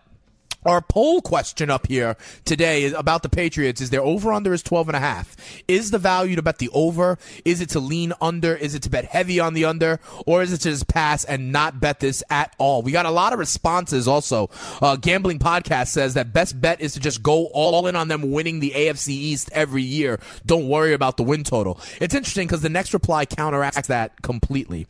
our 0.66 0.82
poll 0.82 1.22
question 1.22 1.70
up 1.70 1.88
here 1.88 2.18
today 2.46 2.84
is 2.84 2.94
about 2.94 3.24
the 3.24 3.30
Patriots 3.30 3.82
is 3.82 3.90
their 3.90 4.02
over 4.02 4.34
under 4.34 4.54
is 4.54 4.62
12 4.64 4.90
and 4.90 4.96
a 4.96 5.00
half. 5.00 5.36
Is 5.68 5.92
the 5.92 6.00
value 6.00 6.36
to 6.36 6.42
bet 6.42 6.58
the 6.58 6.70
over? 6.74 7.18
Is 7.46 7.62
it 7.62 7.70
to 7.70 7.80
lean 7.80 8.14
under? 8.20 8.56
Is 8.56 8.76
it 8.76 8.84
to 8.84 8.90
bet 8.90 9.06
heavy 9.06 9.40
on 9.40 9.54
the 9.54 9.66
under? 9.66 10.00
Or 10.26 10.42
is 10.42 10.52
it 10.52 10.58
to 10.60 10.70
just 10.70 10.88
pass 10.88 11.24
and 11.24 11.52
not 11.52 11.80
bet 11.80 12.00
this 12.00 12.24
at 12.30 12.54
all? 12.58 12.82
We 12.82 12.92
got 12.92 13.06
a 13.06 13.12
lot 13.12 13.34
of 13.34 13.40
responses 13.40 14.08
also. 14.08 14.50
Uh, 14.82 14.96
Gambling 14.98 15.40
Podcast 15.40 15.88
says 15.88 16.16
that 16.16 16.34
best 16.34 16.60
bet 16.60 16.82
is 16.82 16.94
to 16.94 17.00
just 17.00 17.24
go 17.24 17.46
all 17.48 17.88
in 17.88 17.96
on 17.96 18.08
them 18.08 18.32
winning 18.32 18.60
the 18.60 18.72
AFC 18.72 19.10
East 19.10 19.50
every 19.54 19.84
year. 19.84 20.20
Don't 20.46 20.68
worry 20.68 20.94
about 20.94 21.18
the 21.18 21.24
win 21.24 21.44
total. 21.44 21.80
It's 22.02 22.14
interesting 22.16 22.48
because 22.48 22.62
the 22.62 22.70
next 22.70 22.94
reply 22.94 23.26
counteracts 23.26 23.88
that 23.88 24.22
completely. 24.22 24.88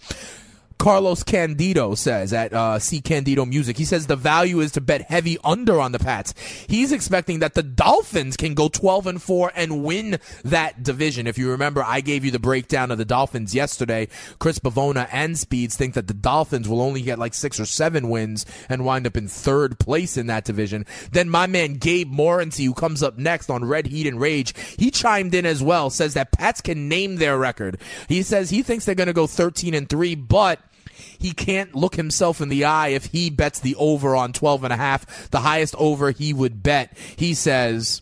Carlos 0.77 1.23
Candido 1.23 1.95
says 1.95 2.33
at 2.33 2.53
uh, 2.53 2.79
C 2.79 3.01
Candido 3.01 3.45
Music. 3.45 3.77
He 3.77 3.85
says 3.85 4.07
the 4.07 4.15
value 4.15 4.59
is 4.59 4.71
to 4.73 4.81
bet 4.81 5.01
heavy 5.01 5.37
under 5.43 5.79
on 5.79 5.91
the 5.91 5.99
Pats. 5.99 6.33
He's 6.67 6.91
expecting 6.91 7.39
that 7.39 7.55
the 7.55 7.63
Dolphins 7.63 8.37
can 8.37 8.53
go 8.53 8.69
12 8.69 9.07
and 9.07 9.21
4 9.21 9.51
and 9.55 9.83
win 9.83 10.19
that 10.43 10.83
division. 10.83 11.27
If 11.27 11.37
you 11.37 11.51
remember, 11.51 11.83
I 11.83 12.01
gave 12.01 12.23
you 12.23 12.31
the 12.31 12.39
breakdown 12.39 12.91
of 12.91 12.97
the 12.97 13.05
Dolphins 13.05 13.55
yesterday. 13.55 14.07
Chris 14.39 14.59
Bavona 14.59 15.07
and 15.11 15.37
Speeds 15.37 15.75
think 15.75 15.93
that 15.95 16.07
the 16.07 16.13
Dolphins 16.13 16.69
will 16.69 16.81
only 16.81 17.01
get 17.01 17.19
like 17.19 17.33
six 17.33 17.59
or 17.59 17.65
seven 17.65 18.09
wins 18.09 18.45
and 18.69 18.85
wind 18.85 19.07
up 19.07 19.17
in 19.17 19.27
third 19.27 19.79
place 19.79 20.15
in 20.17 20.27
that 20.27 20.45
division. 20.45 20.85
Then 21.11 21.29
my 21.29 21.47
man 21.47 21.73
Gabe 21.73 22.11
Morency, 22.11 22.65
who 22.65 22.73
comes 22.73 23.01
up 23.01 23.17
next 23.17 23.49
on 23.49 23.65
Red 23.65 23.87
Heat 23.87 24.07
and 24.07 24.21
Rage, 24.21 24.53
he 24.77 24.91
chimed 24.91 25.33
in 25.33 25.45
as 25.45 25.61
well, 25.63 25.89
says 25.89 26.13
that 26.13 26.31
Pats 26.31 26.61
can 26.61 26.87
name 26.87 27.17
their 27.17 27.37
record. 27.37 27.79
He 28.07 28.23
says 28.23 28.49
he 28.49 28.61
thinks 28.61 28.85
they're 28.85 28.95
going 28.95 29.07
to 29.07 29.13
go 29.13 29.27
13 29.27 29.73
and 29.73 29.89
3, 29.89 30.15
but 30.15 30.59
he 30.91 31.31
can't 31.31 31.75
look 31.75 31.95
himself 31.95 32.41
in 32.41 32.49
the 32.49 32.65
eye 32.65 32.89
if 32.89 33.05
he 33.05 33.29
bets 33.29 33.59
the 33.59 33.75
over 33.75 34.15
on 34.15 34.33
12 34.33 34.63
and 34.63 34.73
a 34.73 34.77
half. 34.77 35.29
The 35.31 35.39
highest 35.39 35.75
over 35.77 36.11
he 36.11 36.33
would 36.33 36.63
bet, 36.63 36.97
he 37.15 37.33
says, 37.33 38.01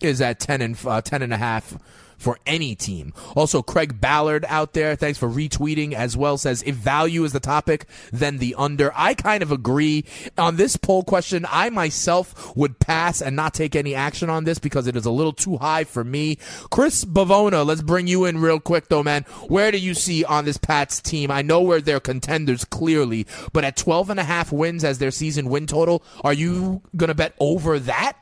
is 0.00 0.20
at 0.20 0.40
10 0.40 0.62
and 0.62 0.78
uh, 0.86 1.00
10 1.00 1.22
and 1.22 1.32
a 1.32 1.36
half 1.38 1.76
for 2.18 2.38
any 2.46 2.74
team. 2.74 3.14
Also, 3.34 3.62
Craig 3.62 4.00
Ballard 4.00 4.44
out 4.48 4.74
there, 4.74 4.96
thanks 4.96 5.18
for 5.18 5.28
retweeting 5.28 5.94
as 5.94 6.16
well, 6.16 6.36
says 6.36 6.62
if 6.66 6.74
value 6.74 7.24
is 7.24 7.32
the 7.32 7.40
topic, 7.40 7.86
then 8.12 8.38
the 8.38 8.54
under. 8.56 8.92
I 8.94 9.14
kind 9.14 9.42
of 9.42 9.52
agree 9.52 10.04
on 10.36 10.56
this 10.56 10.76
poll 10.76 11.04
question. 11.04 11.46
I 11.48 11.70
myself 11.70 12.54
would 12.56 12.78
pass 12.80 13.22
and 13.22 13.36
not 13.36 13.54
take 13.54 13.76
any 13.76 13.94
action 13.94 14.28
on 14.28 14.44
this 14.44 14.58
because 14.58 14.86
it 14.86 14.96
is 14.96 15.06
a 15.06 15.10
little 15.10 15.32
too 15.32 15.56
high 15.58 15.84
for 15.84 16.04
me. 16.04 16.36
Chris 16.70 17.04
Bavona, 17.04 17.64
let's 17.64 17.82
bring 17.82 18.06
you 18.06 18.24
in 18.24 18.38
real 18.38 18.60
quick 18.60 18.88
though, 18.88 19.02
man. 19.02 19.22
Where 19.46 19.70
do 19.70 19.78
you 19.78 19.94
see 19.94 20.24
on 20.24 20.44
this 20.44 20.58
Pats 20.58 21.00
team? 21.00 21.30
I 21.30 21.42
know 21.42 21.62
where 21.62 21.80
they're 21.80 22.00
contenders 22.00 22.64
clearly, 22.64 23.26
but 23.52 23.64
at 23.64 23.76
12 23.76 24.10
and 24.10 24.20
a 24.20 24.24
half 24.24 24.50
wins 24.52 24.84
as 24.84 24.98
their 24.98 25.10
season 25.10 25.48
win 25.48 25.66
total, 25.66 26.02
are 26.24 26.32
you 26.32 26.82
going 26.96 27.08
to 27.08 27.14
bet 27.14 27.34
over 27.38 27.78
that? 27.78 28.14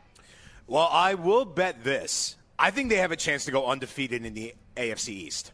Well, 0.67 0.89
I 0.91 1.15
will 1.15 1.45
bet 1.45 1.85
this. 1.85 2.36
I 2.59 2.71
think 2.71 2.91
they 2.91 2.97
have 2.97 3.13
a 3.13 3.17
chance 3.17 3.45
to 3.47 3.51
go 3.51 3.67
undefeated 3.67 4.25
in 4.25 4.35
the 4.35 4.55
AFC 4.77 5.09
East. 5.11 5.53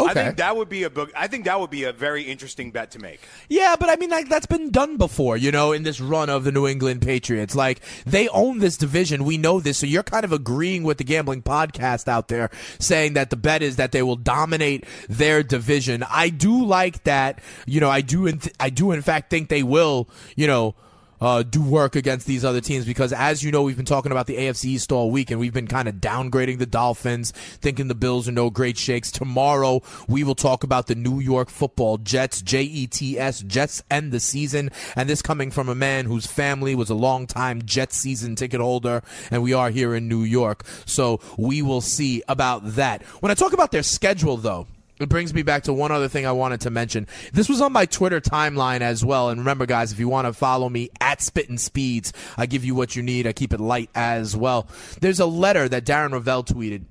Okay. 0.00 0.10
I 0.10 0.14
think 0.14 0.36
that 0.38 0.56
would 0.56 0.68
be 0.68 0.82
a 0.84 0.90
book. 0.90 1.12
I 1.14 1.28
think 1.28 1.44
that 1.44 1.60
would 1.60 1.70
be 1.70 1.84
a 1.84 1.92
very 1.92 2.22
interesting 2.22 2.70
bet 2.70 2.92
to 2.92 2.98
make. 2.98 3.20
Yeah, 3.48 3.76
but 3.78 3.88
I 3.88 3.96
mean, 3.96 4.10
like 4.10 4.28
that's 4.28 4.46
been 4.46 4.70
done 4.70 4.96
before, 4.96 5.36
you 5.36 5.52
know, 5.52 5.72
in 5.72 5.82
this 5.82 6.00
run 6.00 6.28
of 6.30 6.44
the 6.44 6.50
New 6.50 6.66
England 6.66 7.02
Patriots. 7.02 7.54
Like 7.54 7.80
they 8.04 8.28
own 8.28 8.58
this 8.58 8.76
division, 8.76 9.24
we 9.24 9.36
know 9.36 9.60
this. 9.60 9.78
So 9.78 9.86
you're 9.86 10.02
kind 10.02 10.24
of 10.24 10.32
agreeing 10.32 10.82
with 10.82 10.98
the 10.98 11.04
gambling 11.04 11.42
podcast 11.42 12.08
out 12.08 12.28
there, 12.28 12.50
saying 12.78 13.12
that 13.14 13.30
the 13.30 13.36
bet 13.36 13.62
is 13.62 13.76
that 13.76 13.92
they 13.92 14.02
will 14.02 14.16
dominate 14.16 14.84
their 15.08 15.42
division. 15.42 16.04
I 16.10 16.30
do 16.30 16.64
like 16.64 17.04
that. 17.04 17.40
You 17.66 17.80
know, 17.80 17.90
I 17.90 18.00
do. 18.00 18.26
In 18.26 18.38
th- 18.38 18.56
I 18.58 18.70
do 18.70 18.92
in 18.92 19.02
fact 19.02 19.30
think 19.30 19.50
they 19.50 19.62
will. 19.62 20.08
You 20.36 20.46
know 20.46 20.74
uh, 21.22 21.44
do 21.44 21.62
work 21.62 21.94
against 21.94 22.26
these 22.26 22.44
other 22.44 22.60
teams 22.60 22.84
because, 22.84 23.12
as 23.12 23.44
you 23.44 23.52
know, 23.52 23.62
we've 23.62 23.76
been 23.76 23.86
talking 23.86 24.10
about 24.10 24.26
the 24.26 24.36
AFC 24.36 24.64
East 24.64 24.90
all 24.90 25.10
week 25.10 25.30
and 25.30 25.38
we've 25.38 25.52
been 25.52 25.68
kind 25.68 25.86
of 25.86 25.96
downgrading 25.96 26.58
the 26.58 26.66
Dolphins, 26.66 27.30
thinking 27.30 27.86
the 27.86 27.94
Bills 27.94 28.28
are 28.28 28.32
no 28.32 28.50
great 28.50 28.76
shakes. 28.76 29.12
Tomorrow, 29.12 29.82
we 30.08 30.24
will 30.24 30.34
talk 30.34 30.64
about 30.64 30.88
the 30.88 30.96
New 30.96 31.20
York 31.20 31.48
football 31.48 31.96
Jets, 31.98 32.42
J 32.42 32.62
E 32.62 32.86
T 32.88 33.18
S, 33.18 33.40
Jets 33.40 33.84
end 33.88 34.10
the 34.10 34.18
season. 34.18 34.70
And 34.96 35.08
this 35.08 35.22
coming 35.22 35.52
from 35.52 35.68
a 35.68 35.76
man 35.76 36.06
whose 36.06 36.26
family 36.26 36.74
was 36.74 36.90
a 36.90 36.94
long-time 36.94 37.62
Jets 37.62 37.96
season 37.96 38.34
ticket 38.34 38.60
holder, 38.60 39.02
and 39.30 39.44
we 39.44 39.52
are 39.52 39.70
here 39.70 39.94
in 39.94 40.08
New 40.08 40.24
York. 40.24 40.64
So 40.86 41.20
we 41.38 41.62
will 41.62 41.80
see 41.80 42.24
about 42.26 42.74
that. 42.74 43.04
When 43.20 43.30
I 43.30 43.34
talk 43.34 43.52
about 43.52 43.70
their 43.70 43.84
schedule, 43.84 44.36
though, 44.36 44.66
it 45.02 45.08
brings 45.08 45.34
me 45.34 45.42
back 45.42 45.64
to 45.64 45.72
one 45.72 45.92
other 45.92 46.08
thing 46.08 46.26
I 46.26 46.32
wanted 46.32 46.62
to 46.62 46.70
mention. 46.70 47.06
This 47.32 47.48
was 47.48 47.60
on 47.60 47.72
my 47.72 47.86
Twitter 47.86 48.20
timeline 48.20 48.80
as 48.80 49.04
well. 49.04 49.28
And 49.28 49.40
remember, 49.40 49.66
guys, 49.66 49.92
if 49.92 49.98
you 49.98 50.08
want 50.08 50.26
to 50.26 50.32
follow 50.32 50.68
me 50.68 50.90
at 51.00 51.20
Spittin' 51.20 51.58
Speeds, 51.58 52.12
I 52.36 52.46
give 52.46 52.64
you 52.64 52.74
what 52.74 52.96
you 52.96 53.02
need. 53.02 53.26
I 53.26 53.32
keep 53.32 53.52
it 53.52 53.60
light 53.60 53.90
as 53.94 54.36
well. 54.36 54.68
There's 55.00 55.20
a 55.20 55.26
letter 55.26 55.68
that 55.68 55.84
Darren 55.84 56.12
Rovell 56.12 56.44
tweeted. 56.44 56.84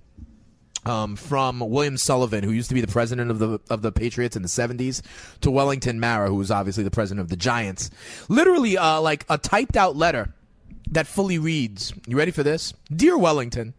Um, 0.83 1.15
from 1.15 1.59
William 1.59 1.95
Sullivan, 1.95 2.43
who 2.43 2.49
used 2.49 2.69
to 2.69 2.73
be 2.73 2.81
the 2.81 2.87
president 2.87 3.29
of 3.29 3.37
the 3.37 3.59
of 3.69 3.83
the 3.83 3.91
Patriots 3.91 4.35
in 4.35 4.41
the 4.41 4.47
'70s, 4.47 5.03
to 5.41 5.51
Wellington 5.51 5.99
Mara, 5.99 6.27
who 6.27 6.33
was 6.33 6.49
obviously 6.49 6.83
the 6.83 6.89
president 6.89 7.21
of 7.21 7.29
the 7.29 7.35
Giants. 7.35 7.91
Literally, 8.29 8.79
uh, 8.79 8.99
like 8.99 9.23
a 9.29 9.37
typed 9.37 9.77
out 9.77 9.95
letter 9.95 10.33
that 10.89 11.05
fully 11.05 11.37
reads. 11.37 11.93
You 12.07 12.17
ready 12.17 12.31
for 12.31 12.41
this? 12.41 12.73
Dear 12.91 13.15
Wellington, 13.15 13.75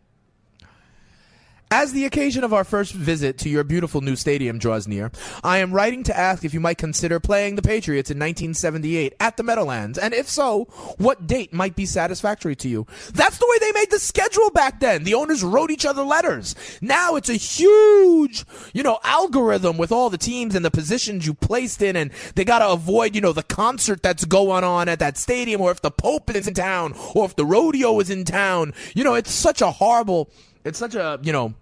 as 1.73 1.95
the 1.95 2.05
occasion 2.05 2.45
of 2.45 2.53
our 2.53 2.65
first 2.65 2.93
visit 2.93 3.39
to 3.39 3.49
your 3.49 3.65
beautiful 3.65 4.03
new 4.03 4.15
stadium 4.15 4.59
draws 4.59 4.87
near, 4.87 5.11
I 5.43 5.57
am 5.57 5.73
writing 5.73 6.03
to 6.03 6.17
ask 6.17 6.45
if 6.45 6.53
you 6.53 6.61
might 6.61 6.77
consider 6.77 7.19
playing 7.19 7.57
the 7.57 7.63
Patriots 7.63 8.11
in 8.11 8.19
1978 8.19 9.15
at 9.19 9.39
the 9.39 9.43
Meadowlands, 9.43 9.97
and 9.97 10.13
if 10.13 10.29
so, 10.29 10.65
what 10.99 11.27
date 11.27 11.55
might 11.55 11.75
be 11.75 11.87
satisfactory 11.87 12.55
to 12.57 12.69
you. 12.69 12.87
That's 13.15 13.39
the 13.39 13.47
way 13.49 13.57
they 13.59 13.73
made 13.73 13.91
the 13.91 13.99
schedule 13.99 14.51
back 14.51 14.81
then. 14.81 15.05
The 15.05 15.15
owners 15.15 15.43
wrote 15.43 15.71
each 15.71 15.87
other 15.87 16.03
letters. 16.03 16.55
Now 16.83 17.17
it's 17.17 17.31
a 17.31 17.37
huge, 17.37 18.45
you 18.75 18.83
know, 18.83 18.99
algorithm 19.03 19.79
with 19.79 19.93
all 19.93 20.11
the 20.11 20.19
teams 20.19 20.55
and 20.55 20.67
the 20.67 20.71
positions 20.71 21.27
you 21.27 21.33
placed 21.33 21.81
in, 21.81 21.97
and 21.97 22.11
they 22.35 22.45
got 22.45 22.59
to 22.59 22.69
avoid, 22.69 23.15
you 23.15 23.23
know, 23.23 23.33
the 23.33 23.43
concert 23.43 24.03
that's 24.03 24.27
going 24.27 24.63
on 24.63 24.91
at 24.91 24.99
that 24.99 25.17
stadium, 25.17 25.63
or 25.63 25.71
if 25.71 25.81
the 25.81 25.91
Pope 25.91 26.37
is 26.37 26.47
in 26.47 26.53
town, 26.53 26.95
or 27.15 27.25
if 27.25 27.35
the 27.35 27.47
rodeo 27.47 27.99
is 27.99 28.11
in 28.11 28.27
town. 28.27 28.75
You 28.95 29.05
know, 29.05 29.15
it's 29.15 29.33
such 29.33 29.63
a 29.63 29.71
horrible 29.71 30.31
it's 30.65 30.79
such 30.79 30.95
a 30.95 31.19
you 31.23 31.33
know 31.33 31.55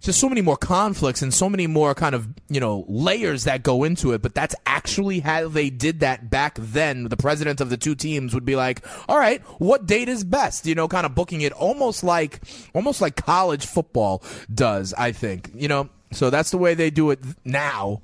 just 0.00 0.20
so 0.20 0.28
many 0.28 0.40
more 0.40 0.56
conflicts 0.56 1.22
and 1.22 1.32
so 1.32 1.48
many 1.48 1.66
more 1.66 1.94
kind 1.94 2.14
of 2.14 2.28
you 2.48 2.60
know 2.60 2.84
layers 2.88 3.44
that 3.44 3.62
go 3.62 3.84
into 3.84 4.12
it 4.12 4.22
but 4.22 4.34
that's 4.34 4.54
actually 4.66 5.20
how 5.20 5.48
they 5.48 5.70
did 5.70 6.00
that 6.00 6.30
back 6.30 6.56
then. 6.58 7.04
The 7.04 7.16
president 7.16 7.60
of 7.60 7.70
the 7.70 7.76
two 7.76 7.94
teams 7.94 8.34
would 8.34 8.44
be 8.44 8.56
like 8.56 8.84
all 9.08 9.18
right 9.18 9.40
what 9.58 9.86
date 9.86 10.08
is 10.08 10.24
best? 10.24 10.66
You 10.66 10.74
know 10.74 10.88
kind 10.88 11.06
of 11.06 11.14
booking 11.14 11.40
it 11.40 11.52
almost 11.52 12.04
like 12.04 12.40
almost 12.74 13.00
like 13.00 13.16
college 13.16 13.66
football 13.66 14.22
does 14.52 14.94
i 14.96 15.12
think 15.12 15.50
you 15.54 15.68
know? 15.68 15.88
So 16.12 16.30
that's 16.30 16.50
the 16.50 16.58
way 16.58 16.74
they 16.74 16.90
do 16.90 17.10
it 17.10 17.20
now. 17.44 18.00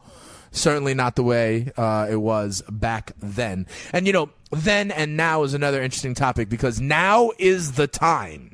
Certainly 0.50 0.94
not 0.94 1.16
the 1.16 1.22
way 1.22 1.72
uh, 1.76 2.06
it 2.10 2.16
was 2.16 2.62
back 2.70 3.12
then. 3.18 3.66
And 3.92 4.06
you 4.06 4.12
know 4.12 4.30
then 4.50 4.90
and 4.90 5.16
now 5.16 5.42
is 5.42 5.54
another 5.54 5.82
interesting 5.82 6.14
topic 6.14 6.48
because 6.48 6.80
now 6.80 7.30
is 7.38 7.72
the 7.72 7.86
time 7.86 8.53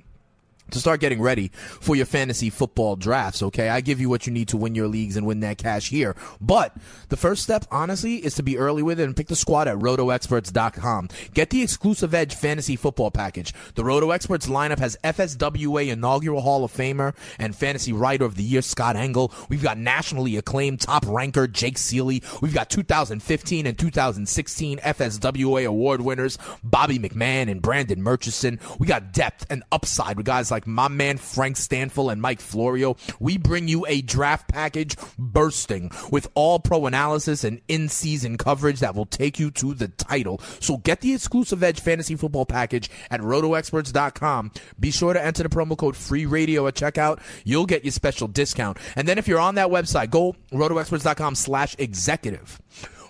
to 0.72 0.80
start 0.80 1.00
getting 1.00 1.20
ready 1.20 1.50
for 1.54 1.96
your 1.96 2.06
fantasy 2.06 2.50
football 2.50 2.96
drafts, 2.96 3.42
okay? 3.42 3.68
I 3.68 3.80
give 3.80 4.00
you 4.00 4.08
what 4.08 4.26
you 4.26 4.32
need 4.32 4.48
to 4.48 4.56
win 4.56 4.74
your 4.74 4.88
leagues 4.88 5.16
and 5.16 5.26
win 5.26 5.40
that 5.40 5.58
cash 5.58 5.90
here. 5.90 6.16
But 6.40 6.76
the 7.08 7.16
first 7.16 7.42
step, 7.42 7.66
honestly, 7.70 8.16
is 8.16 8.34
to 8.36 8.42
be 8.42 8.58
early 8.58 8.82
with 8.82 9.00
it 9.00 9.04
and 9.04 9.16
pick 9.16 9.28
the 9.28 9.36
squad 9.36 9.68
at 9.68 9.76
rotoexperts.com. 9.76 11.08
Get 11.34 11.50
the 11.50 11.62
exclusive 11.62 12.14
Edge 12.14 12.34
fantasy 12.34 12.76
football 12.76 13.10
package. 13.10 13.54
The 13.74 13.84
Roto 13.84 14.10
Experts 14.10 14.46
lineup 14.46 14.78
has 14.78 14.96
FSWA 15.04 15.88
inaugural 15.88 16.40
Hall 16.40 16.64
of 16.64 16.72
Famer 16.72 17.14
and 17.38 17.54
fantasy 17.54 17.92
writer 17.92 18.24
of 18.24 18.36
the 18.36 18.42
year 18.42 18.62
Scott 18.62 18.96
Engel. 18.96 19.32
We've 19.48 19.62
got 19.62 19.78
nationally 19.78 20.36
acclaimed 20.36 20.80
top 20.80 21.04
ranker 21.06 21.46
Jake 21.46 21.76
Ciely. 21.76 22.22
We've 22.40 22.54
got 22.54 22.70
2015 22.70 23.66
and 23.66 23.78
2016 23.78 24.78
FSWA 24.78 25.66
award 25.66 26.00
winners 26.00 26.38
Bobby 26.62 26.98
McMahon 26.98 27.50
and 27.50 27.62
Brandon 27.62 28.02
Murchison. 28.02 28.60
We 28.78 28.86
got 28.86 29.12
depth 29.12 29.46
and 29.50 29.62
upside 29.72 30.16
with 30.16 30.26
guys 30.26 30.50
like 30.50 30.59
my 30.66 30.88
man 30.88 31.18
Frank 31.18 31.56
Stampfl 31.56 32.12
and 32.12 32.20
Mike 32.20 32.40
Florio. 32.40 32.96
We 33.18 33.38
bring 33.38 33.68
you 33.68 33.86
a 33.86 34.02
draft 34.02 34.48
package 34.48 34.96
bursting 35.18 35.90
with 36.10 36.28
all 36.34 36.58
pro 36.58 36.86
analysis 36.86 37.44
and 37.44 37.60
in 37.68 37.88
season 37.88 38.38
coverage 38.38 38.80
that 38.80 38.94
will 38.94 39.06
take 39.06 39.38
you 39.38 39.50
to 39.52 39.74
the 39.74 39.88
title. 39.88 40.40
So 40.60 40.78
get 40.78 41.00
the 41.00 41.14
exclusive 41.14 41.62
Edge 41.62 41.80
fantasy 41.80 42.16
football 42.16 42.46
package 42.46 42.90
at 43.10 43.20
rotoexperts.com. 43.20 44.52
Be 44.78 44.90
sure 44.90 45.12
to 45.12 45.24
enter 45.24 45.42
the 45.42 45.48
promo 45.48 45.76
code 45.76 45.96
free 45.96 46.26
radio 46.26 46.66
at 46.66 46.74
checkout. 46.74 47.20
You'll 47.44 47.66
get 47.66 47.84
your 47.84 47.92
special 47.92 48.28
discount. 48.28 48.78
And 48.96 49.06
then 49.06 49.18
if 49.18 49.28
you're 49.28 49.40
on 49.40 49.56
that 49.56 49.68
website, 49.68 50.10
go 50.10 50.34
rotoexperts.com 50.52 51.34
slash 51.34 51.76
executive 51.78 52.60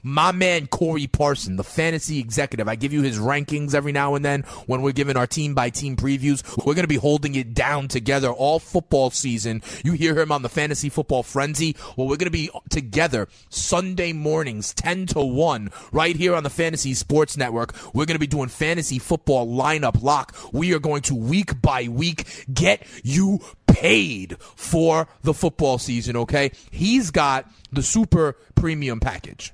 my 0.03 0.33
man 0.33 0.67
Corey 0.67 1.07
Parson, 1.07 1.57
the 1.57 1.65
fantasy 1.65 2.19
executive. 2.19 2.69
I 2.69 2.77
give 2.77 2.93
you 2.93 3.03
his 3.03 3.19
rankings 3.19 3.75
every 3.75 3.93
now 3.93 4.15
and 4.15 4.25
then 4.25 4.43
when 4.67 4.83
we're 4.83 4.93
giving 4.93 5.17
our 5.17 5.27
team 5.27 5.55
by 5.55 5.71
team 5.71 5.97
previews. 5.97 6.43
We're 6.59 6.75
going 6.75 6.85
to 6.85 6.89
be 6.89 6.97
holding 6.97 7.35
it 7.35 7.55
down 7.55 7.89
together 7.89 8.31
all 8.31 8.59
football 8.59 9.11
season. 9.11 9.63
You 9.85 9.93
hear 9.93 10.19
him 10.19 10.33
on 10.33 10.43
the 10.43 10.49
fantasy 10.49 10.89
football 10.89 11.23
frenzy. 11.23 11.77
Well, 11.97 12.09
we're 12.09 12.17
going 12.17 12.27
to 12.27 12.31
be 12.31 12.51
together 12.69 13.29
Sunday 13.49 14.13
mornings, 14.13 14.75
10 14.75 15.07
to 15.07 15.21
1, 15.21 15.71
right 15.93 16.17
here 16.17 16.35
on 16.35 16.43
the 16.43 16.51
Fantasy 16.51 16.95
Sports 16.95 17.37
Network. 17.37 17.75
We're 17.95 18.07
going 18.07 18.17
to 18.17 18.21
be 18.21 18.27
doing 18.27 18.49
fantasy 18.49 18.99
football 18.99 19.47
lineup 19.47 20.03
lock. 20.03 20.37
We 20.53 20.75
are 20.75 20.79
going 20.79 21.03
to 21.03 21.15
week 21.15 21.61
by 21.61 21.89
week 21.89 22.47
get 22.53 22.87
you 23.03 23.41
paid 23.67 24.37
for 24.41 25.09
the 25.23 25.35
football 25.35 25.79
season, 25.79 26.17
okay? 26.17 26.53
He's 26.71 27.11
got 27.11 27.51
the 27.73 27.83
super 27.83 28.37
premium 28.55 29.01
package. 29.01 29.53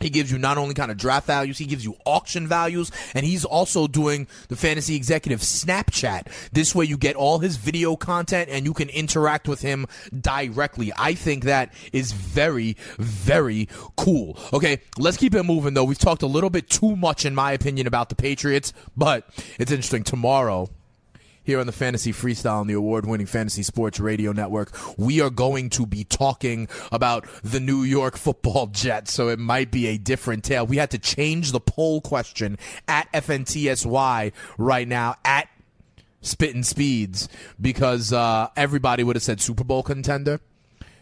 He 0.00 0.10
gives 0.10 0.32
you 0.32 0.38
not 0.38 0.58
only 0.58 0.74
kind 0.74 0.90
of 0.90 0.96
draft 0.96 1.26
values, 1.26 1.58
he 1.58 1.66
gives 1.66 1.84
you 1.84 1.96
auction 2.04 2.46
values, 2.46 2.90
and 3.14 3.24
he's 3.24 3.44
also 3.44 3.86
doing 3.86 4.26
the 4.48 4.56
fantasy 4.56 4.96
executive 4.96 5.40
Snapchat. 5.40 6.28
This 6.52 6.74
way 6.74 6.86
you 6.86 6.96
get 6.96 7.16
all 7.16 7.38
his 7.38 7.56
video 7.56 7.96
content 7.96 8.48
and 8.50 8.64
you 8.64 8.72
can 8.72 8.88
interact 8.88 9.46
with 9.46 9.60
him 9.60 9.86
directly. 10.18 10.92
I 10.96 11.14
think 11.14 11.44
that 11.44 11.72
is 11.92 12.12
very, 12.12 12.76
very 12.98 13.68
cool. 13.96 14.38
Okay, 14.52 14.80
let's 14.98 15.16
keep 15.16 15.34
it 15.34 15.42
moving 15.42 15.74
though. 15.74 15.84
We've 15.84 15.98
talked 15.98 16.22
a 16.22 16.26
little 16.26 16.50
bit 16.50 16.70
too 16.70 16.96
much, 16.96 17.24
in 17.24 17.34
my 17.34 17.52
opinion, 17.52 17.86
about 17.86 18.08
the 18.08 18.14
Patriots, 18.14 18.72
but 18.96 19.28
it's 19.58 19.70
interesting. 19.70 20.02
Tomorrow, 20.02 20.70
here 21.42 21.60
on 21.60 21.66
the 21.66 21.72
Fantasy 21.72 22.12
Freestyle 22.12 22.60
on 22.60 22.66
the 22.66 22.74
award 22.74 23.06
winning 23.06 23.26
Fantasy 23.26 23.62
Sports 23.62 24.00
Radio 24.00 24.32
Network. 24.32 24.70
We 24.98 25.20
are 25.20 25.30
going 25.30 25.70
to 25.70 25.86
be 25.86 26.04
talking 26.04 26.68
about 26.92 27.26
the 27.42 27.60
New 27.60 27.82
York 27.82 28.16
football 28.16 28.66
Jets, 28.72 29.12
so 29.12 29.28
it 29.28 29.38
might 29.38 29.70
be 29.70 29.86
a 29.86 29.98
different 29.98 30.44
tale. 30.44 30.66
We 30.66 30.76
had 30.76 30.90
to 30.90 30.98
change 30.98 31.52
the 31.52 31.60
poll 31.60 32.00
question 32.00 32.58
at 32.86 33.10
FNTSY 33.12 34.32
right 34.58 34.88
now, 34.88 35.16
at 35.24 35.48
Spitting 36.20 36.62
Speeds, 36.62 37.28
because 37.60 38.12
uh, 38.12 38.48
everybody 38.56 39.02
would 39.02 39.16
have 39.16 39.22
said 39.22 39.40
Super 39.40 39.64
Bowl 39.64 39.82
contender. 39.82 40.40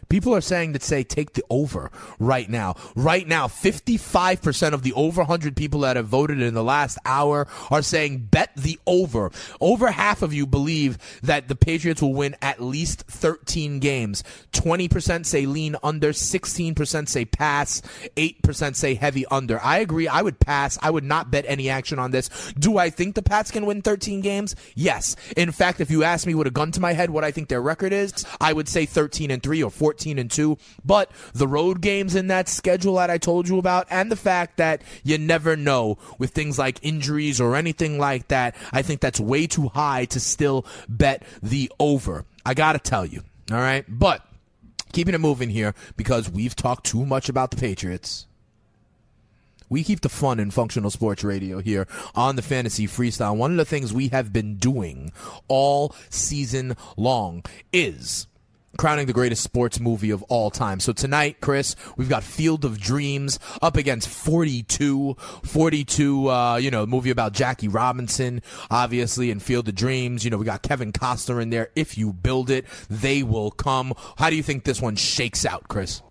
People 0.09 0.33
are 0.35 0.41
saying 0.41 0.71
that 0.71 0.83
say 0.83 1.03
take 1.03 1.33
the 1.33 1.43
over 1.49 1.91
right 2.17 2.49
now. 2.49 2.75
Right 2.95 3.27
now, 3.27 3.47
55% 3.47 4.73
of 4.73 4.81
the 4.81 4.93
over 4.93 5.21
100 5.21 5.55
people 5.55 5.81
that 5.81 5.95
have 5.95 6.07
voted 6.07 6.41
in 6.41 6.55
the 6.55 6.63
last 6.63 6.97
hour 7.05 7.47
are 7.69 7.83
saying 7.83 8.27
bet 8.31 8.49
the 8.55 8.79
over. 8.87 9.31
Over 9.61 9.91
half 9.91 10.23
of 10.23 10.33
you 10.33 10.47
believe 10.47 10.97
that 11.21 11.47
the 11.47 11.55
Patriots 11.55 12.01
will 12.01 12.13
win 12.13 12.35
at 12.41 12.59
least 12.59 13.03
13 13.03 13.77
games. 13.79 14.23
20% 14.51 15.25
say 15.27 15.45
lean 15.45 15.75
under, 15.83 16.11
16% 16.11 17.07
say 17.07 17.25
pass, 17.25 17.81
8% 18.17 18.75
say 18.75 18.95
heavy 18.95 19.25
under. 19.27 19.59
I 19.61 19.77
agree. 19.77 20.07
I 20.07 20.23
would 20.23 20.39
pass. 20.39 20.79
I 20.81 20.89
would 20.89 21.03
not 21.03 21.29
bet 21.29 21.45
any 21.47 21.69
action 21.69 21.99
on 21.99 22.09
this. 22.09 22.29
Do 22.57 22.79
I 22.79 22.89
think 22.89 23.13
the 23.13 23.21
Pats 23.21 23.51
can 23.51 23.67
win 23.67 23.83
13 23.83 24.21
games? 24.21 24.55
Yes. 24.73 25.15
In 25.37 25.51
fact, 25.51 25.79
if 25.79 25.91
you 25.91 26.03
ask 26.03 26.25
me 26.25 26.33
with 26.33 26.47
a 26.47 26.51
gun 26.51 26.71
to 26.71 26.79
my 26.79 26.93
head 26.93 27.11
what 27.11 27.23
I 27.23 27.31
think 27.31 27.47
their 27.47 27.61
record 27.61 27.93
is, 27.93 28.25
I 28.41 28.53
would 28.53 28.67
say 28.67 28.87
13 28.87 29.29
and 29.29 29.43
3 29.43 29.61
or 29.61 29.69
14 29.69 29.98
and 30.05 30.31
2. 30.31 30.57
But 30.83 31.11
the 31.33 31.47
road 31.47 31.81
games 31.81 32.15
in 32.15 32.27
that 32.27 32.47
schedule 32.47 32.95
that 32.95 33.09
I 33.09 33.17
told 33.17 33.47
you 33.47 33.57
about 33.57 33.87
and 33.89 34.11
the 34.11 34.15
fact 34.15 34.57
that 34.57 34.81
you 35.03 35.17
never 35.17 35.55
know 35.55 35.97
with 36.17 36.31
things 36.31 36.57
like 36.57 36.79
injuries 36.81 37.41
or 37.41 37.55
anything 37.55 37.99
like 37.99 38.29
that, 38.29 38.55
I 38.71 38.81
think 38.81 39.01
that's 39.01 39.19
way 39.19 39.47
too 39.47 39.69
high 39.69 40.05
to 40.05 40.19
still 40.19 40.65
bet 40.87 41.23
the 41.41 41.71
over. 41.79 42.25
I 42.45 42.53
got 42.53 42.73
to 42.73 42.79
tell 42.79 43.05
you. 43.05 43.23
All 43.51 43.57
right. 43.57 43.85
But 43.87 44.25
keeping 44.91 45.13
it 45.13 45.19
moving 45.19 45.49
here 45.49 45.73
because 45.97 46.29
we've 46.29 46.55
talked 46.55 46.85
too 46.85 47.05
much 47.05 47.29
about 47.29 47.51
the 47.51 47.57
Patriots. 47.57 48.25
We 49.69 49.83
keep 49.83 50.01
the 50.01 50.09
fun 50.09 50.39
in 50.39 50.49
functional 50.49 50.89
sports 50.89 51.23
radio 51.23 51.59
here 51.59 51.87
on 52.15 52.35
the 52.35 52.41
fantasy 52.41 52.87
freestyle. 52.87 53.35
One 53.35 53.51
of 53.51 53.57
the 53.57 53.65
things 53.65 53.93
we 53.93 54.07
have 54.07 54.33
been 54.33 54.55
doing 54.55 55.11
all 55.47 55.95
season 56.09 56.75
long 56.97 57.43
is 57.71 58.25
crowning 58.79 59.07
the 59.07 59.13
greatest 59.13 59.43
sports 59.43 59.77
movie 59.77 60.09
of 60.09 60.23
all 60.29 60.49
time. 60.49 60.79
So 60.79 60.93
tonight, 60.93 61.41
Chris, 61.41 61.75
we've 61.97 62.07
got 62.07 62.23
Field 62.23 62.63
of 62.63 62.79
Dreams 62.79 63.37
up 63.61 63.75
against 63.75 64.07
42. 64.07 65.17
42, 65.43 66.29
uh, 66.29 66.55
you 66.55 66.71
know, 66.71 66.85
movie 66.85 67.09
about 67.09 67.33
Jackie 67.33 67.67
Robinson, 67.67 68.41
obviously, 68.71 69.31
and 69.31 69.43
Field 69.43 69.67
of 69.67 69.75
Dreams. 69.75 70.23
You 70.23 70.31
know, 70.31 70.37
we 70.37 70.45
got 70.45 70.61
Kevin 70.61 70.93
Costner 70.93 71.41
in 71.41 71.49
there. 71.49 71.71
If 71.75 71.97
you 71.97 72.13
build 72.13 72.49
it, 72.49 72.65
they 72.89 73.21
will 73.21 73.51
come. 73.51 73.93
How 74.17 74.29
do 74.29 74.37
you 74.37 74.43
think 74.43 74.63
this 74.63 74.81
one 74.81 74.95
shakes 74.95 75.45
out, 75.45 75.67
Chris? 75.67 76.01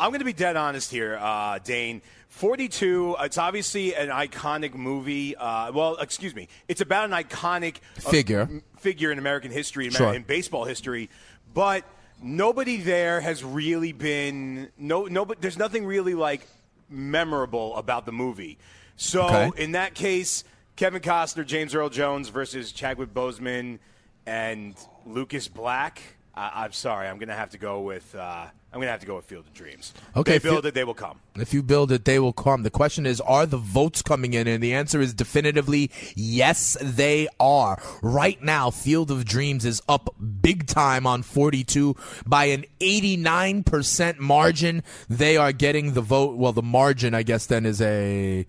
I'm 0.00 0.10
going 0.10 0.20
to 0.20 0.24
be 0.24 0.32
dead 0.32 0.56
honest 0.56 0.90
here, 0.90 1.18
uh, 1.20 1.58
Dane. 1.62 2.00
42, 2.28 3.16
it's 3.20 3.38
obviously 3.38 3.94
an 3.94 4.08
iconic 4.08 4.74
movie. 4.74 5.36
Uh, 5.36 5.72
well, 5.72 5.96
excuse 5.96 6.34
me. 6.34 6.48
It's 6.68 6.80
about 6.80 7.04
an 7.04 7.10
iconic 7.10 7.76
uh, 7.98 8.10
Figure. 8.10 8.40
m- 8.42 8.62
figure 8.78 9.10
in 9.12 9.18
American 9.18 9.50
history, 9.50 9.86
in, 9.86 9.90
Sure. 9.92 10.14
in 10.14 10.22
baseball 10.22 10.64
history. 10.64 11.10
But 11.52 11.84
nobody 12.22 12.78
there 12.78 13.20
has 13.20 13.44
really 13.44 13.92
been 13.92 14.68
no 14.78 15.04
no. 15.06 15.24
But 15.24 15.40
there's 15.40 15.58
nothing 15.58 15.84
really 15.84 16.14
like 16.14 16.46
memorable 16.88 17.76
about 17.76 18.06
the 18.06 18.12
movie. 18.12 18.58
So 18.96 19.24
Okay. 19.24 19.62
in 19.62 19.72
that 19.72 19.94
case, 19.94 20.44
Kevin 20.76 21.02
Costner, 21.02 21.44
James 21.44 21.74
Earl 21.74 21.88
Jones 21.90 22.28
versus 22.28 22.72
Chadwick 22.72 23.12
Boseman 23.12 23.80
and 24.26 24.74
Lucas 25.04 25.48
Black. 25.48 26.00
I, 26.40 26.64
I'm 26.64 26.72
sorry, 26.72 27.06
I'm 27.06 27.18
going 27.18 27.28
to 27.28 27.34
have 27.34 27.50
to 27.50 27.58
go 27.58 27.82
with. 27.82 28.14
Uh, 28.14 28.46
I'm 28.72 28.78
going 28.78 28.86
to 28.86 28.92
have 28.92 29.00
to 29.00 29.06
go 29.06 29.16
with 29.16 29.26
Field 29.26 29.46
of 29.46 29.52
Dreams. 29.52 29.92
Okay, 30.16 30.32
they 30.32 30.38
Fi- 30.38 30.48
build 30.48 30.64
it, 30.64 30.72
they 30.74 30.84
will 30.84 30.94
come. 30.94 31.20
If 31.34 31.52
you 31.52 31.62
build 31.62 31.92
it, 31.92 32.06
they 32.06 32.18
will 32.18 32.32
come. 32.32 32.62
The 32.62 32.70
question 32.70 33.04
is, 33.04 33.20
are 33.20 33.44
the 33.44 33.58
votes 33.58 34.00
coming 34.00 34.32
in? 34.32 34.46
And 34.46 34.62
the 34.62 34.72
answer 34.72 35.00
is 35.02 35.12
definitively 35.12 35.90
yes, 36.14 36.78
they 36.80 37.28
are. 37.38 37.82
Right 38.00 38.42
now, 38.42 38.70
Field 38.70 39.10
of 39.10 39.26
Dreams 39.26 39.66
is 39.66 39.82
up 39.86 40.14
big 40.40 40.66
time 40.66 41.06
on 41.06 41.22
42 41.22 41.94
by 42.24 42.46
an 42.46 42.64
89% 42.80 44.18
margin. 44.18 44.82
They 45.10 45.36
are 45.36 45.52
getting 45.52 45.92
the 45.92 46.00
vote. 46.00 46.36
Well, 46.36 46.52
the 46.52 46.62
margin, 46.62 47.12
I 47.12 47.22
guess, 47.22 47.44
then 47.46 47.66
is 47.66 47.82
a. 47.82 48.46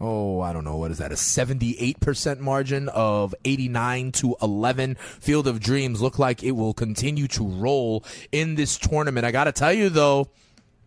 Oh, 0.00 0.40
I 0.40 0.52
don't 0.52 0.64
know. 0.64 0.76
What 0.76 0.92
is 0.92 0.98
that? 0.98 1.10
A 1.10 1.16
78% 1.16 2.38
margin 2.38 2.88
of 2.90 3.34
89 3.44 4.12
to 4.12 4.36
11. 4.40 4.94
Field 4.94 5.48
of 5.48 5.58
Dreams 5.58 6.00
look 6.00 6.18
like 6.18 6.44
it 6.44 6.52
will 6.52 6.72
continue 6.72 7.26
to 7.28 7.44
roll 7.44 8.04
in 8.30 8.54
this 8.54 8.78
tournament. 8.78 9.26
I 9.26 9.32
got 9.32 9.44
to 9.44 9.52
tell 9.52 9.72
you, 9.72 9.88
though, 9.88 10.28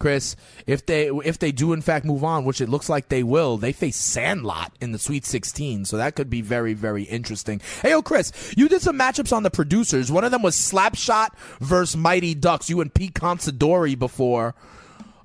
Chris, 0.01 0.35
if 0.65 0.83
they 0.87 1.09
if 1.09 1.37
they 1.37 1.51
do 1.51 1.73
in 1.73 1.81
fact 1.81 2.05
move 2.05 2.23
on, 2.23 2.43
which 2.43 2.59
it 2.59 2.69
looks 2.69 2.89
like 2.89 3.09
they 3.09 3.21
will, 3.21 3.57
they 3.57 3.71
face 3.71 3.97
Sandlot 3.97 4.71
in 4.81 4.93
the 4.93 4.97
Sweet 4.97 5.25
16, 5.25 5.85
so 5.85 5.97
that 5.97 6.15
could 6.15 6.27
be 6.27 6.41
very 6.41 6.73
very 6.73 7.03
interesting. 7.03 7.61
Hey, 7.83 7.91
yo, 7.91 8.01
Chris, 8.01 8.31
you 8.57 8.67
did 8.67 8.81
some 8.81 8.97
matchups 8.97 9.31
on 9.31 9.43
the 9.43 9.51
producers. 9.51 10.11
One 10.11 10.23
of 10.23 10.31
them 10.31 10.41
was 10.41 10.55
Slapshot 10.55 11.35
versus 11.59 11.95
Mighty 11.95 12.33
Ducks. 12.33 12.67
You 12.67 12.81
and 12.81 12.91
Pete 12.91 13.13
Considori 13.13 13.97
before. 13.97 14.55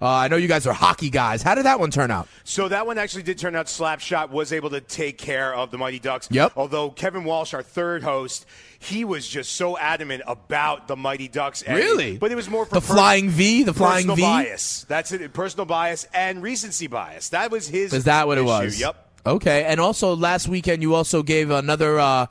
Uh, 0.01 0.07
I 0.09 0.29
know 0.29 0.37
you 0.37 0.49
guys 0.49 0.67
are 0.67 0.73
hockey 0.75 1.09
guys. 1.11 1.43
How 1.43 1.55
did 1.55 1.65
that 1.65 1.81
one 1.81 1.91
turn 1.91 2.11
out? 2.11 2.29
So 2.45 2.69
that 2.69 2.87
one 2.87 2.99
actually 2.99 3.23
did 3.23 3.39
turn 3.39 3.57
out. 3.57 3.67
Slapshot 3.67 4.31
was 4.31 4.53
able 4.53 4.71
to 4.71 4.81
take 4.81 5.17
care 5.19 5.55
of 5.55 5.71
the 5.71 5.79
Mighty 5.79 5.99
Ducks. 5.99 6.29
Yep. 6.31 6.53
Although 6.57 6.91
Kevin 6.91 7.25
Walsh, 7.25 7.55
our 7.55 7.63
third 7.63 8.03
host, 8.03 8.45
he 8.79 9.05
was 9.05 9.27
just 9.27 9.53
so 9.53 9.79
adamant 9.79 10.23
about 10.27 10.87
the 10.89 10.97
Mighty 10.97 11.29
Ducks. 11.29 11.63
And- 11.63 11.77
Really? 11.77 12.19
But 12.19 12.31
it 12.31 12.35
was 12.35 12.49
more 12.51 12.67
for 12.67 12.75
The 12.75 12.81
flying 12.83 13.31
V? 13.31 13.63
The 13.63 13.73
flying 13.75 14.15
V? 14.15 14.21
bias. 14.21 14.85
That's 14.89 15.13
it. 15.13 15.33
Personal 15.33 15.65
bias 15.67 16.07
and 16.13 16.43
recency 16.43 16.87
bias. 16.89 17.31
That 17.31 17.51
was 17.51 17.67
his. 17.69 17.93
Is 17.93 18.05
that 18.05 18.27
what 18.27 18.37
it 18.39 18.45
was? 18.45 18.79
Yep. 18.79 19.03
Okay, 19.27 19.65
and 19.65 19.81
also 19.81 20.15
last 20.15 20.47
weekend 20.47 20.83
you 20.83 20.95
also 20.95 21.23
gave 21.25 21.51
another 21.51 21.99
uh, 21.99 22.27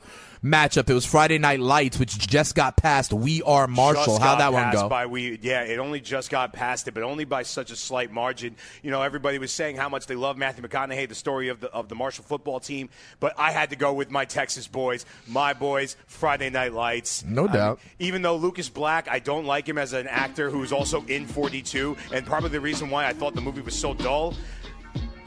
matchup. 0.46 0.88
It 0.88 0.94
was 0.94 1.04
Friday 1.04 1.38
Night 1.38 1.60
Lights, 1.60 1.98
which 1.98 2.16
just 2.18 2.54
got 2.54 2.76
past 2.76 3.12
We 3.12 3.42
Are 3.42 3.66
Marshall. 3.66 4.18
Got 4.18 4.38
that 4.38 4.52
one 4.52 4.64
passed 4.64 4.82
go? 4.82 4.88
By 4.88 5.06
we, 5.06 5.38
yeah, 5.42 5.62
it 5.62 5.78
only 5.78 6.00
just 6.00 6.30
got 6.30 6.52
past 6.52 6.88
it, 6.88 6.94
but 6.94 7.02
only 7.02 7.24
by 7.24 7.42
such 7.42 7.70
a 7.70 7.76
slight 7.76 8.10
margin. 8.12 8.56
You 8.82 8.90
know, 8.90 9.02
everybody 9.02 9.38
was 9.38 9.52
saying 9.52 9.76
how 9.76 9.88
much 9.88 10.06
they 10.06 10.14
love 10.14 10.36
Matthew 10.38 10.62
McConaughey, 10.66 11.08
the 11.08 11.14
story 11.14 11.48
of 11.48 11.60
the 11.60 11.70
of 11.72 11.88
the 11.88 11.94
Marshall 11.94 12.24
football 12.24 12.60
team, 12.60 12.88
but 13.20 13.34
I 13.36 13.50
had 13.50 13.70
to 13.70 13.76
go 13.76 13.92
with 13.92 14.10
my 14.10 14.24
Texas 14.24 14.66
boys, 14.66 15.04
my 15.26 15.52
boys, 15.52 15.96
Friday 16.06 16.50
Night 16.50 16.72
Lights. 16.72 17.24
No 17.24 17.48
doubt. 17.48 17.80
even 17.98 18.22
though 18.22 18.36
Lucas 18.36 18.68
Black, 18.68 19.08
I 19.10 19.18
don't 19.18 19.44
like 19.44 19.68
him 19.68 19.78
as 19.78 19.92
an 19.92 20.06
actor 20.06 20.50
who's 20.50 20.72
also 20.72 21.04
in 21.06 21.26
42, 21.26 21.96
and 22.12 22.24
probably 22.26 22.50
the 22.50 22.60
reason 22.60 22.90
why 22.90 23.06
I 23.06 23.12
thought 23.12 23.34
the 23.34 23.40
movie 23.40 23.60
was 23.62 23.78
so 23.78 23.94
dull. 23.94 24.34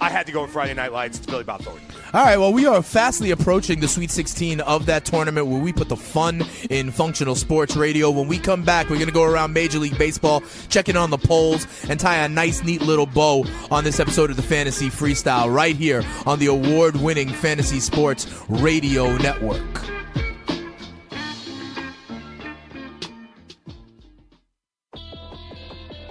I 0.01 0.09
had 0.09 0.25
to 0.27 0.31
go 0.31 0.43
with 0.43 0.51
Friday 0.51 0.73
Night 0.73 0.93
Lights. 0.93 1.17
It's 1.17 1.25
Billy 1.25 1.43
Bob 1.43 1.61
Thornton. 1.61 1.85
All 2.13 2.23
right, 2.23 2.37
well, 2.37 2.53
we 2.53 2.65
are 2.65 2.81
fastly 2.81 3.31
approaching 3.31 3.81
the 3.81 3.87
Sweet 3.87 4.11
16 4.11 4.61
of 4.61 4.85
that 4.87 5.05
tournament 5.05 5.47
where 5.47 5.59
we 5.59 5.73
put 5.73 5.89
the 5.89 5.97
fun 5.97 6.43
in 6.69 6.89
functional 6.91 7.35
sports 7.35 7.75
radio. 7.75 8.09
When 8.09 8.27
we 8.27 8.39
come 8.39 8.63
back, 8.63 8.89
we're 8.89 8.95
going 8.95 9.07
to 9.07 9.13
go 9.13 9.23
around 9.23 9.53
Major 9.53 9.79
League 9.79 9.97
Baseball, 9.97 10.41
checking 10.69 10.95
on 10.95 11.09
the 11.09 11.17
polls, 11.17 11.67
and 11.89 11.99
tie 11.99 12.17
a 12.17 12.29
nice, 12.29 12.63
neat 12.63 12.81
little 12.81 13.05
bow 13.05 13.45
on 13.69 13.83
this 13.83 13.99
episode 13.99 14.29
of 14.29 14.37
the 14.37 14.41
Fantasy 14.41 14.89
Freestyle 14.89 15.53
right 15.53 15.75
here 15.75 16.03
on 16.25 16.39
the 16.39 16.47
award 16.47 16.95
winning 16.95 17.29
Fantasy 17.29 17.79
Sports 17.79 18.27
Radio 18.47 19.15
Network. 19.17 19.89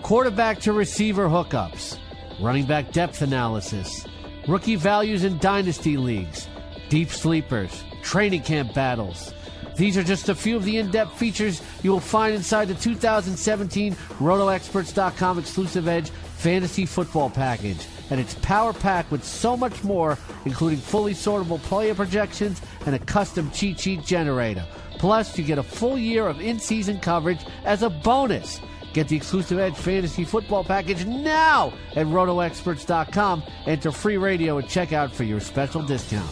quarterback 0.08 0.58
to 0.58 0.72
receiver 0.72 1.28
hookups, 1.28 1.97
running 2.40 2.66
back 2.66 2.92
depth 2.92 3.22
analysis, 3.22 4.06
rookie 4.46 4.76
values 4.76 5.24
in 5.24 5.38
dynasty 5.38 5.96
leagues, 5.96 6.48
deep 6.88 7.10
sleepers, 7.10 7.84
training 8.02 8.42
camp 8.42 8.74
battles. 8.74 9.32
These 9.76 9.96
are 9.96 10.02
just 10.02 10.28
a 10.28 10.34
few 10.34 10.56
of 10.56 10.64
the 10.64 10.78
in 10.78 10.90
depth 10.90 11.16
features 11.16 11.62
you 11.82 11.92
will 11.92 12.00
find 12.00 12.34
inside 12.34 12.66
the 12.66 12.74
2017 12.74 13.94
RotoExperts.com 13.94 15.38
exclusive 15.38 15.86
Edge 15.86 16.10
Fantasy 16.10 16.84
Football 16.84 17.30
Package. 17.30 17.86
And 18.10 18.18
it's 18.18 18.34
power 18.36 18.72
packed 18.72 19.12
with 19.12 19.22
so 19.22 19.56
much 19.56 19.84
more, 19.84 20.18
including 20.44 20.78
fully 20.80 21.14
sortable 21.14 21.62
player 21.62 21.94
projections 21.94 22.60
and 22.86 22.94
a 22.94 22.98
custom 22.98 23.50
cheat 23.52 23.78
sheet 23.78 24.04
generator. 24.04 24.66
Plus, 24.98 25.38
you 25.38 25.44
get 25.44 25.58
a 25.58 25.62
full 25.62 25.96
year 25.96 26.26
of 26.26 26.40
in 26.40 26.58
season 26.58 26.98
coverage 26.98 27.44
as 27.64 27.82
a 27.82 27.90
bonus. 27.90 28.60
Get 28.98 29.06
the 29.06 29.14
exclusive 29.14 29.60
Edge 29.60 29.76
Fantasy 29.76 30.24
Football 30.24 30.64
Package 30.64 31.06
now 31.06 31.72
at 31.94 32.04
RotoExperts.com. 32.08 33.44
Enter 33.64 33.92
free 33.92 34.16
radio 34.16 34.58
at 34.58 34.64
checkout 34.64 35.12
for 35.12 35.22
your 35.22 35.38
special 35.38 35.82
discount. 35.82 36.28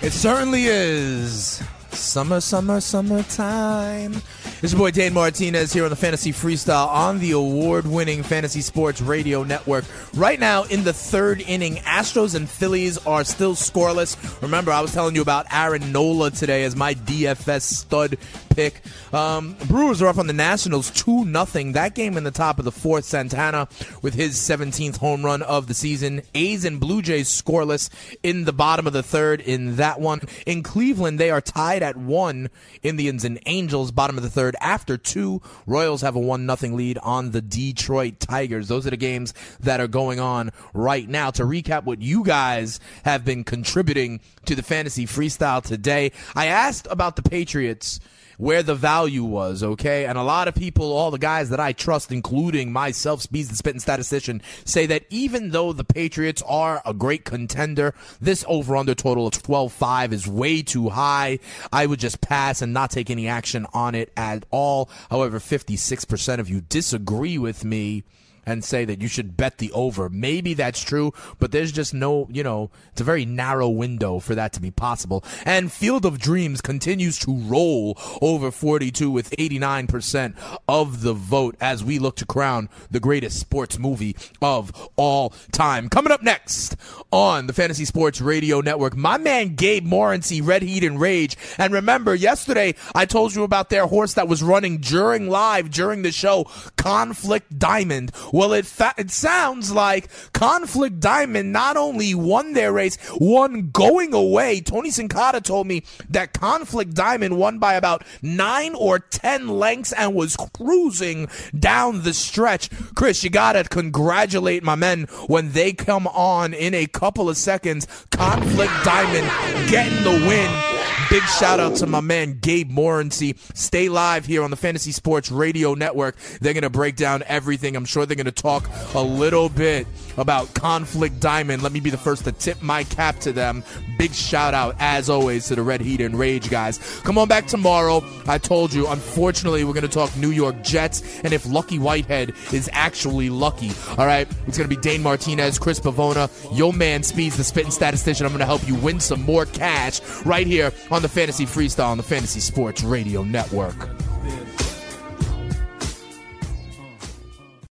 It 0.00 0.12
certainly 0.12 0.66
is. 0.66 1.60
Summer, 1.90 2.40
summer, 2.40 2.80
summertime. 2.80 4.22
This 4.60 4.72
is 4.72 4.72
your 4.72 4.86
boy 4.86 4.90
Dane 4.90 5.14
Martinez 5.14 5.72
here 5.72 5.84
on 5.84 5.90
the 5.90 5.94
Fantasy 5.94 6.32
Freestyle 6.32 6.88
on 6.88 7.20
the 7.20 7.30
award 7.30 7.86
winning 7.86 8.24
Fantasy 8.24 8.60
Sports 8.60 9.00
Radio 9.00 9.44
Network. 9.44 9.84
Right 10.14 10.40
now 10.40 10.64
in 10.64 10.82
the 10.82 10.92
third 10.92 11.40
inning, 11.42 11.76
Astros 11.76 12.34
and 12.34 12.50
Phillies 12.50 12.98
are 13.06 13.22
still 13.22 13.54
scoreless. 13.54 14.16
Remember, 14.42 14.72
I 14.72 14.80
was 14.80 14.92
telling 14.92 15.14
you 15.14 15.22
about 15.22 15.46
Aaron 15.52 15.92
Nola 15.92 16.32
today 16.32 16.64
as 16.64 16.74
my 16.74 16.94
DFS 16.94 17.62
stud 17.62 18.18
pick. 18.58 18.82
Um, 19.14 19.54
Brewers 19.68 20.02
are 20.02 20.08
up 20.08 20.18
on 20.18 20.26
the 20.26 20.32
Nationals 20.32 20.90
2 20.90 21.32
0. 21.32 21.72
That 21.74 21.94
game 21.94 22.16
in 22.16 22.24
the 22.24 22.32
top 22.32 22.58
of 22.58 22.64
the 22.64 22.72
fourth, 22.72 23.04
Santana 23.04 23.68
with 24.02 24.14
his 24.14 24.34
17th 24.34 24.96
home 24.96 25.24
run 25.24 25.42
of 25.42 25.68
the 25.68 25.74
season. 25.74 26.22
A's 26.34 26.64
and 26.64 26.80
Blue 26.80 27.00
Jays 27.00 27.28
scoreless 27.28 27.88
in 28.24 28.46
the 28.46 28.52
bottom 28.52 28.88
of 28.88 28.92
the 28.92 29.02
third 29.04 29.40
in 29.40 29.76
that 29.76 30.00
one. 30.00 30.22
In 30.44 30.64
Cleveland, 30.64 31.20
they 31.20 31.30
are 31.30 31.40
tied 31.40 31.84
at 31.84 31.96
one. 31.96 32.50
Indians 32.82 33.24
and 33.24 33.38
Angels, 33.46 33.92
bottom 33.92 34.16
of 34.16 34.24
the 34.24 34.28
third 34.28 34.56
after 34.60 34.98
two. 34.98 35.40
Royals 35.64 36.00
have 36.00 36.16
a 36.16 36.20
1 36.20 36.56
0 36.56 36.74
lead 36.74 36.98
on 36.98 37.30
the 37.30 37.40
Detroit 37.40 38.18
Tigers. 38.18 38.66
Those 38.66 38.88
are 38.88 38.90
the 38.90 38.96
games 38.96 39.34
that 39.60 39.78
are 39.78 39.86
going 39.86 40.18
on 40.18 40.50
right 40.74 41.08
now. 41.08 41.30
To 41.30 41.44
recap 41.44 41.84
what 41.84 42.02
you 42.02 42.24
guys 42.24 42.80
have 43.04 43.24
been 43.24 43.44
contributing 43.44 44.18
to 44.46 44.56
the 44.56 44.64
fantasy 44.64 45.06
freestyle 45.06 45.62
today, 45.62 46.10
I 46.34 46.46
asked 46.46 46.88
about 46.90 47.14
the 47.14 47.22
Patriots 47.22 48.00
where 48.38 48.62
the 48.62 48.74
value 48.74 49.24
was, 49.24 49.62
okay? 49.62 50.06
And 50.06 50.16
a 50.16 50.22
lot 50.22 50.48
of 50.48 50.54
people, 50.54 50.92
all 50.92 51.10
the 51.10 51.18
guys 51.18 51.50
that 51.50 51.60
I 51.60 51.72
trust, 51.72 52.10
including 52.10 52.72
myself, 52.72 53.20
Speeds 53.20 53.50
the 53.50 53.56
Spitting 53.56 53.80
Statistician, 53.80 54.40
say 54.64 54.86
that 54.86 55.04
even 55.10 55.50
though 55.50 55.72
the 55.72 55.84
Patriots 55.84 56.42
are 56.46 56.80
a 56.86 56.94
great 56.94 57.24
contender, 57.24 57.94
this 58.20 58.44
over 58.48 58.76
under 58.76 58.94
total 58.94 59.26
of 59.26 59.42
12 59.42 59.72
5 59.72 60.12
is 60.12 60.26
way 60.26 60.62
too 60.62 60.88
high. 60.88 61.40
I 61.72 61.86
would 61.86 62.00
just 62.00 62.20
pass 62.20 62.62
and 62.62 62.72
not 62.72 62.90
take 62.90 63.10
any 63.10 63.28
action 63.28 63.66
on 63.74 63.94
it 63.94 64.12
at 64.16 64.46
all. 64.50 64.88
However, 65.10 65.38
56% 65.40 66.38
of 66.38 66.48
you 66.48 66.60
disagree 66.60 67.38
with 67.38 67.64
me 67.64 68.04
and 68.48 68.64
say 68.64 68.84
that 68.84 69.00
you 69.00 69.08
should 69.08 69.36
bet 69.36 69.58
the 69.58 69.70
over. 69.72 70.08
Maybe 70.08 70.54
that's 70.54 70.82
true, 70.82 71.12
but 71.38 71.52
there's 71.52 71.72
just 71.72 71.92
no, 71.94 72.28
you 72.30 72.42
know, 72.42 72.70
it's 72.92 73.00
a 73.00 73.04
very 73.04 73.24
narrow 73.24 73.68
window 73.68 74.18
for 74.18 74.34
that 74.34 74.52
to 74.54 74.60
be 74.60 74.70
possible. 74.70 75.24
And 75.44 75.70
Field 75.70 76.04
of 76.04 76.18
Dreams 76.18 76.60
continues 76.60 77.18
to 77.20 77.36
roll 77.36 77.98
over 78.22 78.50
42 78.50 79.10
with 79.10 79.30
89% 79.32 80.34
of 80.68 81.02
the 81.02 81.12
vote 81.12 81.56
as 81.60 81.84
we 81.84 81.98
look 81.98 82.16
to 82.16 82.26
crown 82.26 82.68
the 82.90 83.00
greatest 83.00 83.38
sports 83.38 83.78
movie 83.78 84.16
of 84.40 84.90
all 84.96 85.34
time. 85.52 85.88
Coming 85.88 86.12
up 86.12 86.22
next 86.22 86.76
on 87.12 87.46
the 87.46 87.52
Fantasy 87.52 87.84
Sports 87.84 88.20
Radio 88.20 88.60
Network, 88.60 88.96
my 88.96 89.18
man 89.18 89.54
Gabe 89.54 89.86
Morency, 89.86 90.44
Red 90.44 90.62
Heat 90.62 90.84
and 90.84 91.00
Rage. 91.00 91.36
And 91.58 91.72
remember, 91.72 92.14
yesterday 92.14 92.74
I 92.94 93.06
told 93.06 93.34
you 93.34 93.42
about 93.42 93.70
their 93.70 93.86
horse 93.86 94.14
that 94.14 94.28
was 94.28 94.42
running 94.42 94.78
during 94.78 95.28
live, 95.28 95.70
during 95.70 96.02
the 96.02 96.12
show, 96.12 96.46
Conflict 96.76 97.58
Diamond. 97.58 98.12
Well, 98.38 98.52
it 98.52 98.66
fa- 98.66 98.94
it 98.96 99.10
sounds 99.10 99.72
like 99.72 100.08
Conflict 100.32 101.00
Diamond 101.00 101.52
not 101.52 101.76
only 101.76 102.14
won 102.14 102.52
their 102.52 102.72
race, 102.72 102.96
won 103.16 103.70
going 103.72 104.14
away. 104.14 104.60
Tony 104.60 104.90
Sincata 104.90 105.42
told 105.42 105.66
me 105.66 105.82
that 106.08 106.34
Conflict 106.34 106.94
Diamond 106.94 107.36
won 107.36 107.58
by 107.58 107.74
about 107.74 108.04
nine 108.22 108.76
or 108.76 109.00
ten 109.00 109.48
lengths 109.48 109.90
and 109.90 110.14
was 110.14 110.36
cruising 110.54 111.26
down 111.58 112.02
the 112.04 112.14
stretch. 112.14 112.70
Chris, 112.94 113.24
you 113.24 113.30
gotta 113.30 113.64
congratulate 113.64 114.62
my 114.62 114.76
men 114.76 115.08
when 115.26 115.50
they 115.50 115.72
come 115.72 116.06
on 116.06 116.54
in 116.54 116.74
a 116.74 116.86
couple 116.86 117.28
of 117.28 117.36
seconds. 117.36 117.88
Conflict 118.12 118.72
Diamond 118.84 119.68
getting 119.68 120.04
the 120.04 120.12
win. 120.28 120.67
Big 121.10 121.22
shout 121.22 121.58
out 121.58 121.74
to 121.76 121.86
my 121.86 122.02
man 122.02 122.38
Gabe 122.38 122.70
Morency. 122.70 123.38
Stay 123.56 123.88
live 123.88 124.26
here 124.26 124.42
on 124.42 124.50
the 124.50 124.56
Fantasy 124.56 124.92
Sports 124.92 125.30
Radio 125.30 125.72
Network. 125.72 126.18
They're 126.42 126.52
going 126.52 126.64
to 126.64 126.70
break 126.70 126.96
down 126.96 127.22
everything. 127.26 127.76
I'm 127.76 127.86
sure 127.86 128.04
they're 128.04 128.14
going 128.14 128.26
to 128.26 128.32
talk 128.32 128.68
a 128.94 129.00
little 129.00 129.48
bit 129.48 129.86
about 130.18 130.52
Conflict 130.52 131.18
Diamond. 131.18 131.62
Let 131.62 131.72
me 131.72 131.80
be 131.80 131.88
the 131.88 131.96
first 131.96 132.24
to 132.24 132.32
tip 132.32 132.60
my 132.60 132.84
cap 132.84 133.20
to 133.20 133.32
them. 133.32 133.64
Big 133.96 134.12
shout 134.12 134.52
out, 134.52 134.76
as 134.80 135.08
always, 135.08 135.46
to 135.46 135.54
the 135.54 135.62
Red 135.62 135.80
Heat 135.80 136.02
and 136.02 136.18
Rage 136.18 136.50
guys. 136.50 136.78
Come 137.04 137.16
on 137.16 137.26
back 137.26 137.46
tomorrow. 137.46 138.04
I 138.26 138.36
told 138.36 138.74
you, 138.74 138.86
unfortunately, 138.86 139.64
we're 139.64 139.72
going 139.72 139.88
to 139.88 139.88
talk 139.88 140.14
New 140.14 140.30
York 140.30 140.62
Jets 140.62 141.20
and 141.20 141.32
if 141.32 141.46
Lucky 141.46 141.78
Whitehead 141.78 142.34
is 142.52 142.68
actually 142.74 143.30
lucky. 143.30 143.70
All 143.96 144.04
right, 144.04 144.28
it's 144.46 144.58
going 144.58 144.68
to 144.68 144.76
be 144.76 144.80
Dane 144.80 145.02
Martinez, 145.02 145.58
Chris 145.58 145.80
Pavona, 145.80 146.28
yo 146.54 146.70
man 146.70 147.02
Speeds, 147.02 147.38
the 147.38 147.44
spitting 147.44 147.70
statistician. 147.70 148.26
I'm 148.26 148.32
going 148.32 148.40
to 148.40 148.46
help 148.46 148.68
you 148.68 148.74
win 148.74 149.00
some 149.00 149.22
more 149.22 149.46
cash 149.46 150.02
right 150.26 150.46
here 150.46 150.70
on 150.98 151.02
the 151.02 151.08
Fantasy 151.08 151.46
Freestyle 151.46 151.90
on 151.90 151.96
the 151.96 152.02
Fantasy 152.02 152.40
Sports 152.40 152.82
Radio 152.82 153.22
Network. 153.22 153.76